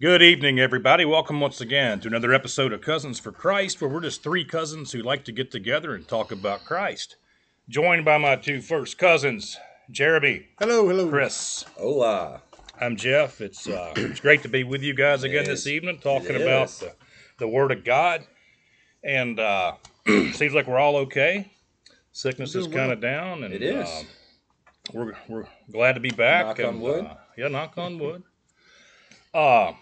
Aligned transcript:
Good 0.00 0.22
evening, 0.22 0.58
everybody. 0.58 1.04
Welcome 1.04 1.40
once 1.40 1.60
again 1.60 2.00
to 2.00 2.08
another 2.08 2.34
episode 2.34 2.72
of 2.72 2.80
Cousins 2.80 3.20
for 3.20 3.30
Christ, 3.32 3.80
where 3.80 3.88
we're 3.88 4.00
just 4.00 4.22
three 4.22 4.44
cousins 4.44 4.92
who 4.92 5.00
like 5.02 5.24
to 5.24 5.32
get 5.32 5.50
together 5.50 5.94
and 5.94 6.06
talk 6.06 6.32
about 6.32 6.64
Christ. 6.64 7.16
Joined 7.68 8.04
by 8.04 8.18
my 8.18 8.36
two 8.36 8.60
first 8.60 8.98
cousins, 8.98 9.56
Jeremy, 9.90 10.48
Hello, 10.58 10.88
hello. 10.88 11.08
Chris. 11.08 11.64
Hola. 11.78 12.42
I'm 12.80 12.96
Jeff. 12.96 13.40
It's 13.40 13.68
uh, 13.68 13.92
it's 13.96 14.20
great 14.20 14.42
to 14.42 14.48
be 14.48 14.64
with 14.64 14.82
you 14.82 14.94
guys 14.94 15.22
again 15.22 15.44
It 15.44 15.46
this 15.46 15.66
evening, 15.68 15.98
talking 16.00 16.34
It 16.34 16.42
about 16.42 16.68
the, 16.70 16.92
the 17.38 17.48
Word 17.48 17.70
of 17.70 17.84
God. 17.84 18.26
And 19.04 19.38
uh, 19.38 19.74
seems 20.06 20.54
like 20.54 20.66
we're 20.66 20.78
all 20.78 20.96
okay. 20.96 21.52
Sickness 22.10 22.54
is 22.56 22.66
kind 22.66 22.90
of 22.90 23.00
down, 23.00 23.44
and 23.44 23.54
It 23.54 23.62
is. 23.62 23.88
uh, 23.88 24.02
we're 24.92 25.12
we're 25.28 25.46
glad 25.70 25.92
to 25.92 26.00
be 26.00 26.10
back. 26.10 26.46
Knock 26.46 26.58
and, 26.58 26.68
on 26.68 26.80
wood. 26.80 27.04
Uh, 27.06 27.14
yeah, 27.38 27.48
knock 27.48 27.78
on 27.78 27.98
wood. 27.98 28.24
Uh, 29.32 29.72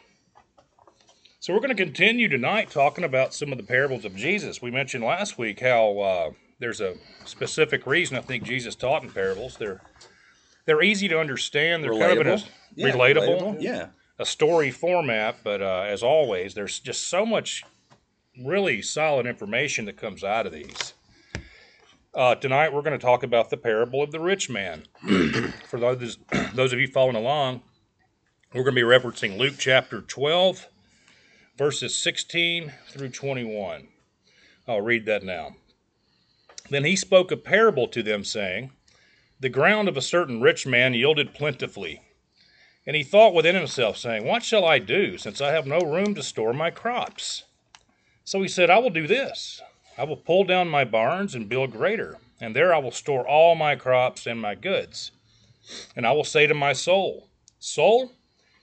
so 1.42 1.52
we're 1.52 1.58
going 1.58 1.76
to 1.76 1.84
continue 1.84 2.28
tonight 2.28 2.70
talking 2.70 3.02
about 3.02 3.34
some 3.34 3.50
of 3.50 3.58
the 3.58 3.64
parables 3.64 4.04
of 4.04 4.14
Jesus. 4.14 4.62
We 4.62 4.70
mentioned 4.70 5.02
last 5.02 5.38
week 5.38 5.58
how 5.58 5.98
uh, 5.98 6.30
there's 6.60 6.80
a 6.80 6.94
specific 7.24 7.84
reason 7.84 8.16
I 8.16 8.20
think 8.20 8.44
Jesus 8.44 8.76
taught 8.76 9.02
in 9.02 9.10
parables. 9.10 9.56
They're 9.56 9.80
they're 10.66 10.82
easy 10.84 11.08
to 11.08 11.18
understand. 11.18 11.82
They're 11.82 11.98
kind 11.98 12.16
of 12.16 12.26
a 12.28 12.44
Yeah, 12.76 12.92
relatable, 12.92 13.60
Yeah. 13.60 13.88
a 14.20 14.24
story 14.24 14.70
format. 14.70 15.38
But 15.42 15.60
uh, 15.60 15.80
as 15.88 16.04
always, 16.04 16.54
there's 16.54 16.78
just 16.78 17.08
so 17.08 17.26
much 17.26 17.64
really 18.40 18.80
solid 18.80 19.26
information 19.26 19.86
that 19.86 19.96
comes 19.96 20.22
out 20.22 20.46
of 20.46 20.52
these. 20.52 20.94
Uh, 22.14 22.36
tonight 22.36 22.72
we're 22.72 22.82
going 22.82 22.96
to 22.96 23.04
talk 23.04 23.24
about 23.24 23.50
the 23.50 23.56
parable 23.56 24.00
of 24.00 24.12
the 24.12 24.20
rich 24.20 24.48
man. 24.48 24.84
For 25.66 25.80
those 25.80 26.18
those 26.54 26.72
of 26.72 26.78
you 26.78 26.86
following 26.86 27.16
along, 27.16 27.62
we're 28.54 28.62
going 28.62 28.76
to 28.76 28.80
be 28.80 28.86
referencing 28.86 29.38
Luke 29.38 29.54
chapter 29.58 30.02
12, 30.02 30.68
verses 31.56 31.94
16 31.96 32.72
through 32.88 33.10
21. 33.10 33.88
I'll 34.66 34.80
read 34.80 35.06
that 35.06 35.22
now. 35.22 35.56
Then 36.70 36.84
he 36.84 36.96
spoke 36.96 37.30
a 37.30 37.36
parable 37.36 37.88
to 37.88 38.02
them, 38.02 38.24
saying, 38.24 38.70
The 39.40 39.48
ground 39.48 39.88
of 39.88 39.96
a 39.96 40.02
certain 40.02 40.40
rich 40.40 40.66
man 40.66 40.94
yielded 40.94 41.34
plentifully. 41.34 42.02
And 42.86 42.96
he 42.96 43.02
thought 43.02 43.34
within 43.34 43.54
himself, 43.54 43.96
saying, 43.96 44.24
What 44.24 44.42
shall 44.42 44.64
I 44.64 44.78
do, 44.78 45.18
since 45.18 45.40
I 45.40 45.52
have 45.52 45.66
no 45.66 45.80
room 45.80 46.14
to 46.14 46.22
store 46.22 46.52
my 46.52 46.70
crops? 46.70 47.44
So 48.24 48.40
he 48.40 48.48
said, 48.48 48.70
I 48.70 48.78
will 48.78 48.90
do 48.90 49.06
this. 49.06 49.60
I 49.98 50.04
will 50.04 50.16
pull 50.16 50.44
down 50.44 50.68
my 50.68 50.84
barns 50.84 51.34
and 51.34 51.48
build 51.48 51.72
greater, 51.72 52.18
and 52.40 52.56
there 52.56 52.72
I 52.72 52.78
will 52.78 52.92
store 52.92 53.26
all 53.26 53.54
my 53.54 53.76
crops 53.76 54.26
and 54.26 54.40
my 54.40 54.54
goods. 54.54 55.12
And 55.94 56.06
I 56.06 56.12
will 56.12 56.24
say 56.24 56.46
to 56.46 56.54
my 56.54 56.72
soul, 56.72 57.28
Soul, 57.58 58.12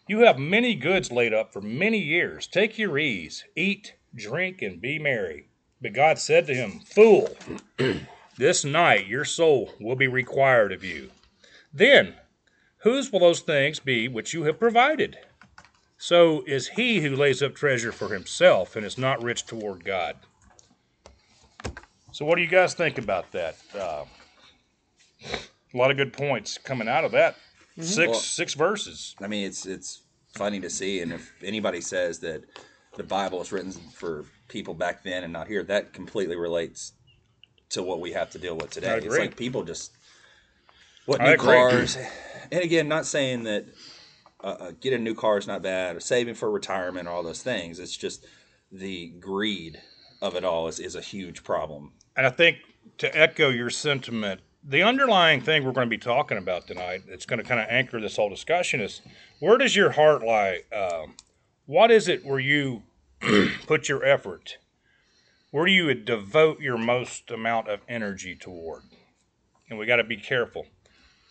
you 0.10 0.22
have 0.22 0.40
many 0.40 0.74
goods 0.74 1.12
laid 1.12 1.36
up 1.36 1.54
for 1.54 1.62
many 1.62 2.00
years. 2.00 2.48
Take 2.48 2.80
your 2.80 2.98
ease, 2.98 3.46
eat, 3.56 3.94
drink, 4.16 4.64
and 4.64 4.82
be 4.82 4.98
merry. 4.98 5.50
But 5.80 5.94
God 5.94 6.18
said 6.18 6.48
to 6.48 6.56
him, 6.56 6.80
Fool, 6.80 7.38
this 8.38 8.66
night 8.66 9.06
your 9.06 9.24
soul 9.24 9.72
will 9.80 9.96
be 9.96 10.08
required 10.08 10.74
of 10.74 10.84
you. 10.84 11.12
Then, 11.72 12.16
whose 12.80 13.12
will 13.12 13.20
those 13.20 13.42
things 13.42 13.80
be 13.80 14.08
which 14.08 14.34
you 14.34 14.44
have 14.46 14.60
provided? 14.60 15.20
So 16.00 16.44
is 16.48 16.70
he 16.70 17.02
who 17.02 17.16
lays 17.16 17.44
up 17.44 17.54
treasure 17.54 17.92
for 17.92 18.12
himself 18.12 18.76
and 18.76 18.84
is 18.84 18.98
not 18.98 19.22
rich 19.22 19.46
toward 19.46 19.86
God. 19.86 20.16
So, 22.12 22.26
what 22.26 22.38
do 22.38 22.42
you 22.42 22.48
guys 22.48 22.74
think 22.74 22.98
about 22.98 23.32
that? 23.34 23.58
Uh, 23.76 24.06
a 25.72 25.78
lot 25.78 25.92
of 25.92 25.98
good 25.98 26.14
points 26.14 26.58
coming 26.58 26.88
out 26.88 27.06
of 27.06 27.12
that. 27.12 27.36
Six 27.80 28.10
Well- 28.10 28.20
six 28.20 28.54
verses. 28.54 29.16
I 29.22 29.28
mean, 29.28 29.46
it's 29.46 29.66
it's 29.66 30.02
funny 30.36 30.60
to 30.60 30.70
see, 30.70 31.02
and 31.02 31.14
if 31.14 31.32
anybody 31.44 31.82
says 31.82 32.20
that 32.20 32.44
the 32.96 33.04
Bible 33.04 33.42
is 33.42 33.52
written 33.52 33.72
for 33.72 34.26
people 34.48 34.74
back 34.74 35.04
then 35.04 35.24
and 35.24 35.34
not 35.34 35.48
here, 35.48 35.64
that 35.64 35.94
completely 35.94 36.36
relates 36.36 36.94
to 37.70 37.84
what 37.84 38.00
we 38.00 38.12
have 38.12 38.32
to 38.32 38.40
deal 38.40 38.56
with 38.56 38.72
today. 38.72 38.98
It's 38.98 39.18
like 39.18 39.38
people 39.38 39.64
just 39.64 39.92
what 41.06 41.22
I 41.22 41.28
new 41.28 41.34
agree. 41.34 41.46
cars, 41.48 41.98
and 42.52 42.64
again, 42.64 42.88
not 42.88 43.06
saying 43.06 43.44
that 43.44 43.66
uh, 44.44 44.48
uh, 44.48 44.72
getting 44.80 45.00
a 45.00 45.04
new 45.04 45.16
car 45.16 45.38
is 45.38 45.48
not 45.48 45.62
bad, 45.62 45.96
or 45.96 46.00
saving 46.00 46.36
for 46.36 46.50
retirement, 46.50 47.08
or 47.08 47.12
all 47.12 47.24
those 47.24 47.44
things. 47.44 47.80
It's 47.80 47.96
just 47.96 48.26
the 48.72 49.08
greed 49.20 49.82
of 50.22 50.36
it 50.36 50.44
all 50.44 50.68
is, 50.68 50.80
is 50.80 50.96
a 50.96 51.02
huge 51.02 51.44
problem. 51.44 51.94
And 52.16 52.28
I 52.28 52.30
think 52.30 52.58
to 53.00 53.18
echo 53.18 53.50
your 53.50 53.70
sentiment, 53.70 54.42
the 54.64 54.84
underlying 54.84 55.42
thing 55.42 55.64
we're 55.64 55.72
going 55.72 55.88
to 55.88 55.90
be 55.90 55.98
talking 55.98 56.38
about 56.38 56.68
tonight, 56.68 57.04
that's 57.08 57.26
going 57.26 57.42
to 57.42 57.48
kind 57.48 57.60
of 57.60 57.68
anchor 57.70 58.00
this 58.00 58.18
whole 58.18 58.30
discussion, 58.30 58.82
is 58.82 59.02
where 59.40 59.58
does 59.58 59.76
your 59.76 59.92
heart 59.92 60.24
lie? 60.24 60.62
Um, 60.76 61.16
what 61.66 61.92
is 61.92 62.08
it 62.08 62.26
where 62.26 62.40
you 62.40 62.84
put 63.68 63.88
your 63.88 64.04
effort? 64.04 64.58
Where 65.52 65.66
do 65.66 65.72
you 65.72 65.94
devote 65.94 66.60
your 66.60 66.78
most 66.78 67.32
amount 67.32 67.70
of 67.70 67.82
energy 67.88 68.36
toward? 68.36 68.84
And 69.70 69.80
we 69.80 69.86
got 69.86 69.98
to 69.98 70.04
be 70.04 70.18
careful. 70.18 70.66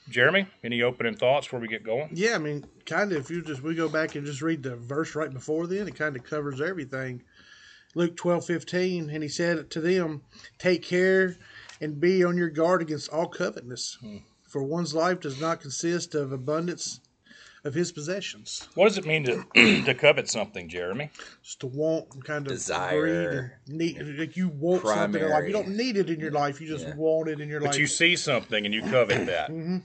Jeremy, 0.08 0.46
any 0.64 0.82
opening 0.82 1.14
thoughts 1.14 1.46
before 1.46 1.60
we 1.60 1.68
get 1.68 1.84
going? 1.84 2.08
Yeah, 2.12 2.34
I 2.34 2.38
mean, 2.38 2.64
kind 2.86 3.12
of. 3.12 3.18
If 3.18 3.30
you 3.30 3.42
just 3.42 3.62
we 3.62 3.74
go 3.74 3.88
back 3.88 4.14
and 4.14 4.24
just 4.24 4.40
read 4.40 4.62
the 4.62 4.74
verse 4.74 5.14
right 5.14 5.32
before 5.32 5.66
then, 5.66 5.86
it 5.86 5.96
kind 5.96 6.16
of 6.16 6.24
covers 6.24 6.60
everything. 6.62 7.22
Luke 7.94 8.16
twelve 8.16 8.46
fifteen, 8.46 9.10
and 9.10 9.22
he 9.22 9.28
said 9.28 9.70
to 9.70 9.80
them, 9.80 10.22
"Take 10.58 10.82
care 10.82 11.36
and 11.80 12.00
be 12.00 12.24
on 12.24 12.36
your 12.36 12.50
guard 12.50 12.82
against 12.82 13.08
all 13.10 13.28
covetousness, 13.28 13.98
for 14.42 14.62
one's 14.62 14.94
life 14.94 15.20
does 15.20 15.40
not 15.40 15.60
consist 15.60 16.14
of 16.14 16.32
abundance 16.32 17.00
of 17.64 17.74
his 17.74 17.92
possessions." 17.92 18.68
What 18.74 18.88
does 18.88 18.98
it 18.98 19.06
mean 19.06 19.24
to, 19.24 19.44
to 19.84 19.94
covet 19.94 20.28
something, 20.28 20.68
Jeremy? 20.68 21.10
Just 21.42 21.60
to 21.60 21.66
want 21.66 22.24
kind 22.24 22.46
of 22.46 22.52
Desire. 22.54 23.00
greed 23.00 23.50
and 23.68 23.78
need, 23.78 24.18
like 24.18 24.36
you 24.36 24.48
want 24.48 24.86
something 24.86 25.22
in 25.22 25.30
life. 25.30 25.44
You 25.46 25.52
don't 25.52 25.76
need 25.76 25.96
it 25.96 26.08
in 26.10 26.20
your 26.20 26.30
life. 26.32 26.60
You 26.60 26.68
just 26.68 26.86
Yeah. 26.86 26.94
want 26.96 27.28
it 27.28 27.40
in 27.40 27.48
your 27.48 27.60
But 27.60 27.70
life. 27.70 27.78
you 27.78 27.86
see 27.86 28.16
something 28.16 28.64
and 28.64 28.74
you 28.74 28.82
covet 28.82 29.26
that. 29.26 29.50
Mhm. 29.50 29.82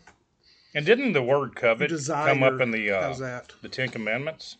And 0.76 0.88
didn't 0.88 1.14
the 1.14 1.22
word 1.22 1.56
covet 1.56 1.90
desire. 1.90 2.30
come 2.34 2.42
up 2.42 2.60
in 2.60 2.72
the 2.72 2.90
uh, 2.90 3.14
that? 3.18 3.52
the 3.62 3.70
Ten 3.70 3.90
Commandments? 3.90 4.58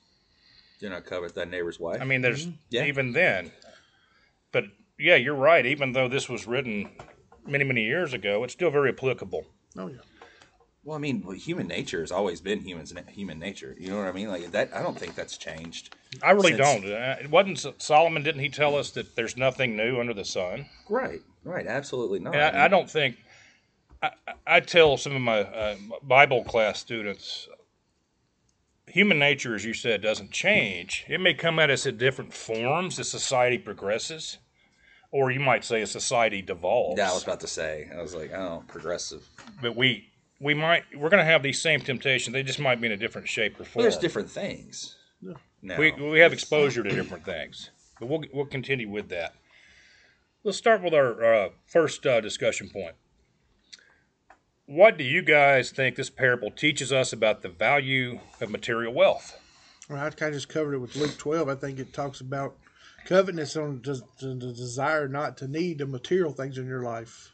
Do 0.80 0.88
not 0.90 1.06
covet 1.06 1.34
thy 1.34 1.46
neighbor's 1.46 1.80
wife. 1.80 2.00
I 2.02 2.06
mean, 2.06 2.22
there's 2.22 2.50
Yeah. 2.70 2.86
even 2.86 3.14
then. 3.14 3.52
But 4.52 4.66
yeah, 5.00 5.16
you're 5.16 5.34
right. 5.34 5.66
Even 5.66 5.94
though 5.94 6.08
this 6.08 6.30
was 6.30 6.46
written 6.46 6.92
many, 7.46 7.64
many 7.64 7.84
years 7.84 8.14
ago, 8.14 8.44
it's 8.44 8.54
still 8.54 8.70
very 8.72 8.90
applicable. 8.90 9.46
Oh 9.78 9.88
yeah. 9.88 9.98
Well, 10.86 10.98
I 10.98 11.00
mean, 11.00 11.24
human 11.36 11.68
nature 11.68 12.02
has 12.02 12.12
always 12.12 12.42
been 12.42 12.60
humans 12.60 12.94
human 13.08 13.40
nature. 13.40 13.74
You 13.80 13.90
know 13.92 13.98
what 14.00 14.08
I 14.08 14.12
mean? 14.12 14.28
Like 14.28 14.52
that. 14.52 14.76
I 14.76 14.84
don't 14.84 14.98
think 15.00 15.16
that's 15.16 15.38
changed. 15.38 15.96
I 16.22 16.32
really 16.32 16.56
Since- 16.58 16.60
don't. 16.84 16.92
Uh, 16.92 17.16
It 17.22 17.30
wasn't 17.32 17.82
Solomon. 17.82 18.22
Didn't 18.24 18.42
he 18.42 18.50
tell 18.50 18.76
us 18.76 18.92
that 18.92 19.16
there's 19.16 19.38
nothing 19.38 19.78
new 19.78 20.00
under 20.02 20.14
the 20.14 20.26
sun? 20.26 20.66
Right. 20.90 21.22
Right. 21.46 21.66
Absolutely 21.68 22.20
not. 22.20 22.36
And 22.36 22.58
I, 22.58 22.66
I 22.66 22.68
don't 22.68 22.90
think. 22.90 23.16
I, 24.02 24.12
I- 24.28 24.34
I 24.46 24.60
tell 24.60 24.98
some 24.98 25.16
of 25.16 25.22
my 25.22 25.40
uh, 25.40 25.78
Bible 26.04 26.44
class 26.44 26.80
students, 26.80 27.48
human 28.86 29.18
nature, 29.20 29.56
as 29.56 29.64
you 29.64 29.74
said, 29.74 30.02
doesn't 30.02 30.32
change. 30.32 31.06
It 31.08 31.22
may 31.22 31.34
come 31.34 31.60
at 31.60 31.70
us 31.70 31.86
in 31.86 31.98
different 31.98 32.34
forms 32.34 33.00
as 33.00 33.10
society 33.10 33.58
progresses, 33.58 34.38
or 35.14 35.30
you 35.30 35.40
might 35.40 35.64
say 35.64 35.84
a 35.84 35.88
society 35.88 36.42
devolves. 36.42 36.98
Yeah, 36.98 37.12
I 37.12 37.14
was 37.14 37.22
about 37.24 37.40
to 37.42 37.48
say. 37.48 37.88
I 37.96 38.02
was 38.02 38.16
like, 38.16 38.34
oh, 38.34 38.64
progressive. 38.68 39.26
but 39.62 39.76
we 39.76 40.10
we 40.42 40.54
might 40.56 40.84
we're 40.98 41.10
going 41.10 41.20
to 41.26 41.32
have 41.32 41.44
these 41.44 41.62
same 41.62 41.80
temptations. 41.80 42.34
They 42.34 42.44
just 42.44 42.60
might 42.60 42.82
be 42.82 42.88
in 42.88 42.94
a 42.94 42.98
different 42.98 43.30
shape 43.30 43.56
or 43.60 43.64
Well, 43.64 43.66
form. 43.70 43.84
there's 43.84 43.98
different 43.98 44.30
things. 44.30 44.98
Yeah. 45.22 45.34
Now, 45.62 45.78
we 45.78 45.92
we 45.92 46.20
have 46.20 46.34
exposure 46.34 46.84
to 46.84 46.90
different 46.90 47.24
things, 47.24 47.70
but 48.00 48.10
we'll 48.10 48.24
we'll 48.34 48.48
continue 48.48 48.90
with 48.90 49.08
that. 49.10 49.36
Let's 50.44 50.58
start 50.58 50.82
with 50.84 50.94
our 50.96 51.24
uh, 51.24 51.50
first 51.68 52.06
uh, 52.06 52.20
discussion 52.20 52.70
point. 52.70 52.96
What 54.66 54.98
do 54.98 55.04
you 55.04 55.22
guys 55.22 55.72
think 55.72 55.96
this 55.96 56.10
parable 56.10 56.50
teaches 56.50 56.92
us 56.92 57.14
about 57.14 57.42
the 57.44 57.50
value 57.50 58.20
of 58.42 58.50
material 58.50 58.94
wealth? 58.94 59.40
Well, 59.90 60.00
I 60.04 60.10
kind 60.10 60.30
of 60.30 60.36
just 60.36 60.50
covered 60.50 60.74
it 60.74 60.80
with 60.80 60.96
Luke 60.96 61.18
12. 61.18 61.48
I 61.50 61.56
think 61.56 61.80
it 61.80 61.94
talks 61.94 62.20
about 62.22 62.56
covetousness 63.06 63.56
on 63.58 63.82
des- 63.82 64.02
the 64.20 64.28
the 64.36 64.54
desire 64.54 65.08
not 65.08 65.38
to 65.38 65.48
need 65.48 65.80
the 65.80 65.86
material 65.86 66.32
things 66.32 66.58
in 66.58 66.66
your 66.68 66.84
life. 66.84 67.30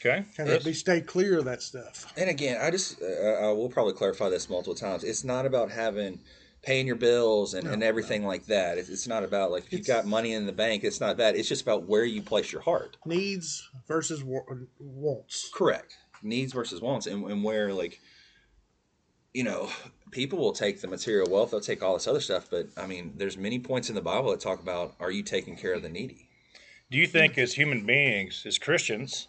Okay, 0.00 0.24
Kind 0.36 0.48
Chris? 0.48 0.58
of 0.58 0.64
be 0.64 0.72
stay 0.72 1.00
clear 1.02 1.38
of 1.38 1.44
that 1.44 1.62
stuff. 1.62 2.10
and 2.16 2.30
again, 2.30 2.58
I 2.60 2.70
just 2.70 3.02
uh, 3.02 3.04
I 3.06 3.52
will 3.52 3.68
probably 3.68 3.92
clarify 3.92 4.28
this 4.30 4.48
multiple 4.48 4.74
times. 4.74 5.04
It's 5.04 5.24
not 5.24 5.44
about 5.44 5.70
having 5.70 6.20
paying 6.62 6.86
your 6.86 6.96
bills 6.96 7.54
and, 7.54 7.66
and 7.66 7.82
everything 7.82 8.24
like 8.24 8.44
that. 8.46 8.76
It's, 8.76 8.88
it's 8.90 9.06
not 9.08 9.24
about 9.24 9.50
like 9.50 9.64
if 9.66 9.72
you've 9.72 9.80
It's- 9.82 9.96
got 10.02 10.06
money 10.06 10.32
in 10.32 10.46
the 10.46 10.52
bank. 10.52 10.84
It's 10.84 11.00
not 11.00 11.16
that. 11.18 11.36
It's 11.36 11.48
just 11.48 11.62
about 11.62 11.86
where 11.88 12.04
you 12.04 12.22
place 12.22 12.50
your 12.52 12.62
heart. 12.62 12.96
Needs 13.04 13.68
versus 13.88 14.22
wa- 14.24 14.40
wants. 14.78 15.50
Correct. 15.54 15.96
Needs 16.22 16.52
versus 16.52 16.80
wants, 16.82 17.06
and, 17.06 17.24
and 17.30 17.42
where 17.44 17.72
like, 17.72 17.98
you 19.32 19.44
know, 19.44 19.68
people 20.10 20.38
will 20.38 20.52
take 20.52 20.80
the 20.80 20.88
material 20.88 21.30
wealth, 21.30 21.50
they'll 21.52 21.60
take 21.60 21.82
all 21.82 21.94
this 21.94 22.08
other 22.08 22.20
stuff, 22.20 22.48
but 22.50 22.68
I 22.76 22.86
mean, 22.86 23.12
there's 23.16 23.36
many 23.36 23.58
points 23.58 23.88
in 23.88 23.94
the 23.94 24.00
Bible 24.00 24.30
that 24.30 24.40
talk 24.40 24.60
about 24.60 24.94
are 25.00 25.10
you 25.10 25.22
taking 25.22 25.56
care 25.56 25.74
of 25.74 25.82
the 25.82 25.88
needy? 25.88 26.28
Do 26.90 26.98
you 26.98 27.06
think, 27.06 27.38
as 27.38 27.54
human 27.54 27.86
beings, 27.86 28.42
as 28.44 28.58
Christians, 28.58 29.28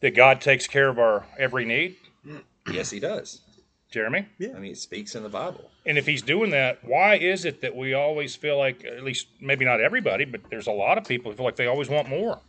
that 0.00 0.14
God 0.14 0.42
takes 0.42 0.66
care 0.66 0.88
of 0.90 0.98
our 0.98 1.24
every 1.38 1.64
need? 1.64 1.96
Yes, 2.70 2.90
He 2.90 3.00
does. 3.00 3.40
Jeremy? 3.90 4.26
Yeah. 4.38 4.50
I 4.54 4.58
mean, 4.58 4.72
it 4.72 4.78
speaks 4.78 5.14
in 5.14 5.22
the 5.22 5.28
Bible. 5.28 5.70
And 5.86 5.96
if 5.96 6.04
he's 6.06 6.20
doing 6.20 6.50
that, 6.50 6.80
why 6.84 7.14
is 7.14 7.44
it 7.44 7.62
that 7.62 7.74
we 7.74 7.94
always 7.94 8.34
feel 8.34 8.58
like, 8.58 8.84
at 8.84 9.04
least 9.04 9.28
maybe 9.40 9.64
not 9.64 9.80
everybody, 9.80 10.24
but 10.24 10.40
there's 10.50 10.66
a 10.66 10.72
lot 10.72 10.98
of 10.98 11.04
people 11.04 11.30
who 11.30 11.36
feel 11.36 11.46
like 11.46 11.56
they 11.56 11.68
always 11.68 11.88
want 11.88 12.08
more? 12.08 12.40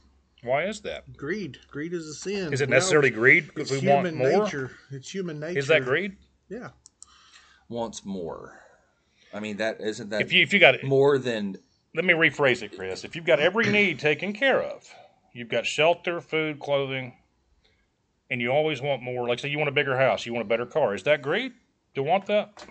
Why 0.44 0.64
is 0.66 0.82
that? 0.82 1.16
Greed. 1.16 1.60
Greed 1.70 1.94
is 1.94 2.08
a 2.08 2.14
sin. 2.16 2.52
Is 2.52 2.60
it 2.62 2.70
necessarily 2.70 3.10
always- 3.10 3.20
greed 3.20 3.48
because 3.48 3.72
It's 3.72 3.82
we 3.84 3.88
want 3.88 4.08
human 4.08 4.32
more? 4.34 4.44
nature. 4.46 4.72
It's 4.92 5.10
human 5.14 5.40
nature. 5.40 5.60
Is 5.60 5.68
that 5.68 5.86
greed? 5.86 6.18
Yeah. 6.50 6.70
Wants 7.70 8.06
more. 8.06 8.60
I 9.34 9.40
mean, 9.40 9.58
that 9.58 9.82
isn't 9.82 10.10
that 10.10 10.22
If 10.22 10.32
you 10.32 10.42
if 10.42 10.54
you 10.54 10.60
got 10.60 10.84
more 10.84 11.18
than 11.18 11.58
let 11.94 12.06
me 12.06 12.14
rephrase 12.14 12.62
it, 12.64 12.76
Chris. 12.76 13.04
If 13.04 13.16
you've 13.16 13.26
got 13.26 13.40
every 13.40 13.66
need 13.72 14.00
taken 14.00 14.34
care 14.34 14.62
of, 14.62 14.88
you've 15.34 15.50
got 15.50 15.66
shelter, 15.66 16.22
food, 16.22 16.60
clothing, 16.60 17.14
and 18.30 18.42
you 18.42 18.50
always 18.52 18.82
want 18.82 19.02
more. 19.04 19.28
Like 19.28 19.40
say 19.40 19.50
you 19.50 19.58
want 19.58 19.70
a 19.70 19.74
bigger 19.74 19.98
house, 19.98 20.26
you 20.26 20.34
want 20.34 20.46
a 20.46 20.50
better 20.50 20.66
car. 20.66 20.94
Is 20.94 21.04
that 21.04 21.22
greed 21.22 21.54
you 21.98 22.04
want 22.04 22.28
that? 22.28 22.66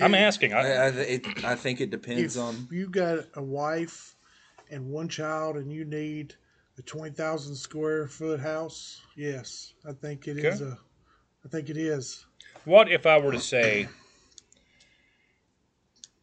I'm 0.00 0.14
asking. 0.14 0.52
I, 0.54 0.60
I, 0.60 0.84
I, 0.84 0.88
it, 0.88 1.44
I 1.44 1.54
think 1.54 1.80
it 1.80 1.90
depends 1.90 2.36
if 2.36 2.42
on. 2.42 2.68
you 2.70 2.88
got 2.88 3.18
a 3.34 3.42
wife 3.42 4.16
and 4.70 4.88
one 4.90 5.08
child 5.08 5.56
and 5.56 5.70
you 5.70 5.84
need 5.84 6.34
a 6.78 6.82
20,000 6.82 7.54
square 7.54 8.06
foot 8.08 8.40
house, 8.40 9.00
yes, 9.16 9.74
I 9.86 9.92
think 9.92 10.26
it 10.26 10.38
is 10.38 10.62
Okay. 10.62 10.70
a 10.70 10.78
I 11.44 11.48
think 11.48 11.68
it 11.68 11.76
is. 11.76 12.24
What 12.64 12.90
if 12.90 13.06
I 13.06 13.18
were 13.18 13.32
to 13.32 13.40
say, 13.40 13.88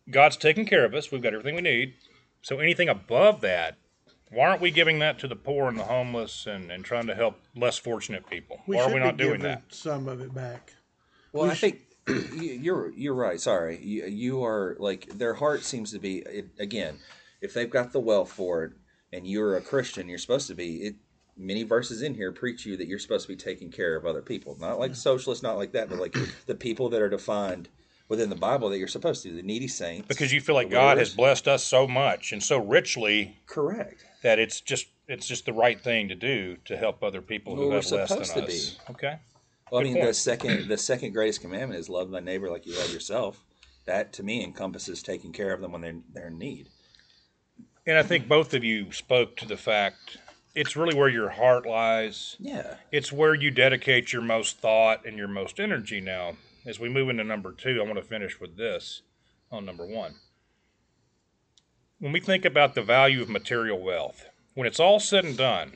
God's 0.10 0.38
taking 0.38 0.66
care 0.66 0.86
of 0.86 0.94
us. 0.94 1.12
We've 1.12 1.22
got 1.22 1.34
everything 1.34 1.56
we 1.56 1.62
need. 1.62 1.94
So 2.42 2.60
anything 2.60 2.90
above 2.90 3.42
that, 3.42 3.78
why 4.32 4.48
aren't 4.48 4.62
we 4.62 4.72
giving 4.72 5.00
that 5.00 5.20
to 5.20 5.28
the 5.28 5.36
poor 5.36 5.68
and 5.68 5.78
the 5.78 5.84
homeless 5.84 6.46
and, 6.48 6.72
and 6.72 6.84
trying 6.86 7.08
to 7.08 7.16
help 7.16 7.40
less 7.56 7.78
fortunate 7.78 8.30
people? 8.30 8.62
We 8.68 8.76
why 8.76 8.84
should 8.84 8.92
are 8.92 8.96
we 8.96 9.00
not 9.00 9.18
be 9.18 9.24
doing 9.26 9.42
that? 9.42 9.64
some 9.70 10.08
of 10.08 10.22
it 10.22 10.34
back. 10.34 10.74
Well, 11.34 11.44
we 11.46 11.50
I 11.52 11.54
sh- 11.54 11.60
think 11.62 11.80
you- 12.08 12.54
you're 12.62 12.90
you're 12.92 13.14
right. 13.14 13.40
Sorry, 13.40 13.78
you, 13.84 14.06
you 14.06 14.44
are 14.44 14.76
like 14.80 15.08
their 15.18 15.34
heart 15.36 15.64
seems 15.64 15.92
to 15.92 16.00
be 16.00 16.20
it, 16.20 16.48
again. 16.60 16.98
If 17.42 17.54
they've 17.54 17.70
got 17.70 17.92
the 17.92 18.00
wealth 18.00 18.32
for 18.32 18.64
it, 18.66 18.72
and 19.14 19.26
you're 19.28 19.58
a 19.58 19.62
Christian, 19.62 20.08
you're 20.10 20.18
supposed 20.18 20.48
to 20.48 20.56
be. 20.56 20.76
It 20.78 20.96
many 21.40 21.64
verses 21.64 22.02
in 22.02 22.14
here 22.14 22.32
preach 22.32 22.66
you 22.66 22.78
that 22.78 22.88
you're 22.88 23.00
supposed 23.00 23.26
to 23.28 23.34
be 23.34 23.36
taking 23.36 23.72
care 23.72 23.96
of 23.96 24.06
other 24.06 24.22
people, 24.22 24.58
not 24.60 24.78
like 24.80 24.94
socialists, 24.94 25.42
not 25.42 25.58
like 25.58 25.72
that, 25.72 25.90
but 25.90 25.98
like 25.98 26.16
the 26.46 26.56
people 26.56 26.90
that 26.90 27.02
are 27.02 27.10
defined 27.10 27.70
within 28.10 28.30
the 28.30 28.36
Bible 28.36 28.70
that 28.70 28.78
you're 28.78 28.88
supposed 28.88 29.24
to, 29.24 29.32
the 29.32 29.42
needy 29.42 29.68
saints. 29.68 30.08
Because 30.08 30.34
you 30.34 30.42
feel 30.42 30.56
like 30.56 30.70
God 30.70 30.98
has 30.98 31.16
blessed 31.16 31.48
us 31.48 31.64
so 31.64 31.88
much 31.88 32.32
and 32.32 32.44
so 32.44 32.60
richly 32.60 33.38
correct. 33.46 34.04
that 34.24 34.40
it's 34.40 34.60
just 34.62 34.88
it's 35.08 35.28
just 35.28 35.46
the 35.46 35.54
right 35.54 35.82
thing 35.82 36.10
to 36.10 36.16
do 36.16 36.58
to 36.66 36.78
help 36.78 37.02
other 37.04 37.22
people 37.22 37.56
who 37.56 37.62
Well, 37.62 37.70
we're 37.70 37.76
have 37.76 37.92
less 37.92 38.10
than 38.10 38.26
supposed 38.26 38.34
to 38.34 38.44
us. 38.44 38.78
Okay. 38.92 39.20
Well, 39.72 39.82
I 39.82 39.84
Good 39.84 39.94
mean, 39.94 40.06
the 40.06 40.14
second 40.14 40.68
the 40.68 40.78
second 40.78 41.14
greatest 41.14 41.42
commandment 41.42 41.80
is 41.80 41.90
love 41.90 42.12
thy 42.12 42.20
neighbor 42.20 42.50
like 42.50 42.66
you 42.66 42.78
love 42.78 42.92
yourself. 42.92 43.44
That 43.86 44.12
to 44.14 44.24
me 44.24 44.44
encompasses 44.44 45.02
taking 45.02 45.32
care 45.32 45.54
of 45.54 45.62
them 45.62 45.72
when 45.72 45.82
they're 45.82 45.96
they're 46.14 46.28
in 46.28 46.38
need. 46.38 46.70
And 47.86 47.98
I 47.98 48.04
think 48.04 48.28
both 48.28 48.54
of 48.54 48.64
you 48.64 48.92
spoke 48.92 49.36
to 49.38 49.48
the 49.48 49.58
fact 49.58 50.18
it's 50.56 50.76
really 50.76 50.96
where 50.96 51.10
your 51.10 51.30
heart 51.30 51.66
lies. 51.66 52.36
Yeah. 52.40 52.76
It's 52.92 53.12
where 53.12 53.34
you 53.34 53.52
dedicate 53.52 54.12
your 54.12 54.22
most 54.22 54.58
thought 54.58 55.06
and 55.06 55.18
your 55.18 55.28
most 55.28 55.60
energy 55.60 56.02
now. 56.02 56.34
As 56.66 56.80
we 56.80 56.90
move 56.90 57.10
into 57.10 57.24
number 57.24 57.52
two, 57.52 57.80
I 57.82 57.86
want 57.86 57.98
to 57.98 58.04
finish 58.04 58.40
with 58.40 58.58
this 58.58 59.02
on 59.52 59.66
number 59.66 59.86
one. 59.86 60.16
When 62.00 62.12
we 62.12 62.20
think 62.20 62.46
about 62.46 62.76
the 62.76 62.82
value 62.82 63.22
of 63.22 63.30
material 63.30 63.82
wealth, 63.82 64.26
when 64.54 64.68
it's 64.68 64.80
all 64.80 65.00
said 65.00 65.26
and 65.26 65.38
done, 65.38 65.74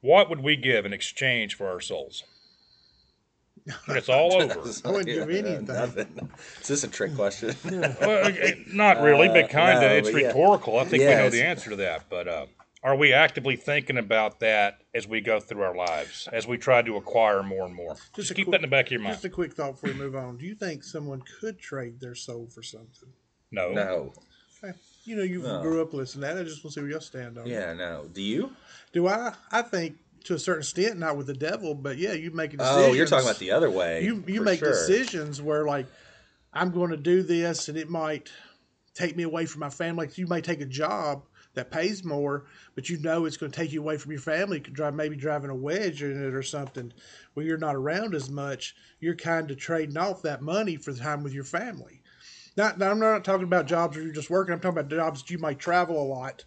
what 0.00 0.28
would 0.30 0.40
we 0.40 0.56
give 0.56 0.86
in 0.86 0.92
exchange 0.92 1.54
for 1.54 1.68
our 1.68 1.80
souls? 1.80 2.24
When 3.84 3.96
it's 3.96 4.08
all 4.08 4.34
over. 4.42 4.60
I 4.84 4.90
wouldn't 4.90 5.06
give 5.06 5.28
anything. 5.30 5.64
Nothing. 5.66 6.30
Is 6.60 6.68
this 6.68 6.84
a 6.84 6.88
trick 6.88 7.14
question? 7.14 7.54
Well, 7.64 8.26
eh, 8.26 8.54
not 8.72 9.02
really, 9.02 9.28
but 9.28 9.50
kind 9.50 9.76
of. 9.78 9.82
no, 9.82 9.88
it's 9.96 10.10
but 10.10 10.20
yeah. 10.20 10.26
rhetorical. 10.28 10.78
I 10.78 10.84
think 10.84 11.02
we 11.02 11.08
know 11.08 11.30
the 11.30 11.44
answer 11.44 11.70
to 11.70 11.76
that. 11.76 12.04
But 12.08 12.28
uh, 12.28 12.46
are 12.82 12.96
we 12.96 13.12
actively 13.12 13.56
thinking 13.56 13.98
about 13.98 14.40
that 14.40 14.78
as 14.94 15.06
we 15.06 15.20
go 15.20 15.38
through 15.38 15.62
our 15.62 15.74
lives, 15.76 16.28
as 16.32 16.46
we 16.46 16.56
try 16.56 16.82
to 16.82 16.96
acquire 16.96 17.42
more 17.42 17.66
and 17.66 17.74
more? 17.74 17.96
Just, 18.14 18.30
a 18.30 18.34
keep 18.34 18.46
quick- 18.46 18.52
that 18.52 18.64
in 18.64 18.70
the 18.70 18.74
back 18.74 18.86
of 18.86 18.92
your 18.92 19.00
mind. 19.00 19.14
Just 19.14 19.24
a 19.26 19.30
quick 19.30 19.52
thought 19.52 19.72
before 19.72 19.90
we 19.90 19.98
move 19.98 20.16
on. 20.16 20.38
Do 20.38 20.46
you 20.46 20.54
think 20.54 20.82
someone 20.82 21.22
could 21.40 21.58
trade 21.58 22.00
their 22.00 22.14
soul 22.14 22.48
for 22.52 22.62
something? 22.62 23.10
no. 23.50 23.72
no. 23.72 24.12
Okay. 24.62 24.76
You 25.04 25.16
know, 25.16 25.22
you 25.22 25.42
No. 25.42 25.62
grew 25.62 25.80
up 25.80 25.94
listening 25.94 26.28
to 26.28 26.34
that. 26.34 26.40
I 26.40 26.44
just 26.44 26.62
want 26.62 26.74
to 26.74 26.80
see 26.80 26.82
where 26.82 26.90
y'all 26.90 27.00
stand 27.00 27.38
on 27.38 27.46
it. 27.46 27.50
Yeah, 27.50 27.72
no. 27.72 28.06
Do 28.12 28.20
you? 28.20 28.52
Do 28.92 29.08
I? 29.08 29.32
I 29.50 29.62
think 29.62 29.96
to 30.24 30.34
a 30.34 30.38
certain 30.38 30.60
extent, 30.60 30.98
not 30.98 31.16
with 31.16 31.26
the 31.26 31.34
devil, 31.34 31.74
but 31.74 31.96
yeah, 31.96 32.12
you 32.12 32.30
make 32.30 32.52
a 32.52 32.58
decision. 32.58 32.82
Oh, 32.82 32.92
you're 32.92 33.06
talking 33.06 33.26
about 33.26 33.38
the 33.38 33.52
other 33.52 33.70
way. 33.70 34.04
you 34.04 34.22
you 34.26 34.42
make 34.42 34.58
sure. 34.58 34.68
decisions 34.68 35.40
where 35.40 35.64
like 35.64 35.86
I'm 36.52 36.72
going 36.72 36.90
to 36.90 36.98
do 36.98 37.22
this 37.22 37.68
and 37.70 37.78
it 37.78 37.88
might 37.88 38.28
take 38.94 39.16
me 39.16 39.22
away 39.22 39.46
from 39.46 39.60
my 39.60 39.70
family. 39.70 40.06
Like, 40.06 40.18
you 40.18 40.26
may 40.26 40.40
take 40.42 40.60
a 40.60 40.66
job 40.66 41.22
that 41.54 41.70
pays 41.70 42.04
more, 42.04 42.46
but 42.74 42.88
you 42.88 42.98
know 42.98 43.24
it's 43.24 43.36
going 43.36 43.50
to 43.50 43.56
take 43.56 43.72
you 43.72 43.80
away 43.80 43.96
from 43.96 44.12
your 44.12 44.20
family. 44.20 44.60
Drive 44.60 44.94
maybe 44.94 45.16
driving 45.16 45.50
a 45.50 45.54
wedge 45.54 46.02
in 46.02 46.22
it 46.22 46.34
or 46.34 46.42
something 46.42 46.92
where 47.34 47.44
you're 47.44 47.58
not 47.58 47.74
around 47.74 48.14
as 48.14 48.30
much. 48.30 48.76
You're 49.00 49.16
kind 49.16 49.50
of 49.50 49.58
trading 49.58 49.96
off 49.96 50.22
that 50.22 50.42
money 50.42 50.76
for 50.76 50.92
the 50.92 51.00
time 51.00 51.22
with 51.22 51.32
your 51.32 51.44
family. 51.44 52.02
Not, 52.56 52.78
now, 52.78 52.90
I'm 52.90 53.00
not 53.00 53.24
talking 53.24 53.44
about 53.44 53.66
jobs 53.66 53.96
where 53.96 54.04
you're 54.04 54.14
just 54.14 54.30
working. 54.30 54.52
I'm 54.52 54.60
talking 54.60 54.78
about 54.78 54.90
jobs 54.90 55.22
that 55.22 55.30
you 55.30 55.38
might 55.38 55.58
travel 55.58 56.00
a 56.00 56.04
lot 56.04 56.44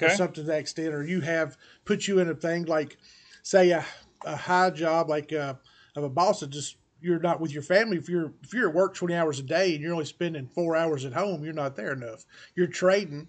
or 0.00 0.10
something 0.10 0.34
to 0.34 0.42
that 0.44 0.58
extent, 0.58 0.94
or 0.94 1.04
you 1.04 1.20
have 1.20 1.56
put 1.84 2.06
you 2.08 2.18
in 2.18 2.28
a 2.28 2.34
thing 2.34 2.64
like, 2.64 2.96
say, 3.42 3.70
a, 3.70 3.84
a 4.24 4.36
high 4.36 4.70
job 4.70 5.08
like 5.08 5.32
uh, 5.32 5.54
of 5.94 6.04
a 6.04 6.08
boss 6.08 6.40
that 6.40 6.50
just 6.50 6.76
you're 7.00 7.20
not 7.20 7.40
with 7.40 7.52
your 7.52 7.62
family. 7.62 7.96
If 7.96 8.08
you're 8.08 8.32
if 8.42 8.52
you're 8.52 8.68
at 8.68 8.74
work 8.74 8.94
20 8.94 9.14
hours 9.14 9.38
a 9.38 9.42
day 9.42 9.74
and 9.74 9.82
you're 9.82 9.92
only 9.92 10.04
spending 10.04 10.48
four 10.48 10.76
hours 10.76 11.04
at 11.04 11.12
home, 11.12 11.44
you're 11.44 11.52
not 11.52 11.76
there 11.76 11.92
enough. 11.92 12.24
You're 12.54 12.66
trading, 12.66 13.28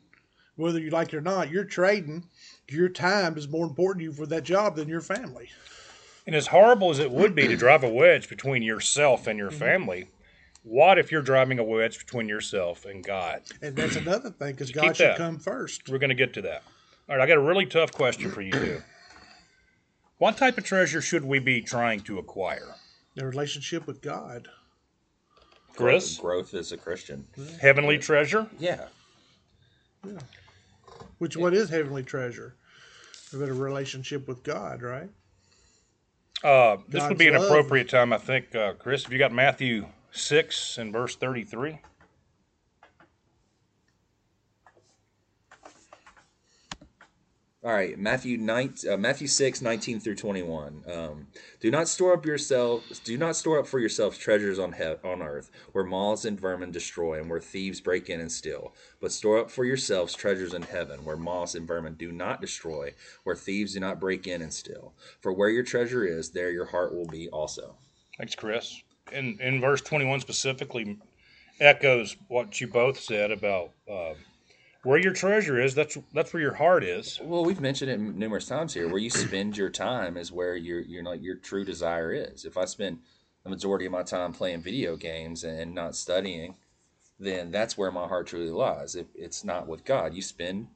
whether 0.57 0.79
you 0.79 0.89
like 0.89 1.13
it 1.13 1.17
or 1.17 1.21
not. 1.21 1.49
You're 1.49 1.63
trading. 1.63 2.25
Your 2.69 2.89
time 2.89 3.37
is 3.37 3.47
more 3.47 3.65
important 3.65 3.99
to 4.01 4.03
you 4.05 4.11
for 4.13 4.25
that 4.25 4.43
job 4.43 4.75
than 4.75 4.89
your 4.89 5.01
family. 5.01 5.49
And 6.25 6.35
as 6.35 6.47
horrible 6.47 6.89
as 6.89 6.99
it 6.99 7.09
would 7.09 7.33
be 7.33 7.47
to 7.47 7.55
drive 7.55 7.83
a 7.83 7.89
wedge 7.89 8.27
between 8.27 8.61
yourself 8.61 9.27
and 9.27 9.39
your 9.39 9.49
Mm-hmm. 9.49 9.59
family, 9.59 10.09
what 10.63 10.97
if 10.99 11.09
you're 11.11 11.21
driving 11.21 11.59
a 11.59 11.63
wedge 11.63 11.97
between 11.97 12.27
yourself 12.27 12.83
and 12.85 13.01
God? 13.03 13.43
And 13.61 13.75
that's 13.75 13.95
another 14.05 14.31
thing 14.31 14.51
because 14.51 14.71
God 14.71 14.97
should 14.97 15.07
that. 15.11 15.17
come 15.17 15.39
first. 15.39 15.87
We're 15.87 15.99
going 15.99 16.09
to 16.09 16.15
get 16.15 16.33
to 16.33 16.41
that. 16.41 16.63
All 17.09 17.15
right, 17.15 17.23
I 17.23 17.27
got 17.27 17.37
a 17.37 17.41
really 17.41 17.65
tough 17.65 17.93
question 17.93 18.29
for 18.31 18.41
you 18.41 18.51
two. 18.51 18.81
What 20.17 20.35
type 20.35 20.57
of 20.57 20.65
treasure 20.65 20.99
should 20.99 21.23
we 21.23 21.39
be 21.39 21.61
trying 21.61 22.01
to 22.01 22.17
acquire? 22.19 22.75
The 23.15 23.25
relationship 23.25 23.87
with 23.87 24.01
God. 24.01 24.49
Chris, 25.75 26.17
Growth 26.17 26.53
as 26.55 26.71
a 26.73 26.77
Christian. 26.77 27.27
heavenly 27.61 27.97
treasure? 27.99 28.47
Yeah. 28.59 28.87
Which 31.17 31.35
what 31.35 31.53
is 31.53 31.69
heavenly 31.69 32.03
treasure? 32.03 32.55
A 33.33 33.37
better 33.37 33.53
relationship 33.53 34.27
with 34.27 34.43
God, 34.43 34.81
right? 34.81 35.09
Uh, 36.43 36.77
this 36.87 37.07
would 37.07 37.17
be 37.17 37.27
an 37.27 37.33
love. 37.33 37.45
appropriate 37.45 37.89
time, 37.89 38.13
I 38.13 38.17
think, 38.17 38.53
uh, 38.55 38.73
Chris. 38.73 39.03
Have 39.03 39.11
you 39.11 39.19
got 39.19 39.33
Matthew 39.33 39.87
6 40.11 40.77
and 40.77 40.93
verse 40.93 41.15
33? 41.15 41.79
All 47.67 47.73
right, 47.73 47.99
Matthew 47.99 48.37
9, 48.37 48.75
uh, 48.89 48.95
Matthew 48.95 49.27
6, 49.27 49.61
19 49.61 49.99
through 49.99 50.15
21. 50.15 50.83
Um, 50.89 51.27
do 51.59 51.69
not 51.69 51.89
store 51.89 52.13
up 52.13 52.25
yourselves, 52.25 52.97
do 52.99 53.17
not 53.17 53.35
store 53.35 53.59
up 53.59 53.67
for 53.67 53.77
yourselves 53.77 54.17
treasures 54.17 54.57
on 54.57 54.71
he- 54.71 54.95
on 55.03 55.21
earth, 55.21 55.51
where 55.73 55.83
moths 55.83 56.23
and 56.23 56.39
vermin 56.39 56.71
destroy, 56.71 57.19
and 57.19 57.29
where 57.29 57.41
thieves 57.41 57.81
break 57.81 58.09
in 58.09 58.21
and 58.21 58.31
steal. 58.31 58.73
But 59.01 59.11
store 59.11 59.39
up 59.39 59.51
for 59.51 59.65
yourselves 59.65 60.13
treasures 60.13 60.53
in 60.53 60.61
heaven, 60.61 61.03
where 61.03 61.17
moths 61.17 61.55
and 61.55 61.67
vermin 61.67 61.95
do 61.95 62.09
not 62.13 62.39
destroy, 62.39 62.93
where 63.25 63.35
thieves 63.35 63.73
do 63.73 63.81
not 63.81 63.99
break 63.99 64.27
in 64.27 64.41
and 64.41 64.53
steal. 64.53 64.93
For 65.19 65.33
where 65.33 65.49
your 65.49 65.63
treasure 65.63 66.05
is, 66.05 66.29
there 66.29 66.51
your 66.51 66.67
heart 66.67 66.95
will 66.95 67.07
be 67.07 67.27
also. 67.27 67.75
Thanks, 68.17 68.33
Chris. 68.33 68.81
In, 69.11 69.37
in 69.41 69.59
verse 69.59 69.81
21 69.81 70.21
specifically 70.21 70.99
echoes 71.59 72.15
what 72.29 72.61
you 72.61 72.67
both 72.67 72.97
said 72.97 73.29
about 73.29 73.71
uh, 73.91 74.13
where 74.87 74.97
your 74.97 75.11
treasure 75.11 75.59
is, 75.59 75.75
that's, 75.75 75.97
that's 76.13 76.31
where 76.31 76.41
your 76.41 76.53
heart 76.53 76.81
is. 76.81 77.19
Well, 77.21 77.43
we've 77.43 77.59
mentioned 77.59 77.91
it 77.91 77.99
numerous 77.99 78.45
times 78.45 78.73
here. 78.73 78.87
Where 78.87 79.01
you 79.01 79.09
spend 79.09 79.57
your 79.57 79.69
time 79.69 80.15
is 80.15 80.31
where 80.31 80.55
your 80.55 80.79
your 80.79 81.03
like 81.03 81.21
your 81.21 81.35
true 81.35 81.65
desire 81.65 82.13
is. 82.13 82.45
If 82.45 82.55
I 82.55 82.63
spend 82.63 82.99
the 83.43 83.49
majority 83.49 83.85
of 83.85 83.91
my 83.91 84.03
time 84.03 84.31
playing 84.31 84.61
video 84.61 84.95
games 84.95 85.43
and 85.43 85.75
not 85.75 85.97
studying, 85.97 86.55
then 87.19 87.51
that's 87.51 87.77
where 87.77 87.91
my 87.91 88.07
heart 88.07 88.27
truly 88.27 88.49
lies. 88.49 88.95
If 88.95 89.07
it's 89.13 89.43
not 89.43 89.67
with 89.67 89.83
God, 89.83 90.13
you 90.13 90.21
spend 90.21 90.67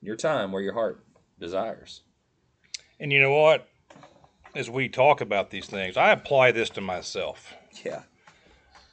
your 0.00 0.14
time 0.14 0.52
where 0.52 0.62
your 0.62 0.74
heart 0.74 1.04
desires. 1.40 2.02
And 3.00 3.12
you 3.12 3.20
know 3.20 3.32
what? 3.32 3.66
As 4.54 4.70
we 4.70 4.88
talk 4.88 5.20
about 5.20 5.50
these 5.50 5.66
things, 5.66 5.96
I 5.96 6.12
apply 6.12 6.52
this 6.52 6.70
to 6.70 6.80
myself. 6.80 7.52
Yeah. 7.84 8.02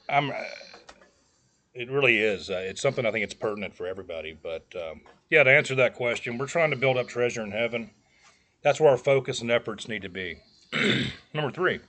I'm. 0.09 0.33
It 1.73 1.89
really 1.89 2.17
is. 2.17 2.49
Uh, 2.49 2.63
it's 2.65 2.81
something 2.81 3.05
I 3.05 3.11
think 3.11 3.23
it's 3.23 3.33
pertinent 3.33 3.75
for 3.75 3.87
everybody. 3.87 4.37
But 4.41 4.65
um, 4.75 5.01
yeah, 5.29 5.43
to 5.43 5.51
answer 5.51 5.75
that 5.75 5.95
question, 5.95 6.37
we're 6.37 6.47
trying 6.47 6.71
to 6.71 6.75
build 6.75 6.97
up 6.97 7.07
treasure 7.07 7.43
in 7.43 7.51
heaven. 7.51 7.91
That's 8.63 8.79
where 8.79 8.89
our 8.89 8.97
focus 8.97 9.41
and 9.41 9.51
efforts 9.51 9.87
need 9.87 10.01
to 10.01 10.09
be. 10.09 10.37
Number 11.33 11.51
three, 11.51 11.79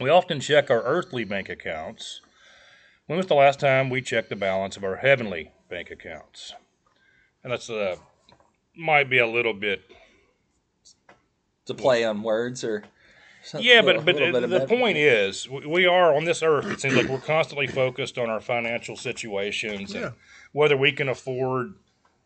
We 0.00 0.10
often 0.10 0.40
check 0.40 0.70
our 0.70 0.82
earthly 0.82 1.24
bank 1.24 1.48
accounts. 1.48 2.20
When 3.06 3.16
was 3.16 3.26
the 3.26 3.34
last 3.34 3.60
time 3.60 3.90
we 3.90 4.00
checked 4.00 4.30
the 4.30 4.36
balance 4.36 4.76
of 4.76 4.84
our 4.84 4.96
heavenly 4.96 5.50
bank 5.68 5.90
accounts? 5.90 6.54
And 7.42 7.52
that's 7.52 7.68
uh, 7.68 7.96
might 8.76 9.10
be 9.10 9.18
a 9.18 9.26
little 9.26 9.52
bit 9.52 9.82
To 11.66 11.74
play 11.74 12.04
on 12.04 12.22
words 12.22 12.64
or 12.64 12.84
something, 13.44 13.68
Yeah, 13.68 13.82
but 13.82 14.04
but 14.04 14.16
little 14.16 14.48
the 14.48 14.66
point 14.66 14.96
is, 14.98 15.48
we 15.48 15.66
we 15.66 15.86
are 15.86 16.14
on 16.14 16.24
this 16.24 16.42
earth. 16.42 16.66
It 16.66 16.80
seems 16.80 16.94
like 16.94 17.08
we're 17.08 17.18
constantly 17.18 17.66
focused 17.66 18.18
on 18.18 18.30
our 18.30 18.40
financial 18.40 18.96
situations 18.96 19.92
and 19.94 20.02
Yeah. 20.04 20.10
whether 20.52 20.76
we 20.76 20.92
can 20.92 21.08
afford. 21.08 21.74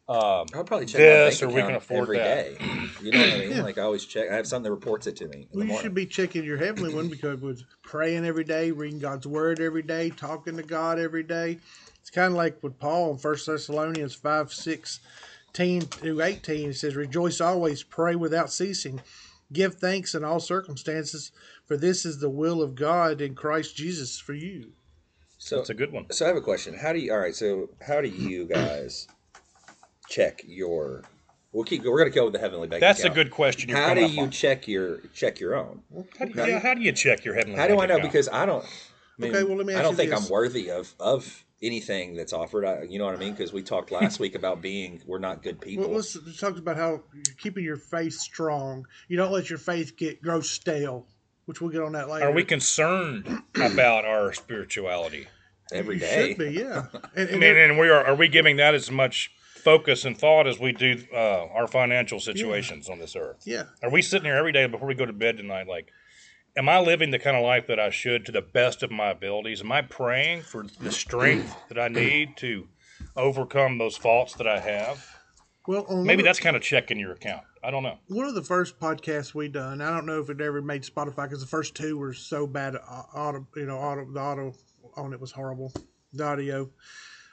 Uh, 0.09 0.45
I'll 0.55 0.65
probably 0.65 0.87
check 0.87 1.01
this, 1.01 1.43
my 1.43 1.49
or 1.49 1.51
we 1.51 1.61
can 1.61 1.75
afford 1.75 2.03
every 2.05 2.17
that. 2.19 2.59
day. 2.59 2.59
You 3.03 3.13
know 3.13 3.21
what 3.21 3.33
I 3.33 3.39
mean? 3.39 3.63
Like 3.63 3.79
I 3.79 3.83
always 3.83 4.05
check. 4.07 4.31
I 4.31 4.35
have 4.37 4.47
something 4.47 4.65
that 4.65 4.71
reports 4.75 5.07
it 5.07 5.17
to 5.17 5.29
me. 5.29 5.49
In 5.53 5.59
Well, 5.59 5.61
you 5.63 5.69
morning. 5.69 5.83
should 5.83 5.95
be 5.95 6.07
checking 6.07 6.45
your 6.45 6.57
heavenly 6.57 6.95
one 6.95 7.09
because 7.09 7.41
with 7.41 7.63
praying 7.83 8.25
every 8.25 8.45
day, 8.45 8.71
reading 8.71 8.99
God's 8.99 9.27
word 9.27 9.61
every 9.61 9.83
day, 9.83 10.11
talking 10.11 10.57
to 10.57 10.63
God 10.63 10.99
every 10.99 11.23
day. 11.23 11.59
It's 12.01 12.11
kind 12.11 12.33
of 12.33 12.37
like 12.39 12.63
with 12.63 12.79
Paul 12.79 13.11
in 13.13 13.19
First 13.19 13.47
Thessalonians 13.47 14.15
5, 14.15 14.51
16 14.51 15.81
to 16.03 16.21
18. 16.23 16.71
It 16.71 16.75
says, 16.75 16.97
Rejoice 16.97 17.41
always, 17.43 17.83
pray 17.83 18.15
without 18.17 18.51
ceasing, 18.51 19.03
give 19.53 19.77
thanks 19.77 20.15
in 20.15 20.25
all 20.25 20.41
circumstances, 20.41 21.33
for 21.67 21.77
this 21.77 22.05
is 22.05 22.19
the 22.19 22.31
will 22.31 22.63
of 22.63 22.75
God 22.75 23.21
in 23.21 23.35
Christ 23.35 23.77
Jesus 23.77 24.19
for 24.19 24.35
you. 24.35 24.73
So 25.39 25.57
That's 25.57 25.71
a 25.71 25.75
good 25.75 25.93
one. 25.93 26.07
So 26.11 26.25
I 26.25 26.29
have 26.29 26.37
a 26.37 26.43
question. 26.43 26.75
How 26.75 26.93
do 26.93 26.99
you? 26.99 27.13
All 27.13 27.19
right. 27.19 27.35
So 27.35 27.71
how 27.87 28.01
do 28.01 28.09
you 28.09 28.47
guys 28.47 29.07
check 30.09 30.43
your? 30.45 31.05
We'll 31.53 31.65
keep. 31.65 31.85
We're 31.85 31.99
gonna 31.99 32.11
go 32.11 32.25
with 32.25 32.35
the 32.35 32.41
heavenly 32.41 32.67
bank. 32.67 32.81
That's 32.81 33.05
a 33.05 33.11
good 33.11 33.31
question. 33.31 33.71
How 33.71 33.95
do 33.95 34.05
you 34.05 34.25
on. 34.25 34.31
check 34.31 34.67
your 34.67 34.99
check 35.15 35.39
your 35.39 35.55
own? 35.55 35.83
How 36.19 36.25
do 36.25 36.33
you, 36.33 36.47
yeah, 36.47 36.59
how 36.59 36.75
do 36.75 36.83
you 36.83 36.93
check 36.93 37.25
your 37.25 37.35
heavenly? 37.35 37.57
How 37.59 37.69
do 37.69 37.79
I 37.79 37.87
know? 37.87 37.97
account? 37.97 38.11
Because 38.11 38.29
I 38.29 38.47
don't. 38.47 38.65
I 38.65 39.23
mean, 39.23 39.35
Okay, 39.35 39.45
well, 39.45 39.57
let 39.57 39.67
me 39.67 39.75
I 39.75 39.83
don't 39.83 39.93
you 39.93 39.97
think 39.97 40.11
this. 40.11 40.25
I'm 40.25 40.29
worthy 40.29 40.71
of 40.71 40.93
of 40.99 41.45
anything 41.63 42.15
that's 42.15 42.33
offered. 42.33 42.65
I, 42.65 42.83
you 42.83 42.99
know 42.99 43.07
what 43.07 43.15
I 43.15 43.19
mean? 43.19 43.33
Because 43.33 43.53
we 43.53 43.63
talked 43.63 43.91
last 43.91 44.21
week 44.21 44.35
about 44.35 44.63
being 44.63 45.03
we're 45.07 45.19
not 45.19 45.43
good 45.43 45.61
people. 45.61 45.87
Well, 45.87 45.97
let's 45.97 46.17
let's 46.17 46.39
talk 46.41 46.57
about 46.57 46.77
how 46.77 47.03
you're 47.15 47.35
keeping 47.39 47.65
your 47.65 47.77
faith 47.77 48.15
strong. 48.15 48.87
You 49.09 49.17
don't 49.17 49.33
let 49.33 49.51
your 49.51 49.59
faith 49.59 49.97
get 49.97 50.23
grow 50.23 50.41
stale, 50.41 51.07
which 51.47 51.61
we'll 51.61 51.71
get 51.71 51.83
on 51.83 51.93
that 51.93 52.09
later. 52.09 52.27
are 52.29 52.33
we 52.33 52.45
concerned 52.45 53.43
about 53.55 54.05
our 54.05 54.33
spirituality? 54.33 55.29
every 55.73 55.97
You 55.97 56.01
day. 56.01 56.29
Should 56.29 56.39
be, 56.39 56.51
yeah. 56.53 56.87
And, 57.17 57.29
I 57.29 57.33
and 57.33 57.41
mean, 57.41 57.57
and 57.57 57.79
we 57.79 57.89
are. 57.91 58.05
Are 58.05 58.15
we 58.15 58.29
giving 58.29 58.57
that 58.57 58.75
as 58.75 58.91
much 58.91 59.31
focus 59.41 60.05
and 60.05 60.17
thought 60.17 60.47
as 60.47 60.59
we 60.59 60.73
do 60.73 61.05
uh, 61.13 61.47
our 61.49 61.67
financial 61.67 62.21
situations 62.21 62.89
on 62.89 62.99
this 62.99 63.17
earth? 63.17 63.43
yeah. 63.45 63.65
Are 63.83 63.91
we 63.91 64.03
sitting 64.03 64.25
here 64.27 64.37
every 64.37 64.53
day 64.53 64.67
before 64.67 64.89
we 64.89 64.95
go 64.95 65.05
to 65.07 65.13
bed 65.13 65.37
tonight, 65.37 65.67
like, 65.67 65.93
am 66.59 66.69
I 66.69 66.81
living 66.81 67.11
the 67.13 67.19
kind 67.19 67.37
of 67.37 67.43
life 67.45 67.69
that 67.69 67.79
I 67.79 67.89
should 67.91 68.27
to 68.27 68.33
the 68.33 68.43
best 68.43 68.83
of 68.83 68.91
my 68.91 69.11
abilities? 69.11 69.61
Am 69.63 69.71
I 69.73 69.81
praying 69.83 70.43
for 70.43 70.65
the 70.81 70.91
strength 70.93 71.55
that 71.69 71.79
I 71.79 71.89
need 71.89 72.37
to 72.39 72.67
overcome 73.17 73.79
those 73.79 73.97
faults 73.97 74.35
that 74.35 74.47
I 74.49 74.59
have? 74.59 75.07
Well, 75.67 75.87
on 75.89 76.05
Maybe 76.05 76.23
one, 76.23 76.25
that's 76.27 76.41
kind 76.41 76.57
of 76.57 76.63
checking 76.63 76.99
your 76.99 77.13
account. 77.13 77.43
I 77.63 77.71
don't 77.71 77.83
know. 77.83 77.99
one 78.09 78.27
of 78.27 78.35
the 78.35 78.43
first 78.43 78.79
podcasts 78.81 79.35
we 79.35 79.49
done. 79.49 79.81
I 79.81 79.91
don't 79.91 80.07
know 80.07 80.21
if 80.21 80.31
it 80.31 80.41
ever 80.41 80.61
made 80.63 80.83
Spotify 80.83 81.25
because 81.25 81.41
the 81.41 81.47
first 81.47 81.75
two 81.75 81.97
were 81.97 82.13
so 82.15 82.47
bad. 82.47 82.77
uh, 82.77 83.03
Auto, 83.15 83.47
you 83.57 83.67
know, 83.67 83.79
auto, 83.79 84.11
the 84.13 84.21
auto 84.21 84.55
on 84.97 85.13
it 85.13 85.21
was 85.21 85.31
horrible. 85.33 85.73
The 86.13 86.25
audio, 86.25 86.71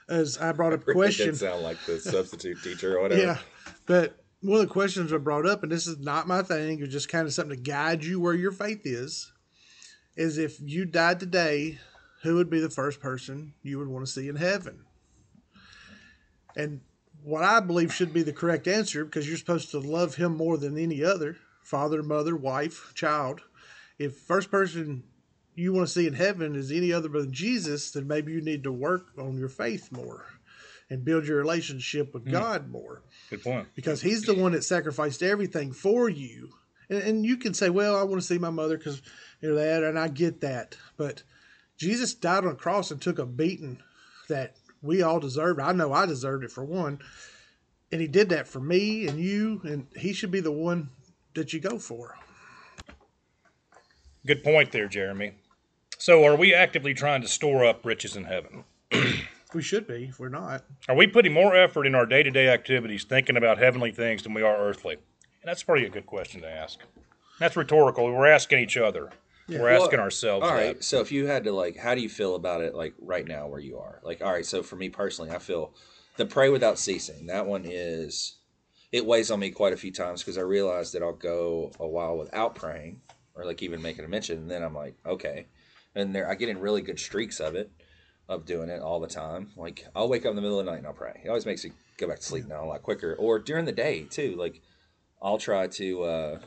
as 0.09 0.37
I 0.37 0.51
brought 0.51 0.73
up 0.73 0.81
a 0.81 0.85
Really 0.87 0.95
question. 0.99 1.27
did 1.27 1.37
sound 1.37 1.63
like 1.63 1.77
the 1.85 1.99
substitute 1.99 2.61
teacher 2.61 2.97
or 2.97 3.01
whatever. 3.03 3.21
Yeah, 3.25 3.37
but 3.85 4.17
one 4.45 4.61
of 4.61 4.67
the 4.67 4.73
questions 4.73 5.11
I 5.11 5.17
brought 5.17 5.47
up, 5.47 5.63
and 5.63 5.71
this 5.71 5.87
is 5.87 5.97
not 5.97 6.27
my 6.27 6.43
thing, 6.43 6.79
it's 6.79 6.93
just 6.93 7.09
kind 7.09 7.25
of 7.25 7.33
something 7.33 7.57
to 7.57 7.63
guide 7.63 8.03
you 8.03 8.19
where 8.19 8.33
your 8.33 8.51
faith 8.51 8.81
is, 8.85 9.31
is 10.15 10.37
if 10.37 10.59
you 10.61 10.85
died 10.85 11.19
today, 11.19 11.79
who 12.21 12.35
would 12.35 12.49
be 12.49 12.59
the 12.59 12.69
first 12.69 12.99
person 12.99 13.53
you 13.63 13.79
would 13.79 13.87
want 13.87 14.05
to 14.05 14.11
see 14.11 14.29
in 14.29 14.35
heaven? 14.35 14.85
And 16.55 16.81
what 17.23 17.43
I 17.43 17.59
believe 17.59 17.93
should 17.93 18.13
be 18.13 18.21
the 18.21 18.33
correct 18.33 18.67
answer, 18.67 19.03
because 19.03 19.27
you're 19.27 19.37
supposed 19.37 19.71
to 19.71 19.79
love 19.79 20.15
him 20.15 20.37
more 20.37 20.57
than 20.57 20.77
any 20.77 21.03
other 21.03 21.37
father, 21.63 22.03
mother, 22.03 22.35
wife, 22.35 22.93
child. 22.93 23.41
If 23.97 24.15
first 24.17 24.51
person 24.51 25.03
you 25.55 25.73
want 25.73 25.87
to 25.87 25.93
see 25.93 26.05
in 26.05 26.13
heaven 26.13 26.55
is 26.55 26.71
any 26.71 26.93
other 26.93 27.09
than 27.09 27.33
Jesus, 27.33 27.91
then 27.91 28.07
maybe 28.07 28.31
you 28.31 28.41
need 28.41 28.63
to 28.63 28.71
work 28.71 29.07
on 29.17 29.37
your 29.37 29.49
faith 29.49 29.91
more 29.91 30.25
and 30.89 31.03
build 31.03 31.25
your 31.25 31.37
relationship 31.37 32.13
with 32.13 32.23
hmm. 32.23 32.31
God 32.31 32.69
more 32.69 33.01
Good 33.29 33.43
point. 33.43 33.67
because 33.75 34.01
he's 34.01 34.23
the 34.23 34.35
one 34.35 34.51
that 34.51 34.63
sacrificed 34.63 35.23
everything 35.23 35.71
for 35.71 36.09
you. 36.09 36.49
And, 36.89 37.01
and 37.01 37.25
you 37.25 37.37
can 37.37 37.53
say, 37.53 37.69
well, 37.69 37.95
I 37.95 38.03
want 38.03 38.21
to 38.21 38.27
see 38.27 38.37
my 38.37 38.49
mother 38.49 38.77
because 38.77 39.01
you 39.41 39.49
know 39.49 39.55
that, 39.55 39.83
and 39.83 39.97
I 39.97 40.07
get 40.07 40.41
that. 40.41 40.77
But 40.97 41.23
Jesus 41.77 42.13
died 42.13 42.45
on 42.45 42.51
a 42.51 42.55
cross 42.55 42.91
and 42.91 43.01
took 43.01 43.19
a 43.19 43.25
beating 43.25 43.79
that 44.29 44.55
we 44.81 45.01
all 45.01 45.19
deserved. 45.19 45.59
I 45.59 45.71
know 45.71 45.91
I 45.91 46.05
deserved 46.05 46.43
it 46.43 46.51
for 46.51 46.63
one. 46.63 46.99
And 47.91 48.01
he 48.01 48.07
did 48.07 48.29
that 48.29 48.47
for 48.47 48.59
me 48.59 49.07
and 49.07 49.19
you, 49.19 49.61
and 49.63 49.87
he 49.95 50.13
should 50.13 50.31
be 50.31 50.39
the 50.39 50.51
one 50.51 50.89
that 51.33 51.53
you 51.53 51.59
go 51.59 51.79
for. 51.79 52.17
Good 54.25 54.43
point 54.43 54.71
there, 54.71 54.87
Jeremy. 54.87 55.33
So, 55.97 56.25
are 56.25 56.35
we 56.35 56.53
actively 56.53 56.93
trying 56.93 57.21
to 57.21 57.27
store 57.27 57.63
up 57.63 57.85
riches 57.85 58.15
in 58.15 58.25
heaven? 58.25 58.63
We 59.55 59.61
should 59.61 59.87
be 59.87 60.07
if 60.09 60.19
we're 60.19 60.27
not. 60.27 60.65
Are 60.89 60.95
we 60.95 61.07
putting 61.07 61.31
more 61.31 61.55
effort 61.55 61.87
in 61.87 61.95
our 61.95 62.05
day 62.05 62.23
to 62.23 62.29
day 62.29 62.49
activities 62.49 63.05
thinking 63.05 63.37
about 63.37 63.57
heavenly 63.57 63.93
things 63.93 64.21
than 64.21 64.33
we 64.33 64.41
are 64.41 64.57
earthly? 64.57 64.95
And 64.95 65.45
that's 65.45 65.63
probably 65.63 65.85
a 65.85 65.89
good 65.89 66.05
question 66.05 66.41
to 66.41 66.49
ask. 66.49 66.79
That's 67.39 67.55
rhetorical. 67.55 68.11
We're 68.11 68.27
asking 68.27 68.59
each 68.59 68.75
other. 68.75 69.11
We're 69.47 69.63
Well, 69.63 69.81
asking 69.81 69.99
ourselves 70.01 70.45
All 70.45 70.53
that. 70.53 70.83
So 70.83 70.99
if 70.99 71.09
you 71.09 71.27
had 71.27 71.45
to 71.45 71.53
like, 71.53 71.77
how 71.77 71.95
do 71.95 72.01
you 72.01 72.09
feel 72.09 72.35
about 72.35 72.63
it? 72.63 72.75
Like 72.75 72.95
right 72.99 73.25
now, 73.25 73.47
where 73.47 73.61
you 73.61 73.77
are. 73.77 74.01
Like, 74.03 74.21
all 74.21 74.33
right. 74.33 74.45
So 74.45 74.61
for 74.61 74.75
me 74.75 74.89
personally, 74.89 75.31
I 75.31 75.39
feel 75.39 75.73
the 76.17 76.25
pray 76.25 76.49
without 76.49 76.77
ceasing. 76.77 77.27
That 77.27 77.45
one 77.45 77.63
is. 77.65 78.35
It 78.91 79.05
weighs 79.05 79.31
on 79.31 79.39
me 79.39 79.51
quite 79.51 79.71
a 79.71 79.77
few 79.77 79.91
times 79.91 80.21
because 80.21 80.37
I 80.37 80.41
realize 80.41 80.91
that 80.91 81.01
I'll 81.01 81.13
go 81.13 81.71
a 81.79 81.87
while 81.87 82.17
without 82.17 82.55
praying, 82.55 83.01
or 83.35 83.45
like 83.45 83.63
even 83.63 83.81
making 83.81 84.03
a 84.03 84.07
mention, 84.09 84.37
and 84.37 84.51
then 84.51 84.63
I'm 84.63 84.75
like, 84.75 84.95
okay, 85.05 85.47
and 85.95 86.13
there 86.13 86.29
I 86.29 86.35
get 86.35 86.49
in 86.49 86.59
really 86.59 86.81
good 86.81 86.99
streaks 86.99 87.39
of 87.39 87.55
it, 87.55 87.71
of 88.27 88.45
doing 88.45 88.69
it 88.69 88.81
all 88.81 88.99
the 88.99 89.07
time. 89.07 89.51
Like 89.55 89.85
I'll 89.95 90.09
wake 90.09 90.25
up 90.25 90.31
in 90.31 90.35
the 90.35 90.41
middle 90.41 90.59
of 90.59 90.65
the 90.65 90.71
night 90.71 90.79
and 90.79 90.87
I'll 90.87 90.93
pray. 90.93 91.21
It 91.23 91.27
always 91.29 91.45
makes 91.45 91.63
me 91.63 91.71
go 91.97 92.07
back 92.07 92.17
to 92.19 92.23
sleep 92.25 92.47
now 92.47 92.63
a 92.63 92.67
lot 92.67 92.81
quicker. 92.83 93.15
Or 93.19 93.39
during 93.39 93.65
the 93.65 93.71
day 93.71 94.03
too. 94.09 94.35
Like 94.37 94.61
I'll 95.21 95.37
try 95.37 95.67
to. 95.67 96.03
uh 96.03 96.39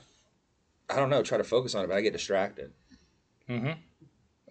I 0.90 0.97
don't 0.97 1.11
know. 1.11 1.23
Try 1.23 1.38
to 1.38 1.44
focus 1.44 1.75
on 1.75 1.85
it, 1.85 1.88
but 1.88 1.97
I 1.97 2.00
get 2.00 2.12
distracted. 2.14 2.73
Mhm. 3.49 3.76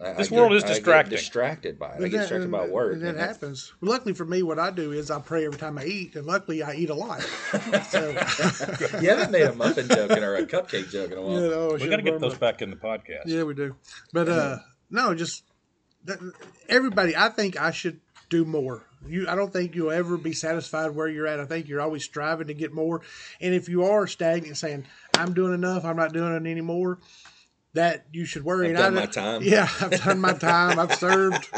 I, 0.00 0.12
This 0.12 0.30
I 0.30 0.34
world 0.36 0.50
get- 0.52 0.56
is 0.58 0.62
I 0.62 0.66
get 0.68 0.74
distracting. 0.74 1.10
distracted 1.10 1.78
by 1.80 1.86
it. 1.88 1.96
I 1.96 1.98
get 2.02 2.12
that- 2.12 2.18
distracted 2.20 2.50
by 2.52 2.66
work. 2.68 2.92
And 2.92 3.02
that 3.02 3.08
and 3.08 3.18
that's- 3.18 3.36
happens. 3.36 3.72
Luckily 3.80 4.14
for 4.14 4.24
me, 4.24 4.44
what 4.44 4.58
I 4.60 4.70
do 4.70 4.92
is 4.92 5.10
I 5.10 5.18
pray 5.20 5.44
every 5.44 5.58
time 5.58 5.76
I 5.76 5.84
eat, 5.86 6.14
and 6.14 6.24
luckily 6.24 6.62
I 6.62 6.74
eat 6.74 6.90
a 6.90 6.94
lot. 6.94 7.20
So, 7.90 8.10
you 9.00 9.08
haven't 9.10 9.32
made 9.32 9.42
a 9.42 9.54
muffin 9.54 9.88
joke 9.88 10.10
or 10.12 10.36
a 10.36 10.46
cupcake 10.46 10.90
joke 10.90 11.10
in 11.10 11.18
a 11.18 11.22
while. 11.22 11.40
you 11.42 11.50
know, 11.50 11.68
we 11.80 11.88
got 11.88 11.96
to 11.96 12.02
get 12.02 12.20
those 12.20 12.38
back 12.38 12.62
in 12.62 12.70
the 12.70 12.76
podcast. 12.76 13.22
Yeah, 13.26 13.42
we 13.42 13.54
do. 13.54 13.74
But 14.12 14.28
uh 14.28 14.58
no, 14.90 15.14
just 15.14 15.42
that, 15.42 15.47
everybody. 16.68 17.16
I 17.16 17.28
think 17.28 17.60
I 17.60 17.70
should 17.70 18.00
do 18.30 18.44
more. 18.44 18.82
You, 19.06 19.28
I 19.28 19.34
don't 19.36 19.52
think 19.52 19.74
you'll 19.74 19.90
ever 19.92 20.16
be 20.16 20.32
satisfied 20.32 20.90
where 20.90 21.08
you're 21.08 21.26
at. 21.26 21.40
I 21.40 21.44
think 21.44 21.68
you're 21.68 21.80
always 21.80 22.04
striving 22.04 22.48
to 22.48 22.54
get 22.54 22.72
more. 22.72 23.00
And 23.40 23.54
if 23.54 23.68
you 23.68 23.84
are 23.84 24.06
stagnant, 24.06 24.56
saying 24.56 24.86
I'm 25.14 25.34
doing 25.34 25.54
enough, 25.54 25.84
I'm 25.84 25.96
not 25.96 26.12
doing 26.12 26.34
it 26.34 26.48
anymore, 26.50 26.98
that 27.74 28.06
you 28.12 28.24
should 28.24 28.44
worry. 28.44 28.66
I've 28.66 28.70
And 28.70 28.78
I 28.78 28.82
done 28.82 28.94
my 28.94 29.06
time. 29.06 29.42
Yeah, 29.42 29.68
I've 29.80 30.02
done 30.02 30.20
my 30.20 30.32
time. 30.32 30.78
I've 30.78 30.94
served. 30.96 31.48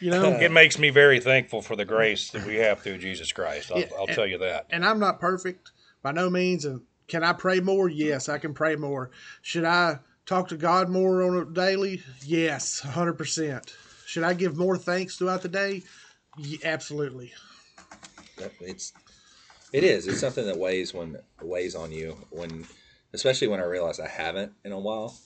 You 0.00 0.10
know, 0.10 0.32
It 0.32 0.52
makes 0.52 0.78
me 0.78 0.90
very 0.90 1.20
thankful 1.20 1.62
for 1.62 1.76
the 1.76 1.84
grace 1.84 2.30
that 2.30 2.44
we 2.46 2.56
have 2.56 2.80
through 2.80 2.98
Jesus 2.98 3.30
Christ. 3.32 3.70
I'll, 3.70 3.80
Yeah, 3.80 3.86
I'll 3.98 4.06
tell 4.06 4.26
you 4.26 4.38
that. 4.38 4.66
and 4.70 4.84
I'm 4.84 4.98
not 4.98 5.20
perfect 5.20 5.70
by 6.02 6.12
no 6.12 6.28
means. 6.28 6.64
And 6.64 6.82
can 7.08 7.22
I 7.22 7.32
pray 7.32 7.60
more? 7.60 7.88
Yes, 7.88 8.28
I 8.28 8.38
can 8.38 8.54
pray 8.54 8.76
more. 8.76 9.10
Should 9.42 9.64
I 9.64 9.98
talk 10.26 10.48
to 10.48 10.56
God 10.56 10.88
more 10.88 11.22
on 11.22 11.36
a 11.36 11.44
daily? 11.44 12.02
Yes, 12.24 12.80
100%. 12.82 13.74
Should 14.06 14.22
I 14.24 14.34
give 14.34 14.56
more 14.56 14.76
thanks 14.76 15.16
throughout 15.16 15.42
the 15.42 15.48
day? 15.48 15.82
Ye- 16.36 16.60
absolutely. 16.64 17.32
It's 18.60 18.92
it 19.72 19.84
is. 19.84 20.06
It's 20.06 20.20
something 20.20 20.46
that 20.46 20.56
weighs 20.56 20.92
when 20.92 21.16
weighs 21.42 21.74
on 21.74 21.90
you 21.90 22.16
when, 22.30 22.66
especially 23.12 23.48
when 23.48 23.60
I 23.60 23.64
realize 23.64 23.98
I 23.98 24.08
haven't 24.08 24.52
in 24.64 24.72
a 24.72 24.78
while. 24.78 25.16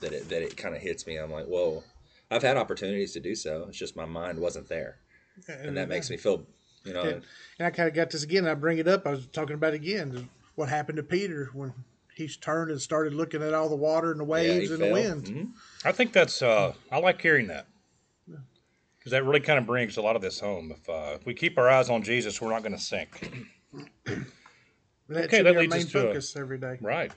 That 0.00 0.12
it 0.12 0.28
that 0.28 0.42
it 0.42 0.56
kind 0.56 0.76
of 0.76 0.80
hits 0.80 1.06
me. 1.06 1.16
I'm 1.16 1.30
like, 1.30 1.46
whoa. 1.46 1.82
I've 2.30 2.42
had 2.42 2.56
opportunities 2.56 3.12
to 3.14 3.20
do 3.20 3.34
so. 3.34 3.66
It's 3.68 3.78
just 3.78 3.96
my 3.96 4.04
mind 4.04 4.38
wasn't 4.38 4.68
there, 4.68 4.96
and 5.48 5.76
that 5.76 5.88
makes 5.88 6.10
uh, 6.10 6.12
me 6.12 6.16
feel, 6.18 6.46
you 6.84 6.92
know, 6.92 7.02
And, 7.02 7.22
and 7.58 7.66
I 7.66 7.70
kind 7.70 7.88
of 7.88 7.94
got 7.94 8.10
this 8.10 8.22
again. 8.22 8.46
I 8.46 8.54
bring 8.54 8.78
it 8.78 8.86
up. 8.86 9.06
I 9.06 9.10
was 9.10 9.26
talking 9.26 9.54
about 9.54 9.72
again. 9.72 10.28
What 10.54 10.68
happened 10.68 10.96
to 10.96 11.02
Peter 11.02 11.50
when 11.54 11.72
he 12.18 12.26
turned 12.28 12.70
and 12.72 12.82
started 12.82 13.14
looking 13.14 13.42
at 13.44 13.54
all 13.54 13.68
the 13.68 13.76
water 13.76 14.10
and 14.10 14.18
the 14.20 14.26
yeah, 14.26 14.42
he 14.42 14.58
waves 14.58 14.70
and 14.72 14.80
the 14.80 14.86
fell. 14.86 14.92
wind? 14.92 15.24
Mhm. 15.24 15.48
I 15.84 15.92
think 15.92 16.12
that's, 16.12 16.42
uh, 16.42 16.72
I 16.90 16.98
like 16.98 17.22
hearing 17.22 17.46
that. 17.46 17.66
Because 18.26 19.12
that 19.12 19.22
really 19.24 19.38
kind 19.40 19.58
of 19.60 19.64
brings 19.66 19.96
a 19.96 20.02
lot 20.02 20.16
of 20.16 20.22
this 20.22 20.40
home. 20.40 20.72
If, 20.76 20.88
uh, 20.88 21.14
if 21.14 21.24
we 21.24 21.32
keep 21.32 21.56
our 21.56 21.68
eyes 21.70 21.88
on 21.88 22.02
Jesus, 22.02 22.40
we're 22.40 22.50
not 22.50 22.62
going 22.62 22.72
to 22.76 22.80
sink. 22.82 23.30
That 25.08 25.24
Okay, 25.26 25.42
that 25.42 25.56
leads 25.56 25.74
us 25.74 25.84
to 25.92 25.98
a- 26.00 26.02
focus 26.08 26.34
every 26.36 26.58
day. 26.58 26.78
Right. 26.80 27.12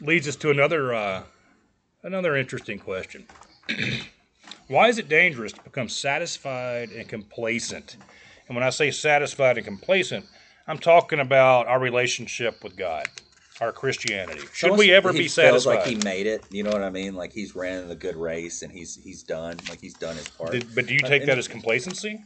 Leads 0.00 0.26
us 0.28 0.36
to 0.36 0.50
another 0.50 0.92
uh, 0.92 1.22
Another 2.02 2.36
interesting 2.36 2.78
question. 2.78 3.26
Why 4.68 4.88
is 4.88 4.98
it 4.98 5.08
dangerous 5.08 5.52
to 5.52 5.62
become 5.62 5.88
satisfied 5.88 6.90
and 6.90 7.08
complacent? 7.08 7.96
And 8.46 8.54
when 8.56 8.62
I 8.64 8.70
say 8.70 8.90
satisfied 8.92 9.56
and 9.58 9.64
complacent, 9.66 10.26
I'm 10.68 10.78
talking 10.78 11.18
about 11.18 11.66
our 11.66 11.80
relationship 11.80 12.62
with 12.62 12.76
God, 12.76 13.08
our 13.60 13.72
Christianity. 13.72 14.40
Should 14.52 14.76
we 14.78 14.92
ever 14.92 15.12
he 15.12 15.18
be 15.20 15.28
feels 15.28 15.66
like 15.66 15.84
he 15.84 15.96
made 15.96 16.26
it? 16.26 16.44
You 16.50 16.62
know 16.62 16.70
what 16.70 16.82
I 16.82 16.90
mean? 16.90 17.14
Like 17.14 17.32
he's 17.32 17.54
ran 17.56 17.88
the 17.88 17.96
good 17.96 18.16
race 18.16 18.62
and 18.62 18.70
he's 18.72 18.96
he's 19.02 19.22
done. 19.22 19.56
Like 19.68 19.80
he's 19.80 19.94
done 19.94 20.16
his 20.16 20.28
part. 20.28 20.52
Did- 20.52 20.74
but 20.74 20.86
do 20.86 20.94
you 20.94 21.00
Uh, 21.04 21.08
take 21.08 21.22
and- 21.22 21.30
that 21.30 21.38
as 21.38 21.48
complacency? 21.48 22.22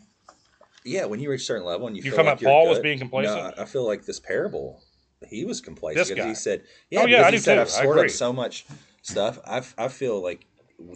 Yeah, 0.85 1.05
when 1.05 1.21
you 1.21 1.31
reach 1.31 1.43
a 1.43 1.45
certain 1.45 1.65
level 1.65 1.87
and 1.87 1.97
you, 1.97 2.03
You 2.03 2.11
feel 2.11 2.25
like 2.25 2.41
Paul 2.41 2.69
was 2.69 2.81
being 2.81 2.99
complacent? 2.99 3.37
No, 3.57 3.63
I 3.63 3.67
feel 3.67 3.87
like 3.87 4.05
this 4.05 4.19
parable, 4.19 4.83
he 5.29 5.45
was 5.45 5.61
complacent 5.61 6.09
because 6.09 6.25
he 6.27 6.35
said, 6.35 6.65
"Yeah, 6.91 7.03
Oh, 7.03 7.07
yeah, 7.07 7.23
I 7.23 7.31
he 7.31 7.37
do 7.37 7.39
said 7.43 7.55
too. 7.55 7.61
I've 7.61 7.67
I 7.69 7.71
stored 7.71 7.99
up 7.99 8.11
so 8.11 8.33
much 8.33 8.67
stuff. 9.03 9.39
I 9.47 9.63
I 9.79 9.89
feel 9.89 10.21
like 10.21 10.47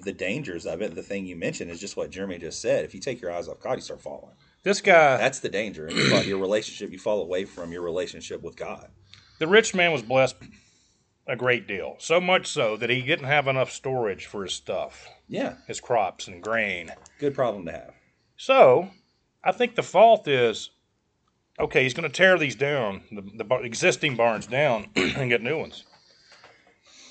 the 0.03 0.13
dangers 0.13 0.67
of 0.67 0.83
it. 0.83 0.97
The 0.97 1.03
thing 1.05 1.25
you 1.27 1.37
mentioned 1.37 1.71
is 1.71 1.79
just 1.79 1.97
what 1.97 2.11
Jeremy 2.11 2.39
just 2.39 2.61
said. 2.61 2.85
If 2.85 2.93
you 2.95 3.01
take 3.01 3.21
your 3.21 3.31
eyes 3.31 3.47
off 3.47 3.61
God, 3.61 3.75
you 3.75 3.81
start 3.83 4.03
falling. 4.03 4.35
This 4.65 4.81
guy, 4.81 5.17
That's 5.19 5.39
the 5.39 5.49
danger. 5.49 5.87
And 5.87 5.97
you 5.97 6.11
fall- 6.11 6.25
your 6.25 6.39
relationship, 6.41 6.91
you 6.91 6.99
fall 6.99 7.23
away 7.23 7.45
from 7.45 7.71
your 7.71 7.83
relationship 7.83 8.43
with 8.43 8.57
God. 8.57 8.91
The 9.39 9.47
rich 9.47 9.75
man 9.75 9.93
was 9.93 10.03
blessed 10.03 10.37
a 11.27 11.37
great 11.37 11.67
deal. 11.67 11.97
So 11.99 12.21
much 12.21 12.47
so 12.47 12.77
that 12.77 12.89
he 12.91 13.03
didn't 13.03 13.27
have 13.27 13.49
enough 13.49 13.71
storage 13.73 14.27
for 14.27 14.45
his 14.45 14.53
stuff, 14.53 15.09
Yeah, 15.29 15.57
his 15.67 15.81
crops 15.81 16.29
and 16.29 16.43
grain. 16.43 16.93
good 17.19 17.35
problem 17.35 17.65
to 17.67 17.73
have. 17.73 17.95
So, 18.37 18.91
I 19.43 19.53
think 19.53 19.75
the 19.75 19.83
fault 19.83 20.29
is 20.29 20.71
okay, 21.59 21.83
he's 21.83 21.95
going 21.95 22.09
to 22.09 22.15
tear 22.15 22.39
these 22.39 22.55
down, 22.55 23.03
the, 23.11 23.23
the 23.39 23.45
bar- 23.45 23.65
existing 23.65 24.15
barns 24.15 24.47
down, 24.47 24.89
and 24.97 25.31
get 25.31 25.43
new 25.43 25.59
ones. 25.59 25.85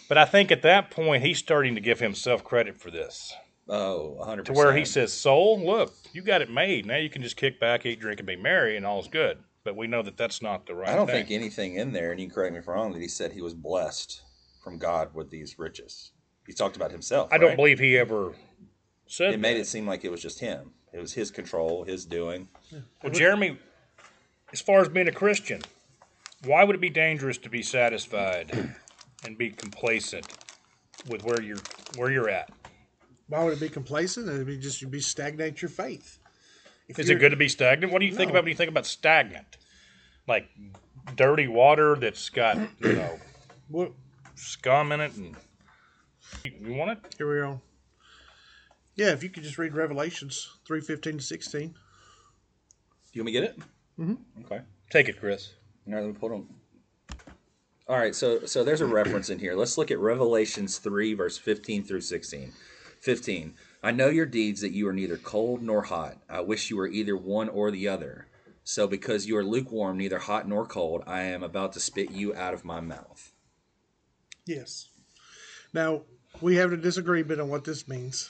But 0.08 0.20
I 0.20 0.26
think 0.26 0.52
at 0.52 0.62
that 0.62 0.92
point, 0.92 1.24
he's 1.24 1.40
starting 1.40 1.74
to 1.76 1.82
give 1.82 2.00
himself 2.00 2.44
credit 2.44 2.78
for 2.78 2.92
this. 2.92 3.34
Oh, 3.68 4.18
100%. 4.22 4.46
To 4.46 4.54
where 4.54 4.76
he 4.76 4.86
says, 4.86 5.12
Soul, 5.12 5.60
look, 5.66 5.96
you 6.14 6.22
got 6.22 6.44
it 6.44 6.52
made. 6.52 6.86
Now 6.86 6.98
you 6.98 7.10
can 7.10 7.24
just 7.24 7.38
kick 7.38 7.60
back, 7.60 7.86
eat, 7.88 8.00
drink, 8.00 8.20
and 8.20 8.28
be 8.28 8.36
merry, 8.36 8.78
and 8.78 8.86
all's 8.86 9.08
good. 9.08 9.40
But 9.66 9.76
we 9.76 9.88
know 9.88 10.04
that 10.04 10.16
that's 10.16 10.44
not 10.44 10.68
the 10.68 10.76
right 10.76 10.90
I 10.90 10.96
don't 10.96 11.08
thing. 11.08 11.26
think 11.26 11.32
anything 11.32 11.76
in 11.76 11.92
there, 11.92 12.12
and 12.12 12.22
you 12.22 12.28
can 12.28 12.36
correct 12.36 12.54
me 12.54 12.60
if 12.60 12.70
I'm 12.70 12.76
wrong, 12.76 12.94
that 12.94 13.02
he 13.02 13.08
said 13.08 13.34
he 13.34 13.42
was 13.42 13.56
blessed 13.56 14.22
from 14.64 14.78
God 14.78 15.14
with 15.16 15.32
these 15.32 15.58
riches. 15.60 16.12
He 16.46 16.54
talked 16.54 16.76
about 16.76 16.92
himself. 16.92 17.30
I 17.34 17.40
don't 17.40 17.56
believe 17.56 17.80
he 17.80 17.98
ever 17.98 18.36
said 19.08 19.34
It 19.34 19.40
made 19.40 19.56
that. 19.56 19.62
it 19.62 19.68
seem 19.68 19.88
like 19.88 20.06
it 20.06 20.12
was 20.12 20.22
just 20.22 20.40
him. 20.40 20.72
It 20.94 21.00
was 21.00 21.14
his 21.14 21.32
control, 21.32 21.84
his 21.84 22.06
doing. 22.06 22.48
Well, 23.04 23.12
Jeremy, 23.12 23.58
as 24.54 24.62
far 24.62 24.82
as 24.82 24.88
being 24.88 25.08
a 25.08 25.12
Christian, 25.12 25.62
why 26.46 26.64
would 26.64 26.76
it 26.76 26.82
be 26.82 26.92
dangerous 26.92 27.40
to 27.40 27.50
be 27.50 27.64
satisfied 27.64 28.76
and 29.26 29.36
be 29.38 29.50
complacent 29.50 30.28
with 31.10 31.24
where 31.24 31.42
you're 31.42 31.58
where 31.98 32.12
you're 32.12 32.30
at? 32.30 32.52
Why 33.28 33.44
would 33.44 33.54
it 33.54 33.60
be 33.60 33.70
complacent? 33.70 34.30
It'd 34.30 34.46
be 34.46 34.58
just 34.60 34.82
you'd 34.82 34.92
be 34.92 35.02
stagnate 35.02 35.62
your 35.64 35.70
faith. 35.70 36.20
If 36.88 37.00
Is 37.00 37.10
it 37.10 37.20
good 37.20 37.32
to 37.32 37.36
be 37.38 37.50
stagnant? 37.50 37.92
What 37.92 38.00
do 38.00 38.06
you 38.06 38.14
think 38.14 38.30
about 38.30 38.44
when 38.44 38.52
you 38.52 38.56
think 38.56 38.70
about 38.70 38.86
stagnant? 38.86 39.58
Like 40.28 40.50
dirty 41.16 41.48
water 41.48 41.96
that's 41.96 42.30
got 42.30 42.58
you 42.80 42.94
know 42.94 43.20
What, 43.70 43.92
scum 44.36 44.92
in 44.92 45.02
it, 45.02 45.14
and 45.16 45.36
you 46.44 46.74
want 46.74 46.92
it? 46.92 47.16
here 47.18 47.30
we 47.32 47.40
are. 47.40 47.60
Yeah, 48.96 49.12
if 49.12 49.24
you 49.24 49.30
could 49.30 49.44
just 49.44 49.58
read 49.58 49.74
Revelations 49.76 50.58
three 50.66 50.82
fifteen 50.82 51.18
to 51.18 51.24
sixteen. 51.24 51.70
Do 51.70 51.76
you 53.14 53.22
want 53.22 53.26
me 53.28 53.32
to 53.34 53.40
get 53.42 53.50
it? 53.50 53.60
Mm-hmm. 54.00 54.46
Okay. 54.46 54.62
Take 54.90 55.10
it, 55.10 55.20
Chris. 55.20 55.54
All 55.88 55.94
right, 55.94 56.04
let 56.04 56.08
me 56.08 56.20
put 56.20 56.32
on. 56.32 56.48
All 57.88 57.98
right, 57.98 58.16
so 58.16 58.46
so 58.46 58.64
there's 58.64 58.82
a 58.82 58.86
reference 58.86 59.30
in 59.30 59.38
here. 59.40 59.56
Let's 59.56 59.78
look 59.78 59.92
at 59.92 60.00
Revelations 60.00 60.80
3, 60.80 61.14
verse 61.14 61.38
15 61.38 61.84
through 61.84 62.02
16. 62.02 62.52
15. 63.02 63.56
I 63.84 63.92
know 63.92 64.10
your 64.10 64.26
deeds 64.26 64.62
that 64.62 64.72
you 64.72 64.88
are 64.88 64.94
neither 64.94 65.18
cold 65.18 65.62
nor 65.62 65.84
hot. 65.84 66.18
I 66.30 66.42
wish 66.42 66.70
you 66.70 66.78
were 66.78 66.88
either 66.88 67.16
one 67.16 67.50
or 67.50 67.72
the 67.72 67.88
other. 67.88 68.28
So 68.64 68.88
because 68.88 69.28
you 69.28 69.38
are 69.38 69.44
lukewarm, 69.44 69.98
neither 69.98 70.18
hot 70.18 70.48
nor 70.48 70.66
cold, 70.66 71.04
I 71.06 71.22
am 71.22 71.44
about 71.44 71.74
to 71.74 71.80
spit 71.80 72.10
you 72.10 72.34
out 72.34 72.54
of 72.56 72.66
my 72.66 72.80
mouth. 72.80 73.32
Yes. 74.48 74.90
Now 75.72 76.02
we 76.42 76.56
have 76.56 76.74
a 76.74 76.78
disagreement 76.78 77.40
on 77.40 77.50
what 77.50 77.64
this 77.64 77.88
means. 77.88 78.30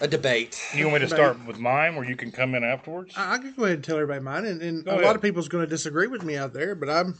A 0.00 0.08
debate. 0.08 0.62
You 0.74 0.88
want 0.88 1.02
me 1.02 1.08
to 1.08 1.14
start 1.14 1.46
with 1.46 1.58
mine, 1.58 1.96
where 1.96 2.04
you 2.04 2.16
can 2.16 2.30
come 2.30 2.54
in 2.54 2.62
afterwards? 2.64 3.14
I, 3.16 3.34
I 3.34 3.38
can 3.38 3.54
go 3.54 3.64
ahead 3.64 3.76
and 3.76 3.84
tell 3.84 3.96
everybody 3.96 4.20
mine, 4.20 4.44
and, 4.44 4.60
and 4.60 4.86
a 4.86 4.90
ahead. 4.90 5.04
lot 5.04 5.16
of 5.16 5.22
people's 5.22 5.48
going 5.48 5.64
to 5.64 5.68
disagree 5.68 6.06
with 6.06 6.22
me 6.22 6.36
out 6.36 6.52
there, 6.52 6.74
but 6.74 6.90
I'm 6.90 7.18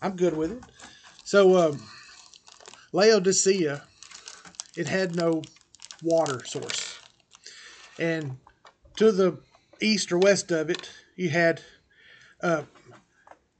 I'm 0.00 0.16
good 0.16 0.34
with 0.36 0.52
it. 0.52 0.62
So 1.24 1.58
um, 1.58 1.82
Laodicea, 2.92 3.82
it 4.76 4.86
had 4.88 5.14
no 5.16 5.42
water 6.02 6.44
source, 6.44 6.98
and 7.98 8.36
to 8.96 9.12
the 9.12 9.38
east 9.80 10.12
or 10.12 10.18
west 10.18 10.50
of 10.50 10.70
it, 10.70 10.90
you 11.16 11.28
had 11.28 11.60
uh, 12.42 12.62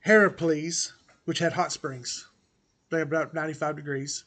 Heracles, 0.01 0.95
which 1.25 1.39
had 1.39 1.53
hot 1.53 1.73
springs. 1.73 2.29
They're 2.91 3.03
about 3.03 3.35
95 3.35 3.77
degrees, 3.77 4.25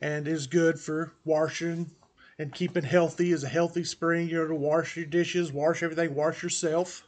and 0.00 0.26
is 0.26 0.46
good 0.46 0.78
for 0.78 1.12
washing 1.24 1.90
and 2.38 2.54
keeping 2.54 2.84
healthy. 2.84 3.32
Is 3.32 3.44
a 3.44 3.48
healthy 3.48 3.84
spring, 3.84 4.28
you 4.28 4.36
know, 4.36 4.48
to 4.48 4.54
wash 4.54 4.96
your 4.96 5.06
dishes, 5.06 5.52
wash 5.52 5.82
everything, 5.82 6.14
wash 6.14 6.42
yourself. 6.42 7.02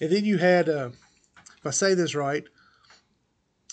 And 0.00 0.10
then 0.10 0.24
you 0.24 0.38
had, 0.38 0.68
uh, 0.68 0.90
if 1.58 1.66
I 1.66 1.70
say 1.70 1.94
this 1.94 2.16
right, 2.16 2.44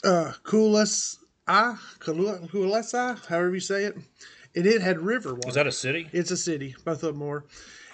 uh, 0.04 0.34
Kulas, 0.44 1.18
however 1.48 3.54
you 3.54 3.60
say 3.60 3.86
it, 3.86 3.98
and 4.56 4.66
it 4.66 4.82
had 4.82 5.00
river 5.00 5.34
water. 5.34 5.50
Is 5.50 5.56
that 5.56 5.68
a 5.68 5.72
city? 5.72 6.10
It's 6.12 6.32
a 6.32 6.38
city. 6.38 6.76
Both 6.84 7.04
of 7.04 7.14
them 7.14 7.26
were. 7.26 7.46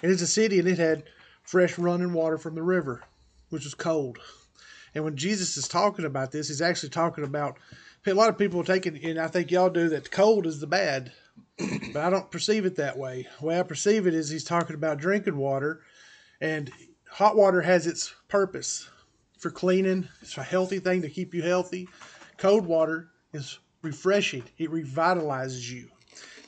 And 0.02 0.12
it's 0.12 0.22
a 0.22 0.26
city, 0.26 0.58
and 0.58 0.68
it 0.68 0.78
had 0.78 1.04
fresh 1.42 1.78
running 1.78 2.12
water 2.12 2.38
from 2.38 2.54
the 2.54 2.62
river, 2.62 3.02
which 3.50 3.64
was 3.64 3.74
cold. 3.74 4.18
And 4.94 5.04
when 5.04 5.16
Jesus 5.16 5.56
is 5.56 5.68
talking 5.68 6.04
about 6.04 6.32
this, 6.32 6.48
he's 6.48 6.62
actually 6.62 6.90
talking 6.90 7.24
about 7.24 7.58
a 8.06 8.14
lot 8.14 8.28
of 8.28 8.38
people 8.38 8.62
take 8.62 8.86
it, 8.86 9.02
and 9.02 9.18
I 9.18 9.26
think 9.26 9.50
y'all 9.50 9.70
do 9.70 9.88
that. 9.88 10.10
Cold 10.10 10.46
is 10.46 10.60
the 10.60 10.66
bad, 10.66 11.12
but 11.58 11.96
I 12.04 12.10
don't 12.10 12.30
perceive 12.30 12.64
it 12.64 12.76
that 12.76 12.96
way. 12.96 13.26
The 13.40 13.46
way 13.46 13.58
I 13.58 13.62
perceive 13.64 14.06
it 14.06 14.14
is 14.14 14.30
he's 14.30 14.44
talking 14.44 14.76
about 14.76 14.98
drinking 14.98 15.36
water, 15.36 15.82
and 16.40 16.70
hot 17.10 17.36
water 17.36 17.62
has 17.62 17.86
its 17.86 18.14
purpose 18.28 18.88
for 19.38 19.50
cleaning. 19.50 20.08
It's 20.22 20.38
a 20.38 20.42
healthy 20.42 20.78
thing 20.78 21.02
to 21.02 21.10
keep 21.10 21.34
you 21.34 21.42
healthy. 21.42 21.88
Cold 22.38 22.66
water 22.66 23.08
is 23.32 23.58
refreshing. 23.82 24.44
It 24.58 24.70
revitalizes 24.70 25.68
you. 25.68 25.90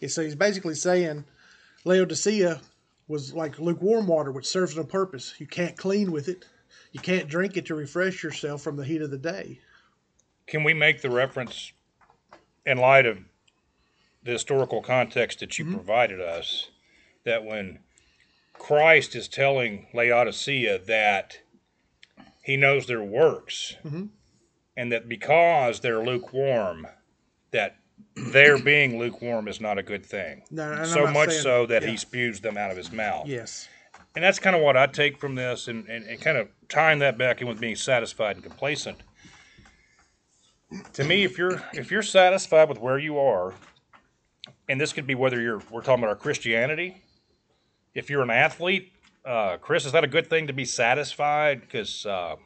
So 0.07 0.23
he's 0.23 0.37
basically 0.37 0.75
saying 0.75 1.25
Laodicea 1.85 2.61
was 3.09 3.33
like 3.35 3.59
lukewarm 3.59 4.07
water, 4.07 4.31
which 4.31 4.47
serves 4.47 4.77
no 4.77 4.85
purpose. 4.85 5.35
You 5.39 5.47
can't 5.47 5.77
clean 5.77 6.13
with 6.13 6.29
it. 6.29 6.45
You 6.93 7.01
can't 7.01 7.29
drink 7.29 7.57
it 7.57 7.67
to 7.67 7.75
refresh 7.75 8.23
yourself 8.23 8.63
from 8.63 8.77
the 8.77 8.85
heat 8.85 9.03
of 9.03 9.11
the 9.11 9.19
day. 9.19 9.61
Can 10.47 10.65
we 10.65 10.75
make 10.75 11.03
the 11.03 11.11
reference 11.11 11.73
in 12.65 12.79
light 12.79 13.07
of 13.07 13.19
the 14.23 14.33
historical 14.33 14.83
context 14.83 15.41
that 15.41 15.59
you 15.59 15.65
mm-hmm. 15.65 15.75
provided 15.75 16.21
us 16.21 16.71
that 17.25 17.45
when 17.45 17.81
Christ 18.55 19.15
is 19.15 19.29
telling 19.29 19.87
Laodicea 19.95 20.79
that 20.87 21.39
he 22.43 22.57
knows 22.57 22.87
their 22.87 23.03
works 23.03 23.77
mm-hmm. 23.85 24.07
and 24.77 24.93
that 24.93 25.09
because 25.09 25.81
they're 25.81 26.05
lukewarm, 26.05 26.87
that 27.53 27.77
their 28.33 28.59
being 28.59 28.99
lukewarm 28.99 29.49
is 29.49 29.61
not 29.61 29.79
a 29.79 29.83
good 29.83 30.05
thing. 30.05 30.43
No, 30.51 30.85
so 30.85 31.07
much 31.07 31.31
saying- 31.31 31.43
so 31.43 31.67
that 31.67 31.83
yeah. 31.83 31.91
he 31.91 31.97
spews 31.97 32.41
them 32.41 32.57
out 32.57 32.71
of 32.71 32.77
his 32.77 32.93
mouth. 32.93 33.27
Yes. 33.27 33.69
And 34.15 34.25
that's 34.25 34.39
kind 34.39 34.57
of 34.57 34.63
what 34.63 34.77
I 34.77 34.87
take 34.87 35.19
from 35.19 35.35
this, 35.35 35.69
and, 35.69 35.87
and, 35.89 36.05
and 36.07 36.21
kind 36.21 36.37
of 36.37 36.49
tying 36.69 36.99
that 37.01 37.19
back 37.19 37.41
in 37.41 37.47
with 37.47 37.61
being 37.61 37.77
satisfied 37.77 38.37
and 38.37 38.43
complacent. 38.43 38.99
To 40.95 41.05
me, 41.05 41.25
if 41.25 41.39
you're 41.39 41.63
if 41.73 41.91
you're 41.91 42.03
satisfied 42.03 42.69
with 42.69 42.79
where 42.79 42.99
you 42.99 43.19
are, 43.19 43.55
and 44.69 44.81
this 44.81 44.93
could 44.93 45.07
be 45.07 45.15
whether 45.15 45.41
you're 45.41 45.63
we're 45.71 45.83
talking 45.83 46.05
about 46.05 46.11
our 46.11 46.17
Christianity. 46.17 47.03
If 47.95 48.11
you're 48.11 48.23
an 48.23 48.31
athlete, 48.31 48.93
uh, 49.25 49.57
Chris, 49.59 49.87
is 49.87 49.93
that 49.93 50.05
a 50.05 50.09
good 50.09 50.29
thing 50.29 50.47
to 50.47 50.53
be 50.53 50.65
satisfied? 50.65 51.63
Because 51.63 52.05
uh, 52.05 52.37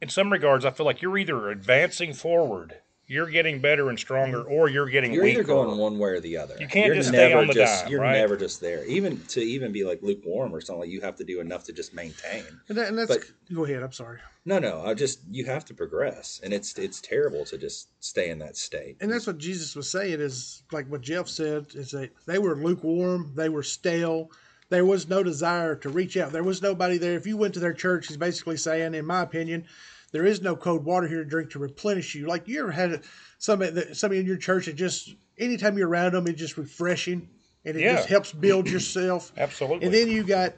in 0.00 0.08
some 0.08 0.30
regards, 0.30 0.64
I 0.64 0.70
feel 0.70 0.86
like 0.86 1.02
you're 1.02 1.18
either 1.18 1.50
advancing 1.50 2.12
forward, 2.12 2.76
you're 3.10 3.28
getting 3.28 3.60
better 3.60 3.88
and 3.88 3.98
stronger, 3.98 4.38
mm-hmm. 4.38 4.52
or 4.52 4.68
you're 4.68 4.88
getting 4.88 5.12
You're 5.12 5.24
weaker. 5.24 5.40
either 5.40 5.46
going 5.48 5.76
one 5.76 5.98
way 5.98 6.10
or 6.10 6.20
the 6.20 6.36
other. 6.36 6.54
You 6.60 6.68
can't 6.68 6.86
You're 6.86 6.94
just 6.94 7.08
stay 7.08 7.28
never 7.28 7.40
on 7.40 7.48
the 7.48 7.54
just, 7.54 7.82
dime, 7.82 7.90
You're 7.90 8.02
right? 8.02 8.12
never 8.12 8.36
just 8.36 8.60
there. 8.60 8.84
Even 8.84 9.20
to 9.26 9.40
even 9.40 9.72
be 9.72 9.82
like 9.82 10.00
lukewarm 10.00 10.54
or 10.54 10.60
something, 10.60 10.82
like 10.82 10.90
you 10.90 11.00
have 11.00 11.16
to 11.16 11.24
do 11.24 11.40
enough 11.40 11.64
to 11.64 11.72
just 11.72 11.92
maintain. 11.92 12.44
And, 12.68 12.78
that, 12.78 12.88
and 12.88 12.96
that's 12.96 13.08
But- 13.08 13.24
go 13.52 13.64
ahead. 13.64 13.82
I'm 13.82 13.90
sorry. 13.90 14.20
No, 14.44 14.60
no, 14.60 14.82
I 14.86 14.94
just 14.94 15.18
you 15.28 15.44
have 15.46 15.64
to 15.66 15.74
progress, 15.74 16.40
and 16.42 16.54
it's 16.54 16.78
it's 16.78 17.00
terrible 17.00 17.44
to 17.46 17.58
just 17.58 17.88
stay 17.98 18.30
in 18.30 18.38
that 18.38 18.56
state. 18.56 18.96
And 19.00 19.12
that's 19.12 19.26
what 19.26 19.38
Jesus 19.38 19.74
was 19.74 19.90
saying 19.90 20.20
is 20.20 20.62
like 20.70 20.86
what 20.86 21.00
Jeff 21.02 21.28
said 21.28 21.66
is 21.74 21.90
that 21.90 22.12
they 22.26 22.38
were 22.38 22.54
lukewarm, 22.56 23.32
they 23.34 23.48
were 23.48 23.64
stale. 23.64 24.30
There 24.68 24.84
was 24.84 25.08
no 25.08 25.24
desire 25.24 25.74
to 25.74 25.88
reach 25.88 26.16
out. 26.16 26.30
There 26.30 26.44
was 26.44 26.62
nobody 26.62 26.96
there. 26.96 27.16
If 27.16 27.26
you 27.26 27.36
went 27.36 27.54
to 27.54 27.60
their 27.60 27.72
church, 27.72 28.06
he's 28.06 28.16
basically 28.16 28.56
saying, 28.56 28.94
in 28.94 29.04
my 29.04 29.22
opinion, 29.22 29.66
there 30.12 30.24
is 30.24 30.42
no 30.42 30.56
cold 30.56 30.84
water 30.84 31.06
here 31.06 31.22
to 31.22 31.28
drink 31.28 31.50
to 31.50 31.58
replenish 31.58 32.14
you. 32.14 32.26
Like 32.26 32.48
you 32.48 32.60
ever 32.60 32.70
had 32.70 33.02
somebody 33.38 33.94
somebody 33.94 34.20
in 34.20 34.26
your 34.26 34.36
church 34.36 34.66
that 34.66 34.74
just 34.74 35.14
anytime 35.38 35.78
you're 35.78 35.88
around 35.88 36.12
them, 36.12 36.26
it's 36.26 36.38
just 36.38 36.56
refreshing 36.56 37.28
and 37.64 37.76
it 37.76 37.80
Yeah. 37.82 37.96
just 37.96 38.08
helps 38.08 38.32
build 38.32 38.68
yourself. 38.68 39.32
Absolutely. 39.36 39.86
And 39.86 39.94
then 39.94 40.08
you 40.08 40.24
got 40.24 40.54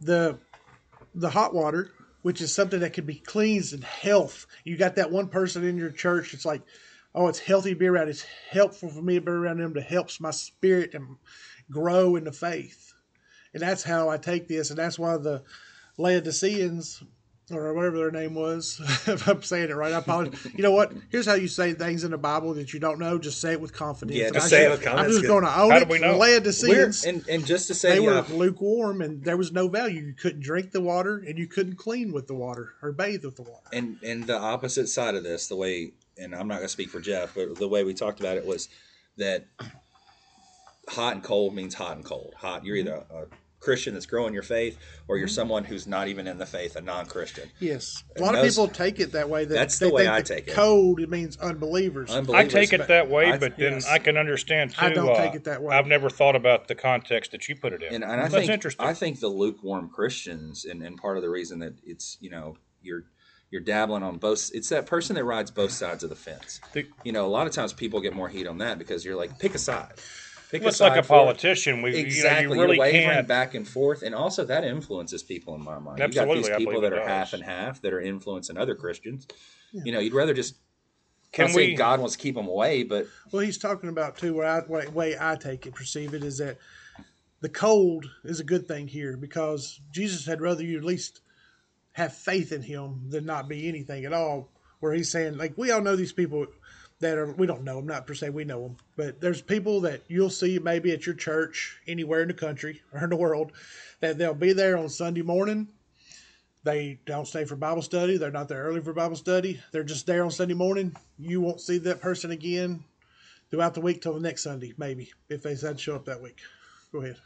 the 0.00 0.38
the 1.14 1.30
hot 1.30 1.54
water, 1.54 1.90
which 2.22 2.40
is 2.40 2.54
something 2.54 2.80
that 2.80 2.92
can 2.92 3.06
be 3.06 3.14
cleansed 3.14 3.72
and 3.72 3.84
health. 3.84 4.46
You 4.64 4.76
got 4.76 4.96
that 4.96 5.10
one 5.10 5.28
person 5.28 5.64
in 5.64 5.78
your 5.78 5.90
church. 5.90 6.34
It's 6.34 6.44
like, 6.44 6.62
oh, 7.14 7.28
it's 7.28 7.38
healthy 7.38 7.70
to 7.70 7.76
be 7.76 7.86
around. 7.86 8.08
It's 8.08 8.26
helpful 8.50 8.90
for 8.90 9.00
me 9.00 9.14
to 9.14 9.20
be 9.20 9.30
around 9.30 9.58
them 9.60 9.74
to 9.74 9.80
helps 9.80 10.20
my 10.20 10.30
spirit 10.30 10.94
and 10.94 11.16
grow 11.70 12.16
in 12.16 12.24
the 12.24 12.32
faith. 12.32 12.92
And 13.54 13.62
that's 13.62 13.82
how 13.82 14.10
I 14.10 14.18
take 14.18 14.48
this, 14.48 14.68
and 14.68 14.78
that's 14.78 14.98
why 14.98 15.16
the 15.16 15.42
Laodiceans 15.96 17.02
or 17.52 17.72
whatever 17.74 17.96
their 17.96 18.10
name 18.10 18.34
was, 18.34 18.80
if 19.06 19.28
I'm 19.28 19.40
saying 19.42 19.70
it 19.70 19.76
right, 19.76 19.92
I 19.92 19.98
apologize. 19.98 20.44
You 20.52 20.62
know 20.62 20.72
what? 20.72 20.92
Here's 21.10 21.26
how 21.26 21.34
you 21.34 21.46
say 21.46 21.74
things 21.74 22.02
in 22.02 22.10
the 22.10 22.18
Bible 22.18 22.54
that 22.54 22.72
you 22.72 22.80
don't 22.80 22.98
know. 22.98 23.18
Just 23.18 23.40
say 23.40 23.52
it 23.52 23.60
with 23.60 23.72
confidence. 23.72 24.18
Yeah, 24.18 24.30
just 24.30 24.46
I 24.46 24.48
say 24.48 24.56
it 24.56 24.64
should- 24.64 24.70
with 24.72 24.82
confidence. 24.82 25.14
I'm 25.14 25.20
just 25.20 25.30
going 25.30 25.44
to 25.44 25.60
own 25.60 25.70
How 25.70 25.76
it. 25.76 25.84
do 25.84 25.92
we 25.92 25.98
know? 26.00 26.12
The 26.14 26.18
We're, 26.18 26.34
Laodiceans 26.34 27.04
and 27.04 27.28
and 27.28 27.46
just 27.46 27.68
to 27.68 27.74
say, 27.74 27.90
they 27.94 28.00
were 28.00 28.14
yeah, 28.14 28.24
lukewarm 28.30 29.00
and 29.00 29.22
there 29.22 29.36
was 29.36 29.52
no 29.52 29.68
value. 29.68 30.00
You 30.02 30.14
couldn't 30.14 30.40
drink 30.40 30.72
the 30.72 30.80
water 30.80 31.18
and 31.18 31.38
you 31.38 31.46
couldn't 31.46 31.76
clean 31.76 32.12
with 32.12 32.26
the 32.26 32.34
water 32.34 32.74
or 32.82 32.90
bathe 32.92 33.24
with 33.24 33.36
the 33.36 33.42
water. 33.42 33.66
and 33.72 33.98
and 34.02 34.26
the 34.26 34.36
opposite 34.36 34.88
side 34.88 35.14
of 35.14 35.22
this, 35.22 35.46
the 35.46 35.56
way, 35.56 35.92
and 36.18 36.34
I'm 36.34 36.48
not 36.48 36.56
going 36.56 36.66
to 36.66 36.72
speak 36.72 36.90
for 36.90 37.00
Jeff, 37.00 37.34
but 37.36 37.56
the 37.56 37.68
way 37.68 37.84
we 37.84 37.94
talked 37.94 38.18
about 38.18 38.36
it 38.36 38.44
was 38.44 38.68
that 39.18 39.46
hot 40.88 41.14
and 41.14 41.22
cold 41.22 41.54
means 41.54 41.74
hot 41.74 41.96
and 41.96 42.04
cold. 42.04 42.34
Hot, 42.38 42.64
you're 42.64 42.76
either 42.76 43.04
a 43.10 43.26
Christian 43.60 43.94
that's 43.94 44.06
growing 44.06 44.34
your 44.34 44.42
faith, 44.42 44.78
or 45.08 45.16
you're 45.16 45.26
someone 45.28 45.64
who's 45.64 45.86
not 45.86 46.08
even 46.08 46.26
in 46.26 46.38
the 46.38 46.46
faith, 46.46 46.76
a 46.76 46.80
non-Christian. 46.80 47.50
Yes, 47.58 48.04
a 48.10 48.18
And 48.18 48.26
lot 48.26 48.34
of 48.36 48.44
people 48.46 48.68
take 48.68 49.00
it 49.00 49.12
that 49.12 49.28
way. 49.28 49.44
That 49.44 49.54
That's 49.54 49.78
they 49.78 49.88
the 49.88 49.94
way 49.94 50.02
think 50.02 50.12
I 50.12 50.18
that 50.18 50.26
take 50.26 50.48
it. 50.48 50.54
Cold 50.54 51.00
it 51.00 51.08
means 51.08 51.36
unbelievers. 51.38 52.10
I 52.14 52.44
take 52.46 52.72
it 52.72 52.88
that 52.88 53.08
way, 53.10 53.32
I- 53.32 53.38
but 53.38 53.56
then 53.56 53.74
yes. 53.74 53.86
I 53.88 53.98
can 53.98 54.16
understand 54.16 54.74
too. 54.74 54.84
I 54.86 54.92
don't 54.92 55.08
uh, 55.10 55.14
take 55.16 55.34
it 55.34 55.44
that 55.44 55.62
way. 55.62 55.74
I've 55.74 55.86
never 55.86 56.10
thought 56.10 56.36
about 56.36 56.68
the 56.68 56.74
context 56.74 57.32
that 57.32 57.48
you 57.48 57.56
put 57.56 57.72
it 57.72 57.82
in. 57.82 57.94
and, 57.94 58.04
and 58.04 58.12
I 58.12 58.16
That's 58.28 58.34
think 58.34 58.50
interesting. 58.50 58.86
I 58.86 58.94
think 58.94 59.20
the 59.20 59.28
lukewarm 59.28 59.88
Christians, 59.88 60.64
and, 60.64 60.82
and 60.82 60.96
part 60.96 61.16
of 61.16 61.22
the 61.22 61.30
reason 61.30 61.58
that 61.60 61.74
it's 61.84 62.18
you 62.20 62.30
know 62.30 62.56
you're 62.82 63.04
you're 63.50 63.62
dabbling 63.62 64.02
on 64.02 64.18
both. 64.18 64.50
It's 64.54 64.68
that 64.70 64.86
person 64.86 65.14
that 65.16 65.24
rides 65.24 65.50
both 65.50 65.70
sides 65.72 66.02
of 66.04 66.10
the 66.10 66.16
fence. 66.16 66.60
The- 66.72 66.86
you 67.04 67.12
know, 67.12 67.24
a 67.26 67.28
lot 67.28 67.46
of 67.46 67.52
times 67.52 67.72
people 67.72 68.00
get 68.00 68.14
more 68.14 68.28
heat 68.28 68.46
on 68.46 68.58
that 68.58 68.78
because 68.78 69.04
you're 69.04 69.16
like, 69.16 69.38
pick 69.38 69.54
a 69.54 69.58
side. 69.58 69.92
Pick 70.50 70.62
Well, 70.62 70.68
it's 70.68 70.80
like 70.80 70.92
a 70.92 70.96
side 70.96 71.06
for 71.06 71.14
it. 71.14 71.18
politician. 71.24 71.82
We, 71.82 71.96
Exactly, 71.96 72.42
you 72.42 72.48
know, 72.48 72.54
you 72.54 72.60
really 72.62 72.76
are 72.76 72.80
wavering 72.80 73.02
can't. 73.02 73.28
back 73.28 73.54
and 73.54 73.66
forth, 73.66 74.02
and 74.02 74.14
also 74.14 74.44
that 74.44 74.64
influences 74.64 75.22
people 75.22 75.54
in 75.54 75.64
my 75.64 75.78
mind. 75.78 76.00
Absolutely, 76.00 76.34
you 76.34 76.44
I 76.46 76.48
got 76.50 76.58
these 76.58 76.66
people 76.66 76.80
that 76.82 76.92
it 76.92 76.98
are 77.00 77.06
half 77.08 77.32
and 77.32 77.42
half 77.42 77.82
that 77.82 77.92
are 77.92 78.00
influencing 78.00 78.56
other 78.56 78.74
Christians. 78.74 79.26
You 79.72 79.92
know, 79.92 79.98
you'd 79.98 80.14
rather 80.14 80.34
just. 80.34 80.56
Can 81.32 81.46
Can 81.46 81.54
say 81.54 81.66
we- 81.68 81.74
God 81.74 81.98
wants 82.00 82.14
to 82.16 82.22
keep 82.22 82.36
them 82.36 82.46
away, 82.46 82.84
but 82.84 83.06
well, 83.32 83.42
he's 83.42 83.58
talking 83.58 83.88
about 83.90 84.16
too. 84.16 84.34
Where 84.34 84.46
I 84.46 84.60
way, 84.66 84.86
way 84.86 85.16
I 85.20 85.34
take 85.36 85.66
it, 85.66 85.74
perceive 85.74 86.14
it 86.14 86.22
is 86.22 86.38
that 86.38 86.58
the 87.40 87.48
cold 87.48 88.06
is 88.24 88.40
a 88.40 88.44
good 88.44 88.66
thing 88.68 88.86
here 88.88 89.16
because 89.16 89.80
Jesus 89.90 90.24
had 90.24 90.40
rather 90.40 90.62
you 90.62 90.78
at 90.78 90.84
least 90.84 91.20
have 91.92 92.14
faith 92.14 92.52
in 92.52 92.62
Him 92.62 93.10
than 93.10 93.26
not 93.26 93.48
be 93.48 93.68
anything 93.68 94.04
at 94.04 94.12
all. 94.12 94.50
Where 94.80 94.92
he's 94.94 95.10
saying, 95.10 95.36
like 95.36 95.54
we 95.58 95.70
all 95.72 95.80
know 95.82 95.96
these 95.96 96.12
people 96.12 96.46
that 97.00 97.18
are 97.18 97.32
we 97.32 97.46
don't 97.46 97.64
know 97.64 97.76
them, 97.76 97.86
not 97.86 98.06
per 98.06 98.14
se 98.14 98.30
we 98.30 98.44
know 98.44 98.62
them, 98.62 98.76
but 98.96 99.20
there's 99.20 99.42
people 99.42 99.80
that 99.82 100.02
you'll 100.08 100.30
see 100.30 100.58
maybe 100.58 100.92
at 100.92 101.06
your 101.06 101.14
church 101.14 101.78
anywhere 101.86 102.22
in 102.22 102.28
the 102.28 102.34
country 102.34 102.82
or 102.92 103.04
in 103.04 103.10
the 103.10 103.16
world 103.16 103.52
that 104.00 104.18
they'll 104.18 104.34
be 104.34 104.52
there 104.52 104.76
on 104.76 104.88
Sunday 104.88 105.22
morning. 105.22 105.68
They 106.64 106.98
don't 107.06 107.28
stay 107.28 107.44
for 107.44 107.54
Bible 107.54 107.82
study. 107.82 108.16
They're 108.16 108.30
not 108.30 108.48
there 108.48 108.64
early 108.64 108.80
for 108.80 108.92
Bible 108.92 109.14
study. 109.14 109.60
They're 109.70 109.84
just 109.84 110.06
there 110.06 110.24
on 110.24 110.30
Sunday 110.30 110.54
morning. 110.54 110.96
You 111.18 111.40
won't 111.40 111.60
see 111.60 111.78
that 111.78 112.00
person 112.00 112.32
again 112.32 112.82
throughout 113.50 113.74
the 113.74 113.80
week 113.80 114.02
till 114.02 114.14
the 114.14 114.20
next 114.20 114.42
Sunday, 114.42 114.74
maybe 114.76 115.12
if 115.28 115.42
they 115.42 115.54
to 115.54 115.78
show 115.78 115.94
up 115.94 116.06
that 116.06 116.20
week. 116.20 116.40
Go 116.92 117.02
ahead. 117.02 117.16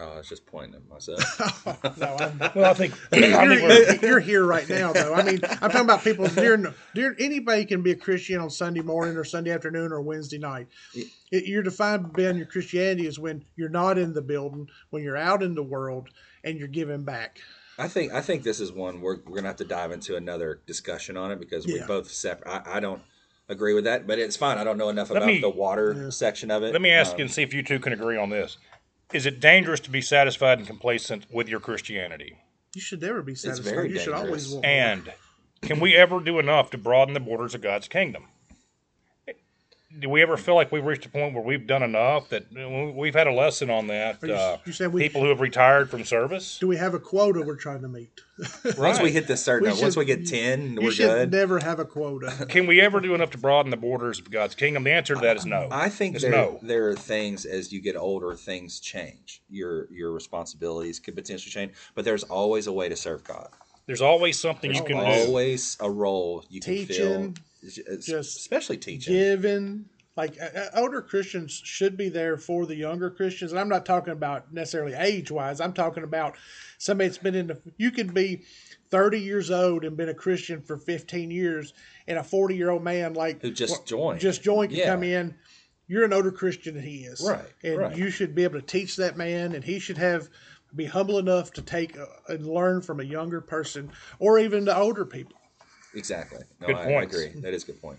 Oh, 0.00 0.12
I 0.14 0.18
was 0.18 0.28
just 0.28 0.46
pointing 0.46 0.74
at 0.76 0.88
myself. 0.88 1.20
No, 1.98 2.16
I'm, 2.18 2.38
Well, 2.54 2.64
I 2.70 2.74
think. 2.74 2.94
I 3.12 3.20
think 3.20 3.62
we're- 3.62 3.86
you're, 3.86 3.94
you're 4.10 4.20
here 4.20 4.44
right 4.44 4.68
now, 4.68 4.92
though. 4.92 5.14
I 5.14 5.22
mean, 5.22 5.40
I'm 5.44 5.70
talking 5.70 5.80
about 5.80 6.02
people 6.04 6.26
during, 6.28 6.66
during 6.94 7.16
anybody 7.18 7.64
can 7.64 7.82
be 7.82 7.90
a 7.92 7.96
Christian 7.96 8.40
on 8.40 8.50
Sunday 8.50 8.80
morning 8.82 9.16
or 9.16 9.24
Sunday 9.24 9.50
afternoon 9.50 9.92
or 9.92 10.00
Wednesday 10.00 10.38
night. 10.38 10.68
It, 10.94 11.44
you're 11.46 11.62
defined 11.62 12.04
by 12.04 12.08
being 12.10 12.36
your 12.36 12.46
Christianity 12.46 13.06
is 13.06 13.18
when 13.18 13.44
you're 13.56 13.68
not 13.68 13.98
in 13.98 14.12
the 14.14 14.22
building, 14.22 14.68
when 14.90 15.02
you're 15.02 15.16
out 15.16 15.42
in 15.42 15.54
the 15.54 15.62
world, 15.62 16.08
and 16.44 16.58
you're 16.58 16.68
giving 16.68 17.04
back. 17.04 17.38
I 17.78 17.86
think 17.88 18.12
I 18.12 18.20
think 18.22 18.42
this 18.42 18.58
is 18.60 18.72
one 18.72 19.00
we're, 19.00 19.18
we're 19.26 19.36
gonna 19.36 19.48
have 19.48 19.56
to 19.56 19.64
dive 19.64 19.92
into 19.92 20.16
another 20.16 20.60
discussion 20.66 21.16
on 21.16 21.30
it 21.30 21.38
because 21.38 21.64
we 21.66 21.80
both 21.86 22.10
separate. 22.10 22.50
I, 22.50 22.78
I 22.78 22.80
don't 22.80 23.02
agree 23.48 23.72
with 23.72 23.84
that, 23.84 24.06
but 24.06 24.18
it's 24.18 24.36
fine. 24.36 24.58
I 24.58 24.64
don't 24.64 24.78
know 24.78 24.88
enough 24.88 25.10
Let 25.10 25.18
about 25.18 25.26
me- 25.28 25.40
the 25.40 25.48
water 25.50 26.10
section 26.10 26.50
of 26.50 26.62
it. 26.64 26.72
let 26.72 26.82
me 26.82 26.90
ask 26.90 27.12
Um, 27.12 27.18
you 27.18 27.24
and 27.26 27.32
see 27.32 27.42
if 27.42 27.54
you 27.54 27.62
two 27.62 27.78
can 27.78 27.92
agree 27.92 28.16
on 28.16 28.30
this. 28.30 28.58
Is 29.12 29.24
it 29.24 29.40
dangerous 29.40 29.80
to 29.80 29.90
be 29.90 30.02
satisfied 30.02 30.58
and 30.58 30.66
complacent 30.66 31.26
with 31.32 31.48
your 31.48 31.60
Christianity? 31.60 32.36
You 32.74 32.80
should 32.82 33.00
never 33.00 33.22
be 33.22 33.34
satisfied. 33.34 33.74
very 33.74 33.90
you 33.90 33.98
should 33.98 34.12
always 34.12 34.44
dangerous. 34.44 34.52
want 34.52 34.64
more. 34.64 34.72
And 34.72 35.12
can 35.62 35.80
we 35.80 35.96
ever 35.96 36.20
do 36.20 36.38
enough 36.38 36.70
to 36.70 36.78
broaden 36.78 37.14
the 37.14 37.20
borders 37.20 37.54
of 37.54 37.62
God's 37.62 37.88
kingdom? 37.88 38.28
Do 39.98 40.10
we 40.10 40.20
ever 40.20 40.36
feel 40.36 40.54
like 40.54 40.70
we've 40.70 40.84
reached 40.84 41.06
a 41.06 41.08
point 41.08 41.32
where 41.32 41.42
we've 41.42 41.66
done 41.66 41.82
enough 41.82 42.28
that 42.28 42.44
we've 42.94 43.14
had 43.14 43.26
a 43.26 43.32
lesson 43.32 43.70
on 43.70 43.86
that? 43.86 44.18
You- 44.22 44.34
Uh, 44.34 44.58
you 44.66 44.72
said 44.74 44.92
we- 44.92 45.00
people 45.02 45.22
who 45.22 45.28
have 45.30 45.40
retired 45.40 45.88
from 45.90 46.04
service, 46.04 46.58
Do 46.58 46.68
we 46.68 46.76
have 46.76 46.92
a 46.92 46.98
quota 46.98 47.40
we're 47.40 47.56
trying 47.56 47.80
to 47.80 47.88
meet? 47.88 48.10
Once 48.76 49.00
we 49.00 49.10
hit 49.10 49.26
this 49.26 49.42
certain, 49.42 49.62
We 49.64 49.68
number, 49.70 49.82
once 49.82 49.96
we 49.96 50.04
get 50.04 50.26
ten, 50.26 50.74
You 50.74 50.82
we're 50.82 50.90
should 50.90 51.08
good. 51.08 51.32
never 51.32 51.58
have 51.60 51.78
a 51.80 51.86
quota. 51.86 52.46
can 52.50 52.66
we 52.66 52.82
ever 52.82 53.00
do 53.00 53.14
enough 53.14 53.30
to 53.30 53.38
broaden 53.38 53.70
the 53.70 53.78
borders 53.78 54.18
of 54.18 54.30
God's 54.30 54.54
kingdom? 54.54 54.84
The 54.84 54.90
answer 54.92 55.14
to 55.14 55.20
that 55.22 55.38
is 55.38 55.46
no. 55.46 55.68
I 55.70 55.88
think 55.88 56.20
there, 56.20 56.30
no. 56.32 56.58
there 56.62 56.90
are 56.90 56.94
things 56.94 57.46
as 57.46 57.72
you 57.72 57.80
get 57.80 57.96
older, 57.96 58.34
things 58.34 58.80
change. 58.80 59.40
Your 59.48 59.90
your 59.90 60.12
responsibilities 60.12 61.00
could 61.00 61.16
potentially 61.16 61.50
change, 61.50 61.72
but 61.94 62.04
there's 62.04 62.24
always 62.24 62.66
a 62.66 62.72
way 62.72 62.90
to 62.90 62.94
serve 62.96 63.24
God. 63.24 63.48
There's 63.86 64.02
always 64.02 64.38
something 64.38 64.70
you 64.70 64.82
There's 64.82 64.86
can 64.86 64.98
do. 64.98 65.02
always 65.28 65.78
a 65.80 65.90
role 65.90 66.44
you 66.50 66.60
can 66.60 66.84
fill, 66.84 67.32
just 67.62 68.38
especially 68.38 68.76
teaching. 68.76 69.14
given 69.14 69.86
Like 70.16 70.36
older 70.74 71.00
Christians 71.02 71.60
should 71.64 71.96
be 71.96 72.08
there 72.08 72.36
for 72.36 72.66
the 72.66 72.74
younger 72.74 73.10
Christians, 73.10 73.52
and 73.52 73.60
I'm 73.60 73.68
not 73.68 73.86
talking 73.86 74.12
about 74.12 74.52
necessarily 74.52 74.94
age 74.94 75.30
wise. 75.30 75.60
I'm 75.60 75.72
talking 75.72 76.02
about 76.02 76.36
somebody 76.78 77.08
that's 77.08 77.18
been 77.18 77.34
in 77.36 77.46
the. 77.48 77.60
You 77.76 77.90
can 77.92 78.08
be 78.08 78.42
30 78.90 79.20
years 79.20 79.50
old 79.50 79.84
and 79.84 79.96
been 79.96 80.08
a 80.08 80.14
Christian 80.14 80.60
for 80.62 80.76
15 80.76 81.30
years, 81.30 81.72
and 82.08 82.18
a 82.18 82.24
40 82.24 82.56
year 82.56 82.70
old 82.70 82.82
man 82.82 83.14
like 83.14 83.42
Who 83.42 83.52
just 83.52 83.86
joined. 83.86 84.18
just 84.20 84.42
joined 84.42 84.70
can 84.70 84.78
Yeah. 84.80 84.92
come 84.92 85.04
in. 85.04 85.36
You're 85.86 86.04
an 86.04 86.12
older 86.12 86.32
Christian 86.32 86.74
than 86.74 86.82
he 86.84 87.04
is, 87.04 87.22
Right, 87.26 87.46
And 87.62 87.78
right. 87.78 87.96
you 87.96 88.10
should 88.10 88.34
be 88.34 88.44
able 88.44 88.60
to 88.60 88.66
teach 88.66 88.96
that 88.96 89.16
man, 89.16 89.54
and 89.54 89.64
he 89.64 89.78
should 89.78 89.98
have 89.98 90.28
be 90.74 90.84
humble 90.84 91.18
enough 91.18 91.50
to 91.52 91.62
take 91.62 91.96
uh, 91.96 92.04
and 92.28 92.46
learn 92.46 92.82
from 92.82 93.00
a 93.00 93.04
younger 93.04 93.40
person, 93.40 93.90
or 94.18 94.38
even 94.38 94.64
the 94.66 94.76
older 94.76 95.06
people. 95.06 95.37
Exactly. 95.94 96.44
No, 96.60 96.68
Good 96.68 96.76
I, 96.76 96.92
I 96.92 97.02
agree. 97.02 97.28
That 97.36 97.54
is 97.54 97.64
a 97.64 97.66
good 97.66 97.80
point. 97.80 97.98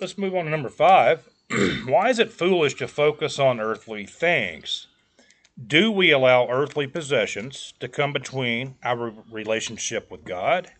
Let's 0.00 0.18
move 0.18 0.34
on 0.34 0.44
to 0.44 0.50
number 0.50 0.68
five. 0.68 1.28
Why 1.86 2.10
is 2.10 2.18
it 2.18 2.32
foolish 2.32 2.74
to 2.74 2.88
focus 2.88 3.38
on 3.38 3.60
earthly 3.60 4.06
things? 4.06 4.88
Do 5.64 5.90
we 5.92 6.10
allow 6.10 6.48
earthly 6.48 6.86
possessions 6.86 7.74
to 7.78 7.86
come 7.86 8.12
between 8.12 8.74
our 8.82 9.12
relationship 9.30 10.10
with 10.10 10.24
God? 10.24 10.72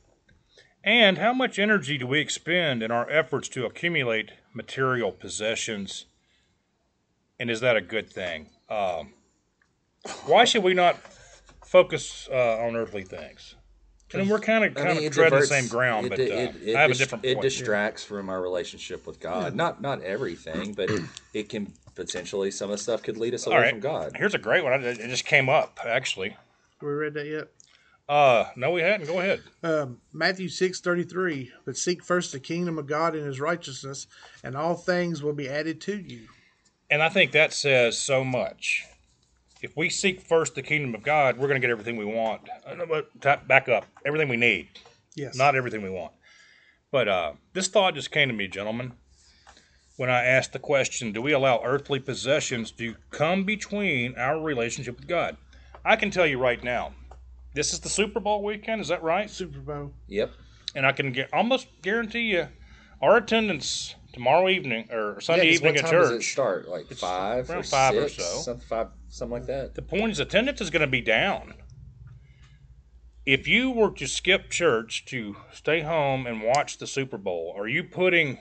And 0.82 1.18
how 1.18 1.32
much 1.32 1.58
energy 1.58 1.96
do 1.96 2.06
we 2.06 2.18
expend 2.18 2.82
in 2.82 2.90
our 2.90 3.08
efforts 3.08 3.48
to 3.50 3.64
accumulate 3.64 4.32
material 4.52 5.12
possessions? 5.12 6.06
And 7.38 7.50
is 7.50 7.60
that 7.60 7.76
a 7.76 7.80
good 7.80 8.10
thing? 8.10 8.50
Um, 8.68 9.14
why 10.26 10.44
should 10.44 10.62
we 10.62 10.74
not 10.74 10.98
focus 11.64 12.28
uh, 12.30 12.58
on 12.58 12.76
earthly 12.76 13.04
things? 13.04 13.54
And 14.14 14.30
we're 14.30 14.38
kind 14.40 14.64
of 14.64 14.72
I 14.76 14.80
kind 14.80 14.88
mean, 14.90 14.98
of 14.98 15.04
it 15.04 15.12
treading 15.12 15.40
the 15.40 15.46
same 15.46 15.68
ground, 15.68 16.06
it- 16.06 16.10
but 16.10 16.20
uh, 16.20 16.22
it- 16.22 16.56
it 16.68 16.76
I 16.76 16.80
have 16.82 16.90
dis- 16.90 16.98
a 16.98 17.02
different 17.02 17.24
It 17.24 17.34
point. 17.34 17.42
distracts 17.42 18.04
from 18.04 18.28
our 18.28 18.40
relationship 18.40 19.06
with 19.06 19.20
God. 19.20 19.54
Not 19.54 19.80
not 19.82 20.02
everything, 20.02 20.72
but 20.74 20.90
it 21.32 21.48
can 21.48 21.72
potentially 21.94 22.50
some 22.50 22.70
of 22.70 22.76
the 22.78 22.82
stuff 22.82 23.02
could 23.02 23.16
lead 23.16 23.34
us 23.34 23.46
away 23.46 23.56
All 23.56 23.62
right. 23.62 23.70
from 23.70 23.80
God. 23.80 24.12
Here's 24.16 24.34
a 24.34 24.38
great 24.38 24.64
one. 24.64 24.72
It 24.84 24.98
it 25.00 25.08
just 25.08 25.24
came 25.24 25.48
up 25.48 25.78
actually. 25.84 26.30
Have 26.30 26.38
we 26.82 26.88
read 26.88 27.14
that 27.14 27.26
yet? 27.26 27.48
Uh, 28.06 28.44
no, 28.54 28.70
we 28.70 28.82
hadn't. 28.82 29.06
Go 29.06 29.18
ahead. 29.20 29.40
um, 29.62 29.98
Matthew 30.12 30.48
six 30.48 30.80
thirty 30.80 31.04
three. 31.04 31.52
But 31.64 31.76
seek 31.76 32.04
first 32.04 32.32
the 32.32 32.40
kingdom 32.40 32.78
of 32.78 32.86
God 32.86 33.14
and 33.14 33.26
His 33.26 33.40
righteousness, 33.40 34.06
and 34.42 34.56
all 34.56 34.74
things 34.74 35.22
will 35.22 35.32
be 35.32 35.48
added 35.48 35.80
to 35.82 35.96
you. 35.96 36.28
And 36.90 37.02
I 37.02 37.08
think 37.08 37.32
that 37.32 37.52
says 37.54 37.96
so 37.98 38.22
much. 38.22 38.84
If 39.64 39.78
we 39.78 39.88
seek 39.88 40.20
first 40.20 40.54
the 40.54 40.62
kingdom 40.62 40.94
of 40.94 41.02
God, 41.02 41.38
we're 41.38 41.48
going 41.48 41.60
to 41.60 41.66
get 41.66 41.70
everything 41.70 41.96
we 41.96 42.04
want. 42.04 42.42
Uh, 42.66 42.74
no, 42.74 42.86
but 42.86 43.48
Back 43.48 43.66
up, 43.68 43.86
everything 44.04 44.28
we 44.28 44.36
need, 44.36 44.68
Yes, 45.16 45.36
not 45.36 45.56
everything 45.56 45.80
we 45.82 45.88
want. 45.88 46.12
But 46.90 47.08
uh, 47.08 47.32
this 47.54 47.68
thought 47.68 47.94
just 47.94 48.10
came 48.10 48.28
to 48.28 48.34
me, 48.34 48.46
gentlemen, 48.46 48.92
when 49.96 50.10
I 50.10 50.22
asked 50.24 50.52
the 50.52 50.58
question: 50.58 51.12
Do 51.12 51.22
we 51.22 51.32
allow 51.32 51.62
earthly 51.64 51.98
possessions 51.98 52.72
to 52.72 52.94
come 53.10 53.44
between 53.44 54.16
our 54.18 54.38
relationship 54.38 54.96
with 54.96 55.08
God? 55.08 55.38
I 55.82 55.96
can 55.96 56.10
tell 56.10 56.26
you 56.26 56.38
right 56.38 56.62
now, 56.62 56.92
this 57.54 57.72
is 57.72 57.80
the 57.80 57.88
Super 57.88 58.20
Bowl 58.20 58.44
weekend. 58.44 58.82
Is 58.82 58.88
that 58.88 59.02
right? 59.02 59.30
Super 59.30 59.60
Bowl. 59.60 59.92
Yep. 60.08 60.30
and 60.74 60.84
I 60.84 60.92
can 60.92 61.10
get, 61.12 61.32
almost 61.32 61.68
guarantee 61.80 62.32
you 62.32 62.48
our 63.00 63.16
attendance 63.16 63.94
tomorrow 64.14 64.48
evening 64.48 64.88
or 64.90 65.20
Sunday 65.20 65.46
Yeah, 65.48 65.52
evening 65.54 65.74
what 65.74 65.84
at 65.84 65.90
time 65.90 66.00
does 66.00 66.10
it 66.10 66.14
church. 66.16 66.32
start? 66.32 66.68
Like 66.68 66.90
five 66.92 67.50
or 67.50 67.54
around 67.54 67.66
five 67.66 67.94
or 67.94 68.08
so. 68.08 68.22
Something, 68.22 68.66
five, 68.66 68.86
something 69.08 69.32
like 69.32 69.46
that. 69.46 69.74
The 69.74 69.82
point 69.82 70.12
is, 70.12 70.20
attendance 70.20 70.60
is 70.62 70.70
going 70.70 70.80
to 70.80 70.86
be 70.86 71.02
down. 71.02 71.54
If 73.26 73.48
you 73.48 73.70
were 73.70 73.90
to 73.92 74.06
skip 74.06 74.50
church 74.50 75.04
to 75.06 75.36
stay 75.52 75.80
home 75.80 76.26
and 76.26 76.42
watch 76.42 76.78
the 76.78 76.86
Super 76.86 77.16
Bowl, 77.18 77.54
are 77.56 77.66
you 77.66 77.82
putting 77.84 78.38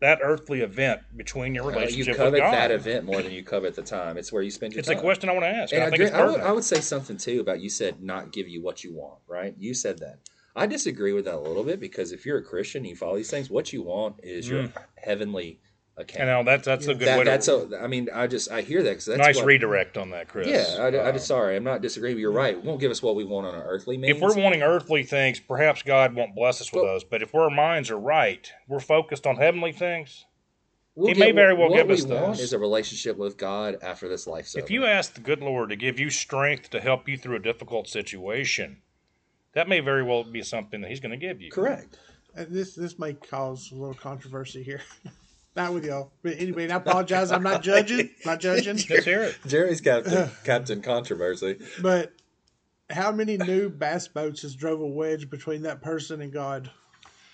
that 0.00 0.18
earthly 0.22 0.60
event 0.60 1.00
between 1.16 1.54
your 1.54 1.64
Uh, 1.64 1.68
you 1.68 1.74
relationship 1.76 2.16
covet 2.16 2.32
with 2.32 2.40
God? 2.40 2.52
that 2.54 2.70
event 2.70 3.04
more 3.04 3.22
than 3.22 3.32
you 3.32 3.42
covet 3.42 3.74
the 3.74 3.82
time. 3.82 4.16
It's 4.16 4.32
where 4.32 4.42
you 4.42 4.50
spend 4.50 4.72
your 4.74 4.82
time. 4.82 4.92
It's 4.92 4.98
a 5.00 5.02
question 5.02 5.28
I 5.28 5.32
want 5.32 5.44
to 5.44 5.48
ask. 5.50 5.72
And 5.74 5.82
I 5.82 5.86
I, 5.86 5.90
think 5.90 5.94
agree- 6.02 6.06
it's 6.06 6.14
I 6.16 6.24
would. 6.26 6.40
I 6.40 6.52
would 6.52 6.64
say 6.64 6.80
something 6.80 7.16
too 7.18 7.40
about 7.40 7.60
you 7.60 7.68
said 7.70 8.02
not 8.02 8.32
give 8.32 8.48
you 8.48 8.62
what 8.62 8.82
you 8.82 8.94
want, 8.94 9.20
right? 9.26 9.54
You 9.58 9.74
said 9.74 9.98
that. 9.98 10.18
I 10.56 10.66
disagree 10.66 11.12
with 11.12 11.26
that 11.26 11.34
a 11.34 11.38
little 11.38 11.62
bit 11.64 11.78
because 11.80 12.12
if 12.12 12.24
you're 12.26 12.38
a 12.38 12.42
Christian, 12.42 12.80
and 12.80 12.88
you 12.88 12.96
follow 12.96 13.16
these 13.16 13.30
things. 13.30 13.50
What 13.50 13.72
you 13.72 13.82
want 13.82 14.16
is 14.22 14.48
your 14.48 14.68
heavenly 14.96 15.60
account. 15.98 16.26
Now 16.28 16.42
that's 16.42 16.64
that's 16.64 16.86
a 16.86 16.94
good 16.94 17.08
that, 17.08 17.18
way 17.18 17.24
that's 17.24 17.46
to 17.46 17.68
a. 17.74 17.82
I 17.82 17.86
mean, 17.86 18.08
I 18.12 18.26
just 18.26 18.50
I 18.50 18.62
hear 18.62 18.82
that 18.82 18.90
because 18.90 19.06
that's 19.06 19.18
nice 19.18 19.36
what, 19.36 19.46
redirect 19.46 19.96
on 19.96 20.10
that, 20.10 20.28
Chris. 20.28 20.48
Yeah, 20.48 20.82
I, 20.82 20.86
I 20.86 21.08
Uh, 21.08 21.12
just 21.12 21.26
sorry, 21.26 21.56
I'm 21.56 21.64
not 21.64 21.82
disagreeing. 21.82 22.16
But 22.16 22.20
you're 22.20 22.32
right. 22.32 22.54
It 22.54 22.64
won't 22.64 22.80
give 22.80 22.90
us 22.90 23.02
what 23.02 23.16
we 23.16 23.24
want 23.24 23.46
on 23.46 23.54
our 23.54 23.64
earthly 23.64 23.96
means. 23.96 24.16
if 24.16 24.22
we're 24.22 24.34
wanting 24.34 24.62
earthly 24.62 25.02
things, 25.02 25.40
perhaps 25.40 25.82
God 25.82 26.14
won't 26.14 26.34
bless 26.34 26.60
us 26.60 26.72
with 26.72 26.82
Well- 26.82 26.92
those. 26.94 27.04
But 27.04 27.22
if 27.22 27.34
our 27.34 27.50
minds 27.50 27.90
are 27.90 27.98
right, 27.98 28.50
we're 28.68 28.80
focused 28.80 29.26
on 29.26 29.36
heavenly 29.36 29.72
things. 29.72 30.24
We'll 30.94 31.08
He 31.08 31.14
get 31.14 31.20
may 31.20 31.32
very 31.32 31.52
well 31.52 31.68
give 31.74 31.88
we 31.88 31.94
us 31.94 32.04
want 32.06 32.26
those. 32.28 32.40
is 32.40 32.52
a 32.54 32.58
relationship 32.58 33.18
with 33.18 33.36
God 33.36 33.76
after 33.82 34.08
this 34.08 34.26
life. 34.26 34.50
If 34.56 34.70
you 34.70 34.86
ask 34.86 35.12
the 35.12 35.20
good 35.20 35.40
Lord 35.42 35.68
to 35.68 35.76
give 35.76 36.00
you 36.00 36.08
strength 36.08 36.70
to 36.70 36.80
help 36.80 37.06
you 37.06 37.18
through 37.18 37.36
a 37.36 37.40
difficult 37.40 37.86
situation, 37.86 38.80
that 39.56 39.68
may 39.68 39.80
very 39.80 40.02
well 40.02 40.22
be 40.22 40.42
something 40.42 40.82
that 40.82 40.90
He's 40.90 41.00
going 41.00 41.10
to 41.10 41.16
give 41.16 41.40
you. 41.40 41.50
correct. 41.50 41.98
And 42.34 42.52
this 42.52 42.74
this 42.74 42.98
may 42.98 43.14
cause 43.14 43.72
a 43.72 43.74
little 43.74 43.94
controversy 43.94 44.62
here. 44.62 44.82
not 45.56 45.72
with 45.72 45.86
y'all, 45.86 46.12
but 46.22 46.34
anyway. 46.38 46.68
I 46.70 46.76
apologize. 46.76 47.32
I'm 47.32 47.42
not 47.42 47.62
judging. 47.62 48.10
Not 48.26 48.40
judging. 48.40 48.76
Let's 48.90 49.06
hear 49.06 49.22
it. 49.22 49.36
Jerry's 49.46 49.80
Captain 49.80 50.30
Captain 50.44 50.82
Controversy. 50.82 51.56
But 51.80 52.12
how 52.90 53.10
many 53.10 53.38
new 53.38 53.70
bass 53.70 54.06
boats 54.06 54.42
has 54.42 54.54
drove 54.54 54.80
a 54.82 54.86
wedge 54.86 55.30
between 55.30 55.62
that 55.62 55.80
person 55.80 56.20
and 56.20 56.30
God? 56.32 56.70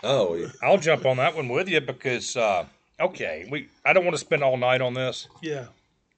Oh, 0.04 0.34
yeah. 0.34 0.48
I'll 0.62 0.78
jump 0.78 1.04
on 1.04 1.16
that 1.16 1.34
one 1.36 1.48
with 1.48 1.68
you 1.68 1.80
because 1.80 2.36
uh, 2.36 2.66
okay, 3.00 3.46
we 3.50 3.68
I 3.84 3.92
don't 3.92 4.04
want 4.04 4.14
to 4.14 4.20
spend 4.20 4.44
all 4.44 4.56
night 4.56 4.80
on 4.80 4.94
this, 4.94 5.26
Yeah. 5.42 5.66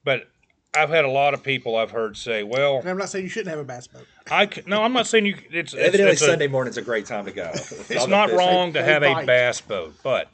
but 0.05 0.29
I've 0.77 0.91
had 0.91 1.05
a 1.05 1.11
lot 1.11 1.35
of 1.35 1.43
people 1.43 1.77
I've 1.77 1.91
heard 1.91 2.17
say, 2.17 2.43
"Well, 2.43 2.79
And 2.79 2.89
I'm 2.89 2.99
not 2.99 3.09
saying 3.09 3.25
you 3.25 3.29
shouldn't 3.31 3.51
have 3.51 3.59
a 3.59 3.65
bass 3.65 3.87
boat. 3.87 4.07
I 4.31 4.49
c- 4.49 4.63
no, 4.67 4.83
I'm 4.83 4.93
not 4.93 5.07
saying 5.07 5.27
you. 5.27 5.37
It's 5.51 5.73
it's, 5.73 5.75
evidently 5.75 6.13
it's, 6.15 6.23
a- 6.23 6.27
Sunday 6.27 6.47
morning's 6.49 6.77
a 6.77 6.83
great 6.83 7.07
time 7.07 7.25
to 7.27 7.33
go. 7.33 7.51
it's 7.89 8.07
not 8.07 8.31
wrong 8.33 8.73
to 8.73 8.81
They 8.81 8.85
have 8.85 9.03
a 9.03 9.25
bass 9.25 9.61
boat, 9.61 9.95
but 10.03 10.29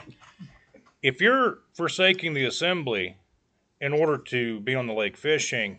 if 1.02 1.20
you're 1.20 1.58
forsaking 1.74 2.34
the 2.34 2.44
assembly 2.44 3.16
in 3.80 3.92
order 3.92 4.18
to 4.18 4.60
be 4.60 4.74
on 4.74 4.86
the 4.86 4.92
lake 4.92 5.16
fishing, 5.16 5.78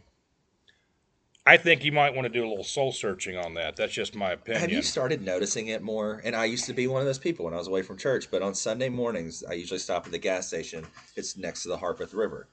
I 1.45 1.57
think 1.57 1.83
you 1.83 1.91
might 1.91 2.13
want 2.13 2.25
to 2.25 2.29
do 2.29 2.45
a 2.45 2.49
little 2.49 2.63
soul 2.63 2.91
searching 2.91 3.35
on 3.35 3.55
that. 3.55 3.75
That's 3.75 3.93
just 3.93 4.15
my 4.15 4.31
opinion. 4.31 4.61
Have 4.61 4.71
you 4.71 4.83
started 4.83 5.23
noticing 5.23 5.67
it 5.67 5.81
more? 5.81 6.21
And 6.23 6.35
I 6.35 6.45
used 6.45 6.65
to 6.65 6.73
be 6.73 6.87
one 6.87 7.01
of 7.01 7.07
those 7.07 7.17
people 7.19 7.45
when 7.45 7.53
I 7.53 7.57
was 7.57 7.67
away 7.67 7.81
from 7.81 7.97
church, 7.97 8.29
but 8.29 8.41
on 8.43 8.53
Sunday 8.53 8.89
mornings, 8.89 9.43
I 9.43 9.53
usually 9.53 9.79
stop 9.79 10.05
at 10.05 10.11
the 10.11 10.19
gas 10.19 10.47
station. 10.47 10.85
It's 11.15 11.37
next 11.37 11.63
to 11.63 11.69
the 11.69 11.77
Harpeth 11.77 12.13
River. 12.13 12.47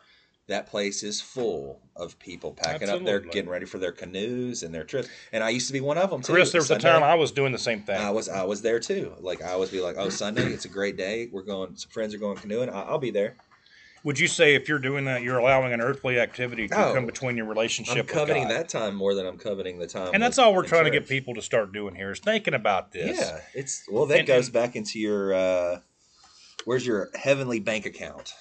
That 0.48 0.66
place 0.66 1.02
is 1.02 1.20
full 1.20 1.80
of 1.94 2.18
people 2.18 2.52
packing 2.54 2.88
up 2.88 3.04
They're 3.04 3.20
getting 3.20 3.50
ready 3.50 3.66
for 3.66 3.78
their 3.78 3.92
canoes 3.92 4.62
and 4.62 4.74
their 4.74 4.84
trips. 4.84 5.08
And 5.32 5.44
I 5.44 5.50
used 5.50 5.66
to 5.66 5.74
be 5.74 5.80
one 5.82 5.98
of 5.98 6.08
them 6.10 6.22
too. 6.22 6.32
Chris, 6.32 6.52
there 6.52 6.60
was 6.62 6.70
a 6.70 6.78
time 6.78 7.02
I 7.02 7.14
was 7.14 7.32
doing 7.32 7.52
the 7.52 7.58
same 7.58 7.82
thing. 7.82 7.96
I 8.00 8.10
was 8.10 8.28
I 8.30 8.44
was 8.44 8.62
there 8.62 8.80
too. 8.80 9.12
Like 9.20 9.42
I 9.42 9.50
always 9.50 9.70
be 9.70 9.80
like, 9.82 9.96
oh 9.98 10.08
Sunday, 10.08 10.46
it's 10.46 10.64
a 10.64 10.68
great 10.70 10.96
day. 10.96 11.28
We're 11.30 11.42
going. 11.42 11.76
Some 11.76 11.90
friends 11.90 12.14
are 12.14 12.18
going 12.18 12.38
canoeing. 12.38 12.70
I- 12.70 12.82
I'll 12.84 12.98
be 12.98 13.10
there. 13.10 13.36
Would 14.04 14.18
you 14.18 14.26
say 14.28 14.54
if 14.54 14.68
you're 14.68 14.78
doing 14.78 15.04
that, 15.06 15.22
you're 15.22 15.36
allowing 15.38 15.72
an 15.72 15.80
earthly 15.82 16.18
activity 16.20 16.66
to 16.68 16.74
No. 16.74 16.94
come 16.94 17.04
between 17.04 17.36
your 17.36 17.46
relationship 17.46 17.98
I'm 17.98 18.06
coveting 18.06 18.46
that 18.48 18.68
time 18.68 18.94
more 18.94 19.12
than 19.12 19.26
I'm 19.26 19.36
coveting 19.38 19.78
the 19.80 19.88
time. 19.88 20.12
And 20.14 20.22
that's 20.22 20.36
with- 20.38 20.44
all 20.46 20.54
we're 20.54 20.62
in 20.62 20.68
trying 20.70 20.84
to 20.84 20.90
get 20.90 21.08
people 21.08 21.34
to 21.34 21.42
start 21.42 21.72
doing 21.72 21.94
here 21.96 22.12
is 22.12 22.20
thinking 22.20 22.54
about 22.54 22.92
this. 22.92 23.18
Yeah, 23.20 23.40
it's 23.54 23.82
well 23.90 24.06
that 24.06 24.20
And- 24.20 24.26
goes 24.26 24.46
and- 24.46 24.54
back 24.54 24.76
into 24.76 24.98
your 24.98 25.34
uh 25.34 25.80
where's 26.64 26.86
your 26.86 27.10
heavenly 27.14 27.60
bank 27.60 27.84
account? 27.84 28.32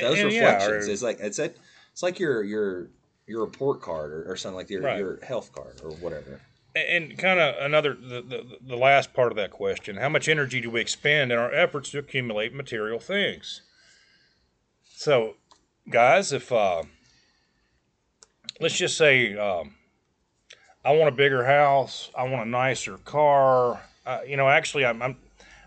Those 0.00 0.20
And 0.20 0.32
yeah, 0.32 0.44
reflections. 0.52 0.88
or- 0.88 0.92
it's 0.92 1.02
like 1.02 1.20
it's 1.20 1.38
a, 1.38 1.52
it's 1.92 2.02
like 2.02 2.18
your 2.18 2.42
your 2.42 2.88
your 3.26 3.44
report 3.44 3.80
card 3.80 4.12
or, 4.12 4.30
or 4.30 4.36
something 4.36 4.56
like 4.56 4.70
your 4.70 4.82
Right. 4.82 4.98
your 4.98 5.18
health 5.22 5.52
card 5.52 5.80
or 5.82 5.90
whatever. 5.92 6.40
And 6.74 7.18
kind 7.18 7.40
of 7.40 7.56
another, 7.64 7.94
the, 7.94 8.22
the, 8.22 8.58
the 8.60 8.76
last 8.76 9.12
part 9.12 9.32
of 9.32 9.36
that 9.36 9.50
question 9.50 9.96
how 9.96 10.08
much 10.08 10.28
energy 10.28 10.60
do 10.60 10.70
we 10.70 10.80
expend 10.80 11.32
in 11.32 11.38
our 11.38 11.52
efforts 11.52 11.90
to 11.90 11.98
accumulate 11.98 12.54
material 12.54 13.00
things? 13.00 13.62
So, 14.84 15.34
guys, 15.88 16.32
if, 16.32 16.52
uh, 16.52 16.84
let's 18.60 18.76
just 18.76 18.96
say, 18.96 19.36
um, 19.36 19.74
I 20.84 20.92
want 20.92 21.08
a 21.08 21.16
bigger 21.16 21.44
house, 21.44 22.10
I 22.16 22.22
want 22.24 22.46
a 22.46 22.50
nicer 22.50 22.98
car. 22.98 23.82
Uh, 24.06 24.20
you 24.26 24.36
know, 24.36 24.48
actually, 24.48 24.84
I'm, 24.84 25.02
I'm, 25.02 25.16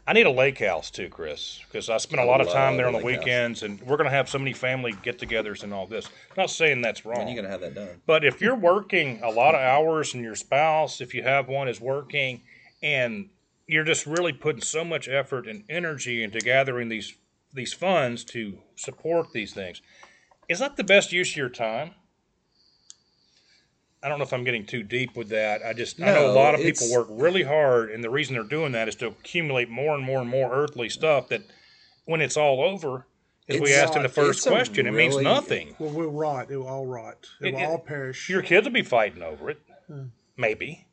I 0.05 0.11
need 0.11 0.25
a 0.25 0.31
lake 0.31 0.59
house 0.59 0.91
too, 0.91 1.07
Chris, 1.07 1.61
because 1.65 1.89
I 1.89 1.97
spend 1.97 2.21
a 2.21 2.25
lot 2.25 2.41
of 2.41 2.49
time 2.49 2.75
there 2.75 2.87
on 2.87 2.93
the 2.93 2.99
lake 2.99 3.15
house. 3.15 3.25
weekends, 3.25 3.63
and 3.63 3.81
we're 3.83 3.95
going 3.95 4.09
to 4.09 4.15
have 4.15 4.27
so 4.27 4.37
many 4.37 4.51
family 4.51 4.93
get-togethers 5.01 5.63
and 5.63 5.73
all 5.73 5.87
this. 5.87 6.09
not 6.35 6.49
saying 6.49 6.81
that's 6.81 7.05
wrong. 7.05 7.19
When 7.19 7.29
you 7.29 7.35
gonna 7.35 7.47
have 7.47 7.61
that 7.61 7.73
done? 7.73 8.01
But 8.05 8.25
if 8.25 8.41
you're 8.41 8.55
working 8.55 9.21
a 9.23 9.29
lot 9.29 9.55
of 9.55 9.61
hours 9.61 10.13
and 10.13 10.21
your 10.21 10.35
spouse, 10.35 10.99
if 10.99 11.13
you 11.13 11.23
have 11.23 11.47
one, 11.47 11.69
is 11.69 11.79
working 11.79 12.41
and 12.81 13.29
you're 13.65 13.85
just 13.85 14.05
really 14.05 14.33
putting 14.33 14.61
so 14.61 14.83
much 14.83 15.07
effort 15.07 15.47
and 15.47 15.63
energy 15.69 16.21
into 16.21 16.39
gathering 16.39 16.89
these 16.89 17.15
these 17.53 17.71
funds 17.71 18.23
to 18.25 18.57
support 18.75 19.31
these 19.31 19.53
things, 19.53 19.81
is 20.49 20.59
that 20.59 20.75
the 20.75 20.83
best 20.83 21.13
use 21.13 21.31
of 21.31 21.37
your 21.37 21.49
time? 21.49 21.91
I 24.03 24.09
don't 24.09 24.17
know 24.17 24.25
if 24.25 24.33
I'm 24.33 24.43
getting 24.43 24.65
too 24.65 24.83
deep 24.83 25.15
with 25.15 25.29
that. 25.29 25.65
I 25.65 25.73
just 25.73 26.01
I 26.01 26.05
know 26.07 26.29
a 26.29 26.33
lot 26.33 26.53
of 26.55 26.61
people 26.61 26.91
work 26.91 27.07
really 27.09 27.43
hard, 27.43 27.89
and 27.89 28.03
the 28.03 28.09
reason 28.09 28.35
they're 28.35 28.43
doing 28.43 28.73
that 28.73 28.87
is 28.87 28.95
to 28.95 29.07
accumulate 29.07 29.69
more 29.69 29.95
and 29.95 30.03
more 30.03 30.19
and 30.19 30.29
more 30.29 30.53
earthly 30.53 30.89
stuff. 30.89 31.29
That 31.29 31.41
when 32.05 32.19
it's 32.19 32.35
all 32.35 32.61
over, 32.61 33.07
as 33.47 33.61
we 33.61 33.73
asked 33.73 33.95
in 33.95 34.03
the 34.03 34.09
first 34.09 34.45
question, 34.45 34.87
it 34.87 34.91
means 34.91 35.17
nothing. 35.17 35.75
Well, 35.79 35.91
we'll 35.91 36.11
rot. 36.11 36.51
It 36.51 36.57
will 36.57 36.67
all 36.67 36.85
rot. 36.85 37.27
It, 37.41 37.47
It- 37.47 37.53
will 37.53 37.61
it- 37.61 37.65
all 37.65 37.79
perish. 37.79 38.29
Your 38.29 38.41
kids 38.41 38.65
will 38.65 38.73
be 38.73 38.81
fighting 38.81 39.23
over 39.23 39.49
it, 39.49 39.61
hmm. 39.87 40.07
maybe. 40.35 40.87